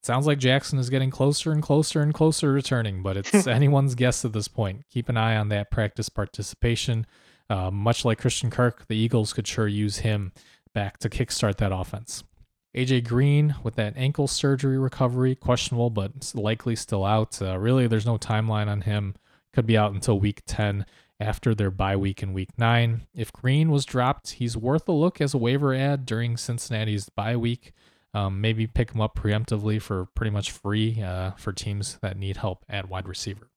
[0.00, 3.94] It sounds like Jackson is getting closer and closer and closer returning, but it's anyone's
[3.94, 4.84] guess at this point.
[4.90, 7.06] Keep an eye on that practice participation.
[7.48, 10.32] Uh, much like Christian Kirk, the Eagles could sure use him
[10.74, 12.24] back to kickstart that offense.
[12.76, 17.40] AJ Green with that ankle surgery recovery, questionable, but likely still out.
[17.40, 19.14] Uh, really, there's no timeline on him.
[19.54, 20.84] Could be out until week 10
[21.18, 23.06] after their bye week in week nine.
[23.14, 27.36] If Green was dropped, he's worth a look as a waiver ad during Cincinnati's bye
[27.36, 27.72] week.
[28.14, 32.38] Um, maybe pick him up preemptively for pretty much free uh, for teams that need
[32.38, 33.50] help at wide receiver.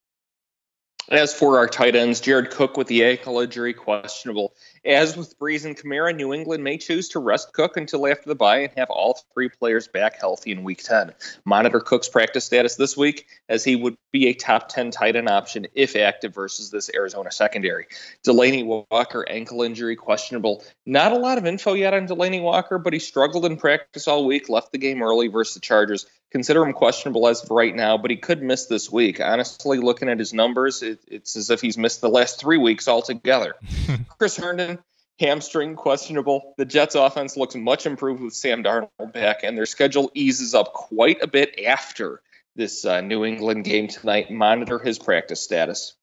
[1.11, 4.53] As for our tight ends, Jared Cook with the ankle injury questionable.
[4.86, 8.36] As with Brees and Kamara, New England may choose to rest Cook until after the
[8.36, 11.11] bye and have all three players back healthy in Week 10.
[11.45, 15.30] Monitor Cook's practice status this week, as he would be a top 10 tight end
[15.30, 17.88] option if active versus this Arizona secondary.
[18.23, 20.64] Delanie Walker ankle injury questionable.
[20.86, 24.27] Not a lot of info yet on Delanie Walker, but he struggled in practice all
[24.27, 26.06] week, left the game early versus the Chargers.
[26.31, 29.19] Consider him questionable as of right now, but he could miss this week.
[29.19, 32.88] Honestly, looking at his numbers, it, it's as if he's missed the last three weeks
[32.88, 33.56] altogether.
[34.19, 34.77] Chris Herndon
[35.19, 36.53] hamstring questionable.
[36.57, 40.73] The Jets offense looks much improved with Sam Darnold back, and their schedule eases up
[40.73, 42.22] quite a bit after
[42.56, 44.30] this uh, New England game tonight.
[44.30, 45.95] Monitor his practice status.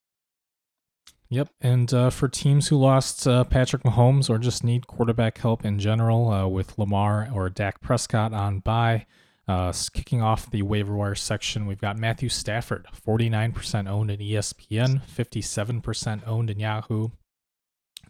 [1.28, 5.64] Yep, and uh, for teams who lost uh, Patrick Mahomes or just need quarterback help
[5.64, 9.06] in general uh, with Lamar or Dak Prescott on bye,
[9.48, 15.02] uh, kicking off the waiver wire section, we've got Matthew Stafford, 49% owned in ESPN,
[15.02, 17.10] 57% owned in Yahoo,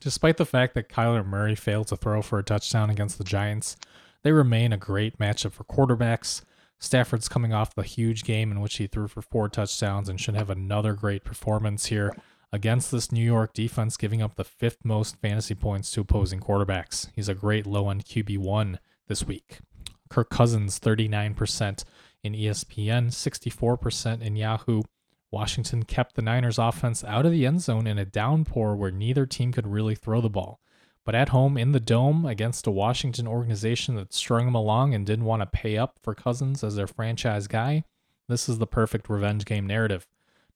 [0.00, 3.76] Despite the fact that Kyler Murray failed to throw for a touchdown against the Giants,
[4.22, 6.42] they remain a great matchup for quarterbacks.
[6.78, 10.34] Stafford's coming off the huge game in which he threw for four touchdowns and should
[10.34, 12.14] have another great performance here
[12.52, 17.08] against this New York defense, giving up the fifth most fantasy points to opposing quarterbacks.
[17.14, 19.60] He's a great low end QB1 this week.
[20.08, 21.84] Kirk Cousins, 39%
[22.22, 24.82] in ESPN, 64% in Yahoo,
[25.30, 29.26] Washington kept the Niners offense out of the end zone in a downpour where neither
[29.26, 30.60] team could really throw the ball.
[31.04, 35.06] But at home in the dome against a Washington organization that strung them along and
[35.06, 37.84] didn't want to pay up for Cousins as their franchise guy,
[38.28, 40.08] this is the perfect revenge game narrative.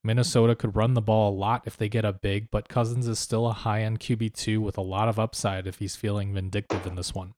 [0.02, 3.18] Minnesota could run the ball a lot if they get up big, but Cousins is
[3.18, 6.94] still a high end QB2 with a lot of upside if he's feeling vindictive in
[6.94, 7.34] this one.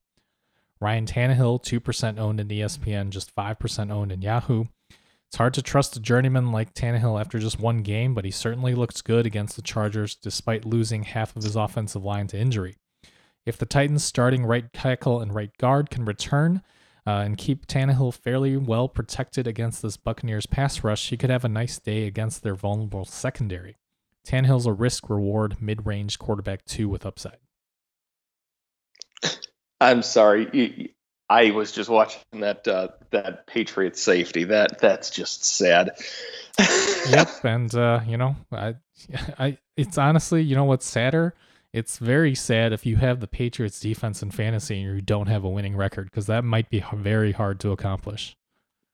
[0.82, 4.64] Ryan Tannehill, 2% owned in ESPN, just 5% owned in Yahoo.
[5.28, 8.74] It's hard to trust a journeyman like Tannehill after just one game, but he certainly
[8.74, 12.76] looks good against the Chargers despite losing half of his offensive line to injury.
[13.46, 16.62] If the Titans' starting right tackle and right guard can return
[17.06, 21.44] uh, and keep Tannehill fairly well protected against this Buccaneers pass rush, he could have
[21.44, 23.76] a nice day against their vulnerable secondary.
[24.26, 27.38] Tannehill's a risk reward mid range quarterback, two with upside.
[29.82, 30.94] I'm sorry.
[31.28, 34.44] I was just watching that uh, that Patriots safety.
[34.44, 35.92] That that's just sad.
[37.08, 38.74] yep, and uh, you know, I,
[39.38, 41.34] I, it's honestly, you know, what's sadder?
[41.72, 45.42] It's very sad if you have the Patriots defense in fantasy and you don't have
[45.42, 48.36] a winning record because that might be very hard to accomplish.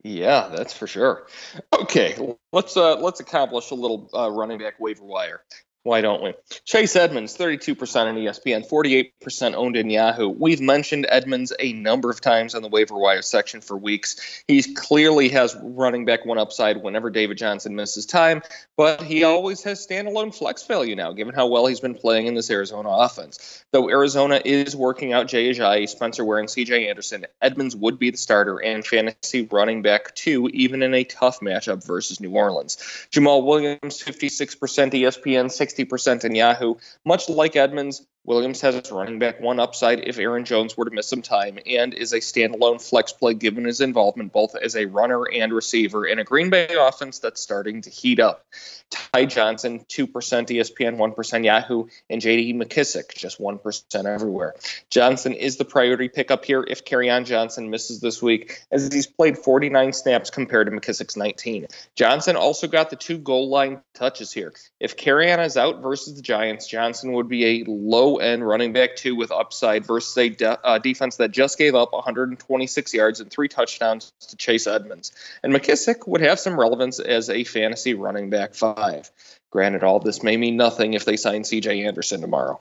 [0.04, 1.26] Yeah, that's for sure.
[1.72, 5.42] Okay, let's uh let's accomplish a little uh, running back waiver wire.
[5.88, 6.34] Why don't we?
[6.66, 10.28] Chase Edmonds, 32% on ESPN, 48% owned in Yahoo.
[10.28, 14.44] We've mentioned Edmonds a number of times on the waiver wire section for weeks.
[14.46, 18.42] He clearly has running back one upside whenever David Johnson misses time,
[18.76, 22.34] but he always has standalone flex value now, given how well he's been playing in
[22.34, 23.64] this Arizona offense.
[23.72, 28.18] Though Arizona is working out Jay Ajayi, Spencer and CJ Anderson, Edmonds would be the
[28.18, 32.76] starter and fantasy running back two, even in a tough matchup versus New Orleans.
[33.10, 36.74] Jamaal Williams, 56% ESPN, 60 60% in Yahoo.
[37.04, 41.08] Much like Edmonds, Williams has running back one upside if Aaron Jones were to miss
[41.08, 45.24] some time and is a standalone flex play given his involvement both as a runner
[45.24, 48.44] and receiver in a Green Bay offense that's starting to heat up.
[48.90, 54.54] Ty Johnson, 2% ESPN, 1% Yahoo, and JD McKissic, just 1% everywhere.
[54.90, 59.36] Johnson is the priority pickup here if Kerryon Johnson misses this week, as he's played
[59.36, 61.66] 49 snaps compared to McKissic's 19.
[61.96, 64.52] Johnson also got the two goal line touches here.
[64.80, 68.96] If Kerryon is out versus the Giants, Johnson would be a low end running back
[68.96, 73.30] two with upside versus a de- uh, defense that just gave up 126 yards and
[73.30, 75.12] three touchdowns to Chase Edmonds.
[75.42, 79.10] And McKissic would have some relevance as a fantasy running back five.
[79.50, 82.60] Granted, all this may mean nothing if they sign CJ Anderson tomorrow.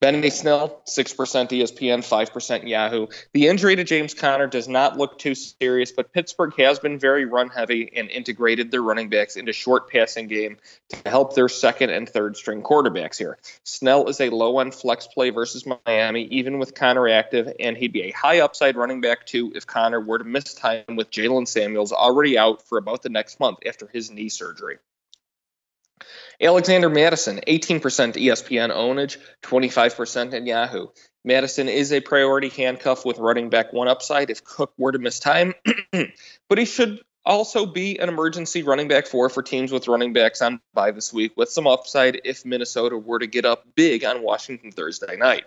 [0.00, 1.14] Benny Snell, 6%
[1.48, 3.06] ESPN, 5% Yahoo.
[3.32, 7.24] The injury to James Conner does not look too serious, but Pittsburgh has been very
[7.24, 10.58] run heavy and integrated their running backs into short passing game
[10.90, 13.38] to help their second and third string quarterbacks here.
[13.64, 17.92] Snell is a low end flex play versus Miami, even with Conner active, and he'd
[17.92, 21.48] be a high upside running back too if Conner were to miss time with Jaylen
[21.48, 24.76] Samuels already out for about the next month after his knee surgery.
[26.40, 30.86] Alexander Mattison, 18% ESPN ownage, 25% in Yahoo.
[31.24, 35.18] Mattison is a priority handcuff with running back one upside if Cook were to miss
[35.18, 35.54] time,
[36.48, 40.40] but he should also be an emergency running back four for teams with running backs
[40.40, 44.22] on bye this week with some upside if Minnesota were to get up big on
[44.22, 45.44] Washington Thursday night.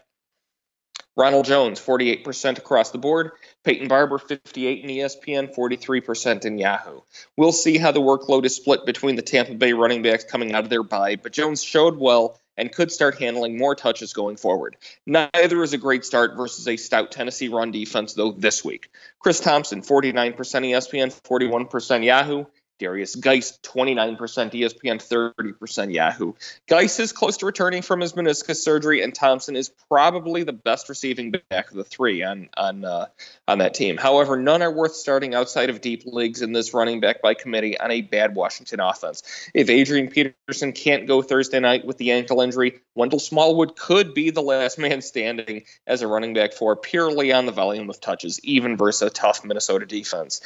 [1.19, 3.31] Ronald Jones, 48% across the board.
[3.65, 7.01] Peyton Barber, 58 in ESPN, 43% in Yahoo.
[7.35, 10.63] We'll see how the workload is split between the Tampa Bay running backs coming out
[10.63, 14.77] of their bye, but Jones showed well and could start handling more touches going forward.
[15.05, 18.89] Neither is a great start versus a stout Tennessee run defense, though, this week.
[19.19, 22.45] Chris Thompson, 49% ESPN, 41% Yahoo.
[22.79, 26.33] Derrius Guice, 29% ESPN, 30% Yahoo.
[26.67, 30.87] Guice is close to returning from his meniscus surgery, and Thompson is probably the best
[30.87, 33.07] receiving back of the three on on uh,
[33.47, 33.97] on that team.
[33.97, 37.77] However, none are worth starting outside of deep leagues in this running back by committee
[37.77, 39.23] on a bad Washington offense.
[39.53, 44.29] If Adrian Peterson can't go Thursday night with the ankle injury, Wendell Smallwood could be
[44.29, 48.39] the last man standing as a running back for purely on the volume of touches,
[48.43, 50.41] even versus a tough Minnesota defense.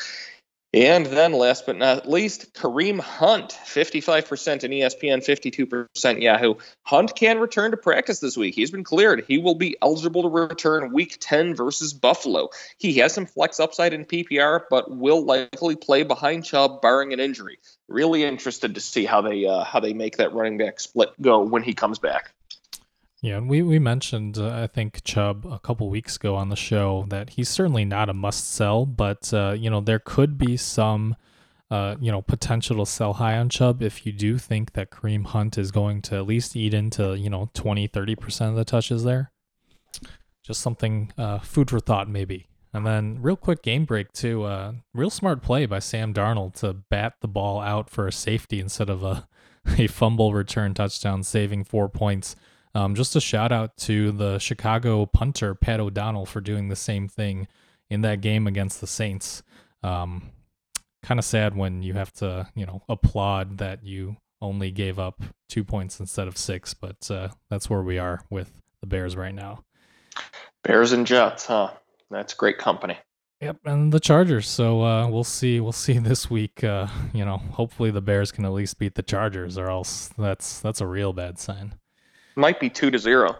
[0.73, 6.55] And then, last but not least, Kareem Hunt, 55% in ESPN, 52% Yahoo.
[6.81, 8.55] Hunt can return to practice this week.
[8.55, 9.23] He's been cleared.
[9.27, 12.49] He will be eligible to return week 10 versus Buffalo.
[12.79, 17.19] He has some flex upside in PPR, but will likely play behind Chubb, barring an
[17.19, 17.59] injury.
[17.87, 21.41] Really interested to see how they uh, how they make that running back split go
[21.41, 22.33] when he comes back.
[23.23, 26.57] Yeah, and we we mentioned uh, I think Chubb a couple weeks ago on the
[26.57, 30.57] show that he's certainly not a must sell, but uh, you know there could be
[30.57, 31.15] some
[31.71, 35.25] uh, you know potential to sell high on Chubb if you do think that Kareem
[35.27, 38.65] Hunt is going to at least eat into you know 20 30 percent of the
[38.65, 39.31] touches there.
[40.43, 42.49] Just something uh, food for thought maybe.
[42.73, 44.43] And then real quick game break too.
[44.43, 48.59] Uh, real smart play by Sam Darnold to bat the ball out for a safety
[48.59, 49.29] instead of a
[49.77, 52.35] a fumble return touchdown, saving four points.
[52.75, 57.07] Um, just a shout out to the Chicago punter Pat O'Donnell for doing the same
[57.07, 57.47] thing
[57.89, 59.43] in that game against the Saints.
[59.83, 60.31] Um,
[61.03, 65.21] kind of sad when you have to, you know, applaud that you only gave up
[65.49, 68.51] two points instead of six, but uh, that's where we are with
[68.81, 69.63] the Bears right now.
[70.63, 71.71] Bears and Jets, huh?
[72.09, 72.97] That's great company.
[73.41, 74.47] Yep, and the Chargers.
[74.47, 75.59] So uh, we'll see.
[75.59, 76.63] We'll see this week.
[76.63, 80.59] Uh, you know, hopefully the Bears can at least beat the Chargers, or else that's
[80.59, 81.75] that's a real bad sign.
[82.35, 83.37] Might be two to zero.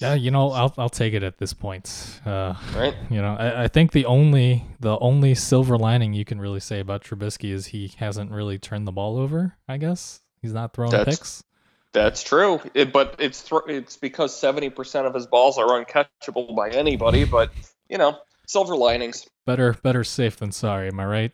[0.00, 2.20] Yeah, you know, I'll I'll take it at this point.
[2.26, 2.94] Uh, right.
[3.08, 6.80] You know, I, I think the only the only silver lining you can really say
[6.80, 9.56] about Trubisky is he hasn't really turned the ball over.
[9.66, 11.44] I guess he's not throwing that's, picks.
[11.92, 16.54] That's true, it, but it's th- it's because seventy percent of his balls are uncatchable
[16.54, 17.24] by anybody.
[17.24, 17.50] But
[17.88, 19.26] you know, silver linings.
[19.46, 20.88] Better better safe than sorry.
[20.88, 21.32] Am I right?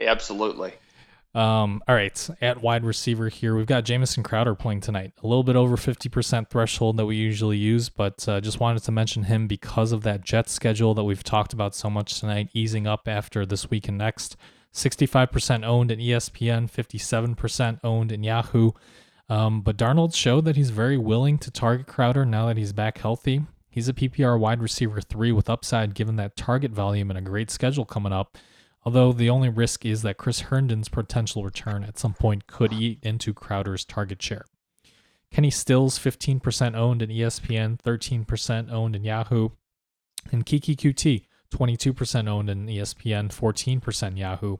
[0.00, 0.72] Absolutely.
[1.32, 5.12] Um, all right, at wide receiver here, we've got Jamison Crowder playing tonight.
[5.22, 8.92] A little bit over 50% threshold that we usually use, but uh, just wanted to
[8.92, 12.86] mention him because of that jet schedule that we've talked about so much tonight, easing
[12.86, 14.36] up after this week and next.
[14.74, 18.72] 65% owned in ESPN, 57% owned in Yahoo.
[19.28, 22.98] Um, but Darnold showed that he's very willing to target Crowder now that he's back
[22.98, 23.42] healthy.
[23.68, 27.52] He's a PPR wide receiver three with upside given that target volume and a great
[27.52, 28.36] schedule coming up.
[28.82, 32.98] Although the only risk is that Chris Herndon's potential return at some point could eat
[33.02, 34.44] into Crowder's target share.
[35.30, 39.50] Kenny Stills, 15% owned in ESPN, 13% owned in Yahoo.
[40.32, 44.56] And Keke Coutee, 22% owned in ESPN, 14% Yahoo.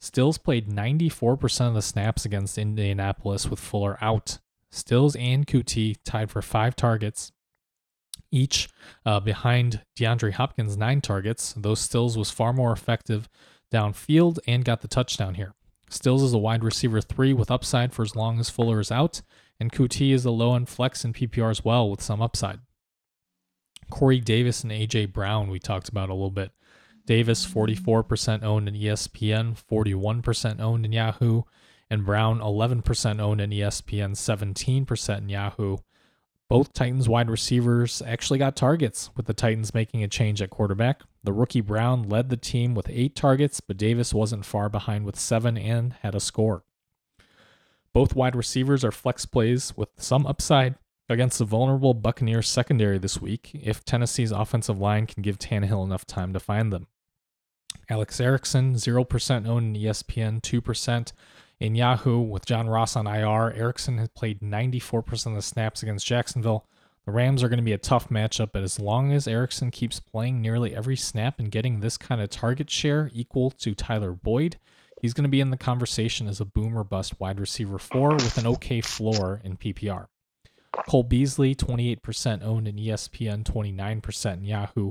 [0.00, 4.38] Stills played 94% of the snaps against Indianapolis with Fuller out.
[4.70, 7.32] Stills and Coutee tied for five targets,
[8.30, 8.68] each
[9.04, 13.28] uh, behind DeAndre Hopkins' nine targets, though Stills was far more effective
[13.72, 15.54] downfield and got the touchdown here.
[15.88, 19.22] Stills is a wide receiver three with upside for as long as Fuller is out,
[19.58, 22.60] and Coutee is a low end flex in PPR as well with some upside.
[23.90, 26.52] Corey Davis and AJ Brown, we talked about a little bit.
[27.04, 31.42] Davis, 44% owned in ESPN, 41% owned in Yahoo,
[31.90, 35.76] and Brown, 11% owned in ESPN, 17% in Yahoo.
[36.52, 41.00] Both Titans wide receivers actually got targets, with the Titans making a change at quarterback.
[41.24, 45.18] The rookie Brown led the team with eight targets, but Davis wasn't far behind with
[45.18, 46.64] seven and had a score.
[47.94, 50.74] Both wide receivers are flex plays with some upside
[51.08, 56.04] against the vulnerable Buccaneers secondary this week if Tennessee's offensive line can give Tannehill enough
[56.04, 56.86] time to find them.
[57.88, 61.12] Alex Erickson, 0% owned in ESPN, 2%
[61.62, 66.04] in Yahoo, with John Ross on IR, Erickson has played 94% of the snaps against
[66.04, 66.66] Jacksonville.
[67.06, 70.00] The Rams are going to be a tough matchup, but as long as Erickson keeps
[70.00, 74.56] playing nearly every snap and getting this kind of target share equal to Tyler Boyd,
[75.00, 78.38] he's going to be in the conversation as a boomer bust wide receiver four with
[78.38, 80.08] an okay floor in PPR.
[80.88, 84.90] Cole Beasley, 28% owned in ESPN, 29% in Yahoo.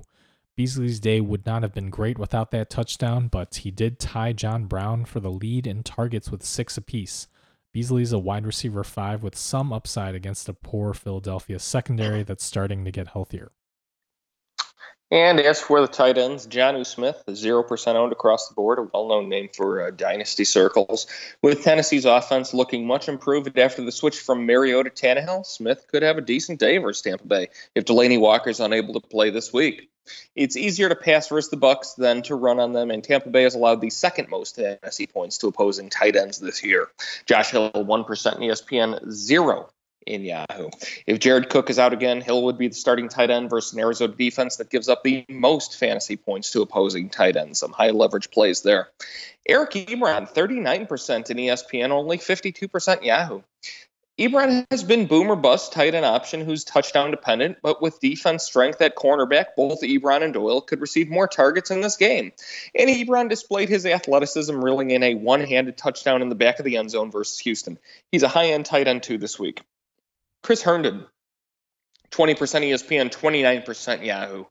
[0.58, 4.66] Beasley's day would not have been great without that touchdown, but he did tie John
[4.66, 7.28] Brown for the lead in targets with six apiece.
[7.74, 12.84] Beasley's a wide receiver five with some upside against a poor Philadelphia secondary that's starting
[12.84, 13.54] to get healthier.
[15.12, 19.10] And as for the tight ends, Jonnu Smith, 0% owned across the board, a well
[19.10, 21.06] known name for uh, dynasty circles.
[21.42, 26.02] With Tennessee's offense looking much improved after the switch from Mariota to Tannehill, Smith could
[26.02, 29.52] have a decent day versus Tampa Bay if Delanie Walker is unable to play this
[29.52, 29.90] week.
[30.36, 33.44] It's easier to pass versus the Bucks than to run on them, and Tampa Bay
[33.44, 36.88] has allowed the second most fantasy points to opposing tight ends this year.
[37.26, 39.70] Josh Hill, 1% in ESPN, 0
[40.06, 40.70] in Yahoo.
[41.06, 43.80] If Jared Cook is out again, Hill would be the starting tight end versus an
[43.80, 47.60] Arizona defense that gives up the most fantasy points to opposing tight ends.
[47.60, 48.90] Some high leverage plays there.
[49.48, 53.42] Eric Ebron, 39% in ESPN, only 52% Yahoo.
[54.20, 58.80] Ebron has been boomer bust tight end option who's touchdown dependent, but with defense strength
[58.82, 62.32] at cornerback, both Ebron and Doyle could receive more targets in this game.
[62.76, 66.66] And Ebron displayed his athleticism, reeling in a one handed touchdown in the back of
[66.66, 67.80] the end zone versus Houston.
[68.12, 69.64] He's a high end tight end too this week.
[70.44, 71.06] Chris Herndon,
[72.12, 74.46] 20% ESPN, 29% Yahoo.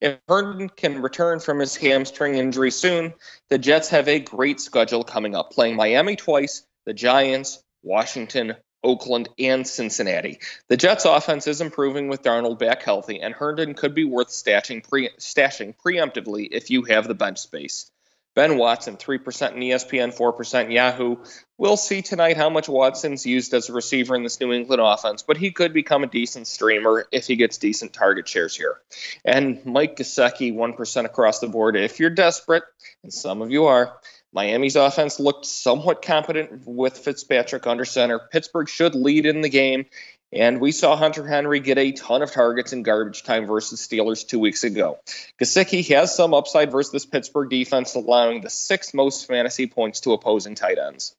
[0.00, 3.14] If Herndon can return from his hamstring injury soon,
[3.48, 9.28] the Jets have a great schedule coming up, playing Miami twice, the Giants, Washington, Oakland,
[9.38, 10.40] and Cincinnati.
[10.68, 14.86] The Jets' offense is improving with Darnold back healthy, and Herndon could be worth stashing,
[14.86, 17.90] pre- stashing preemptively if you have the bench space.
[18.34, 21.16] Ben Watson, 3% in ESPN, 4% Yahoo.
[21.56, 25.22] We'll see tonight how much Watson's used as a receiver in this New England offense,
[25.22, 28.80] but he could become a decent streamer if he gets decent target shares here.
[29.24, 31.76] And Mike Gesicki, 1% across the board.
[31.76, 32.64] If you're desperate,
[33.04, 33.96] and some of you are,
[34.32, 38.18] Miami's offense looked somewhat competent with Fitzpatrick under center.
[38.18, 39.86] Pittsburgh should lead in the game,
[40.34, 44.26] and we saw Hunter Henry get a ton of targets in garbage time versus Steelers
[44.26, 44.98] two weeks ago.
[45.40, 50.12] Gesicki has some upside versus this Pittsburgh defense, allowing the sixth most fantasy points to
[50.12, 51.14] opposing tight ends.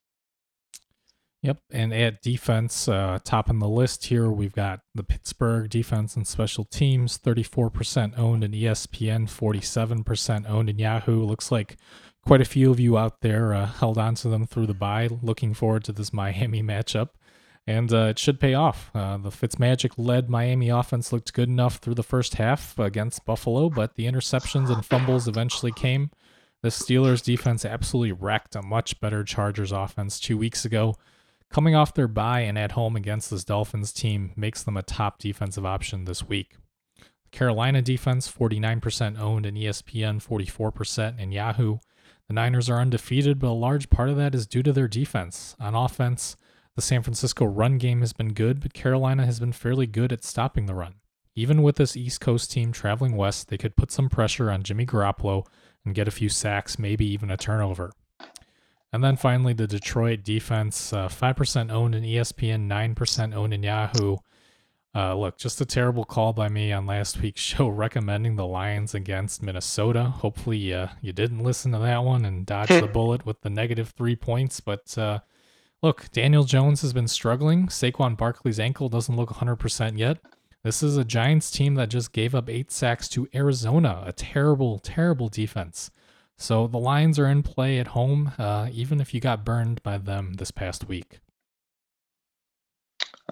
[1.42, 6.16] Yep, and at defense, uh, top on the list here, we've got the Pittsburgh defense
[6.16, 11.22] and special teams, 34% owned in ESPN, 47% owned in Yahoo.
[11.22, 11.76] Looks like
[12.24, 15.08] quite a few of you out there uh, held on to them through the bye.
[15.22, 17.10] Looking forward to this Miami matchup
[17.66, 18.90] and uh, it should pay off.
[18.94, 23.68] Uh, the Fitzmagic led Miami offense looked good enough through the first half against Buffalo,
[23.68, 26.10] but the interceptions and fumbles eventually came.
[26.62, 30.94] The Steelers defense absolutely wrecked a much better Chargers offense two weeks ago.
[31.50, 35.18] Coming off their bye and at home against this Dolphins team makes them a top
[35.18, 36.56] defensive option this week.
[37.30, 41.78] Carolina defense, 49% owned in ESPN, 44% in Yahoo.
[42.28, 45.54] The Niners are undefeated, but a large part of that is due to their defense.
[45.60, 46.36] On offense,
[46.76, 50.22] the San Francisco run game has been good, but Carolina has been fairly good at
[50.22, 50.94] stopping the run.
[51.34, 54.86] Even with this East Coast team traveling west, they could put some pressure on Jimmy
[54.86, 55.46] Garoppolo
[55.84, 57.92] and get a few sacks, maybe even a turnover.
[58.92, 64.18] And then finally, the Detroit defense, uh, 5% owned in ESPN, 9% owned in Yahoo.
[64.94, 68.94] Uh, look, just a terrible call by me on last week's show recommending the Lions
[68.94, 70.04] against Minnesota.
[70.04, 73.90] Hopefully, uh, you didn't listen to that one and dodge the bullet with the negative
[73.90, 74.60] three points.
[74.60, 75.20] But uh,
[75.82, 77.66] Look, Daniel Jones has been struggling.
[77.66, 80.18] Saquon Barkley's ankle doesn't look 100% yet.
[80.62, 84.78] This is a Giants team that just gave up eight sacks to Arizona, a terrible,
[84.78, 85.90] terrible defense.
[86.38, 89.98] So the Lions are in play at home, uh, even if you got burned by
[89.98, 91.20] them this past week.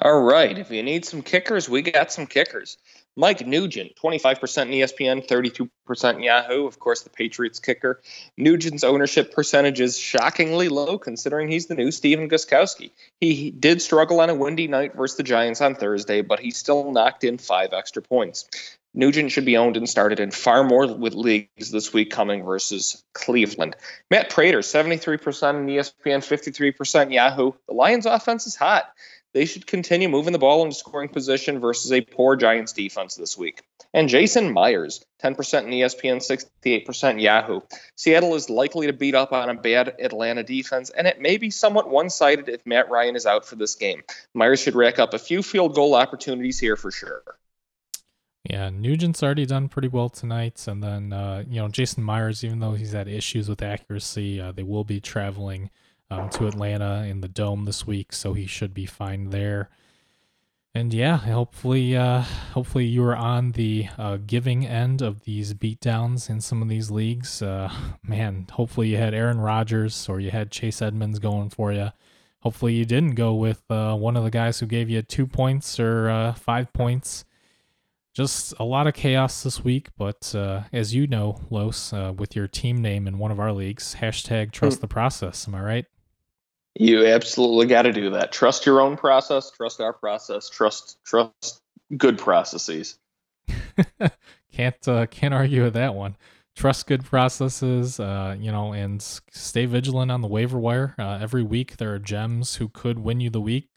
[0.00, 0.56] All right.
[0.56, 2.78] If you need some kickers, we got some kickers.
[3.16, 6.66] Mike Nugent, 25% in ESPN, 32% in Yahoo.
[6.66, 8.00] Of course, the Patriots kicker.
[8.36, 12.90] Nugent's ownership percentage is shockingly low considering he's the new Stephen Gostkowski.
[13.20, 16.90] He did struggle on a windy night versus the Giants on Thursday, but he still
[16.90, 18.48] knocked in five extra points.
[18.94, 23.02] Nugent should be owned and started in far more with leagues this week coming versus
[23.12, 23.76] Cleveland.
[24.10, 27.52] Matt Prater, 73% in ESPN, 53% Yahoo.
[27.68, 28.92] The Lions offense is hot
[29.34, 33.36] they should continue moving the ball into scoring position versus a poor Giants defense this
[33.36, 33.62] week.
[33.92, 37.60] And Jason Myers, 10% in ESPN, 68% Yahoo.
[37.96, 41.50] Seattle is likely to beat up on a bad Atlanta defense, and it may be
[41.50, 44.02] somewhat one sided if Matt Ryan is out for this game.
[44.32, 47.22] Myers should rack up a few field goal opportunities here for sure.
[48.48, 50.66] Yeah, Nugent's already done pretty well tonight.
[50.68, 54.52] And then, uh, you know, Jason Myers, even though he's had issues with accuracy, uh,
[54.52, 55.70] they will be traveling
[56.10, 59.70] um, to Atlanta in the dome this week, so he should be fine there.
[60.76, 62.22] And yeah, hopefully, uh,
[62.52, 66.90] hopefully you are on the uh, giving end of these beatdowns in some of these
[66.90, 67.40] leagues.
[67.40, 67.72] Uh,
[68.02, 71.92] man, hopefully you had Aaron Rodgers or you had Chase Edmonds going for you.
[72.40, 75.78] Hopefully you didn't go with uh, one of the guys who gave you two points
[75.78, 77.24] or uh, five points.
[78.12, 82.48] Just a lot of chaos this week, but uh, as you know, Los, with your
[82.48, 84.82] team name in one of our leagues, hashtag trust hmm.
[84.82, 85.46] the process.
[85.46, 85.86] Am I right?
[86.74, 88.32] You absolutely got to do that.
[88.32, 89.50] Trust your own process.
[89.50, 90.48] Trust our process.
[90.48, 91.60] Trust trust
[91.96, 92.98] good processes.
[94.52, 96.16] can't uh, can't argue with that one.
[96.56, 100.94] Trust good processes, uh, you know, and stay vigilant on the waiver wire.
[100.98, 103.70] Uh, every week there are gems who could win you the week,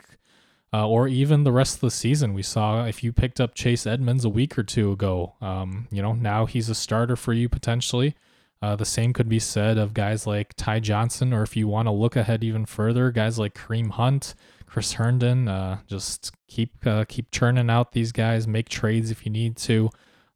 [0.72, 2.34] uh, or even the rest of the season.
[2.34, 6.03] We saw if you picked up Chase Edmonds a week or two ago, um, you
[6.03, 8.15] know, now he's a starter for you potentially.
[8.61, 11.88] Uh, the same could be said of guys like Ty Johnson, or if you want
[11.88, 14.34] to look ahead even further, guys like Kareem Hunt,
[14.65, 15.47] Chris Herndon.
[15.47, 18.47] Uh, just keep uh, keep churning out these guys.
[18.47, 19.89] Make trades if you need to.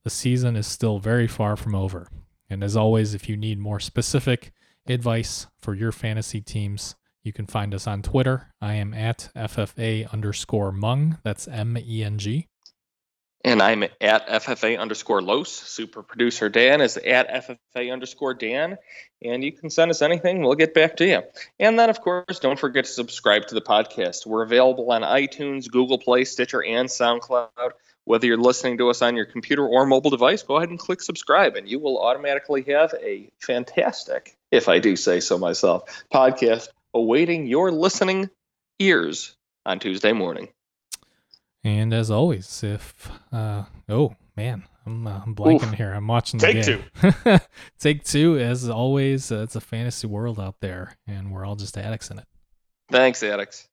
[0.03, 2.07] The season is still very far from over.
[2.49, 4.51] And as always, if you need more specific
[4.87, 8.51] advice for your fantasy teams, you can find us on Twitter.
[8.59, 11.17] I am at FFA underscore Meng.
[11.23, 12.47] That's M E N G.
[13.43, 15.49] And I'm at FFA underscore Los.
[15.49, 18.77] Super producer Dan is at FFA underscore Dan.
[19.23, 20.41] And you can send us anything.
[20.41, 21.23] We'll get back to you.
[21.59, 24.25] And then, of course, don't forget to subscribe to the podcast.
[24.25, 27.71] We're available on iTunes, Google Play, Stitcher, and SoundCloud.
[28.03, 31.01] Whether you're listening to us on your computer or mobile device, go ahead and click
[31.01, 36.69] subscribe, and you will automatically have a fantastic, if I do say so myself, podcast
[36.95, 38.29] awaiting your listening
[38.79, 39.35] ears
[39.67, 40.49] on Tuesday morning.
[41.63, 45.73] And as always, if uh oh man, I'm uh, I'm blanking Oof.
[45.73, 45.93] here.
[45.93, 46.83] I'm watching the Take game.
[47.23, 47.39] two.
[47.79, 48.39] Take two.
[48.39, 52.17] As always, uh, it's a fantasy world out there, and we're all just addicts in
[52.19, 52.25] it.
[52.89, 53.67] Thanks, addicts.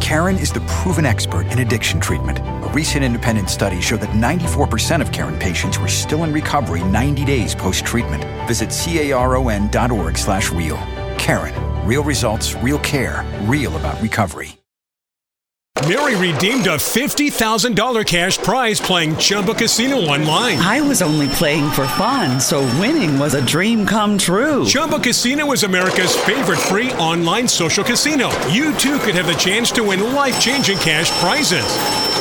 [0.00, 2.38] Caron is the proven expert in addiction treatment.
[2.38, 7.26] A recent independent study showed that 94% of Caron patients were still in recovery 90
[7.26, 8.24] days post-treatment.
[8.48, 10.78] Visit caron.org slash real.
[11.28, 11.52] Caron,
[11.86, 14.56] real results, real care, real about recovery.
[15.86, 20.56] Mary redeemed a $50,000 cash prize playing Chumba Casino online.
[20.58, 24.64] I was only playing for fun, so winning was a dream come true.
[24.64, 28.30] Chumba Casino is America's favorite free online social casino.
[28.48, 32.17] You too could have the chance to win life changing cash prizes.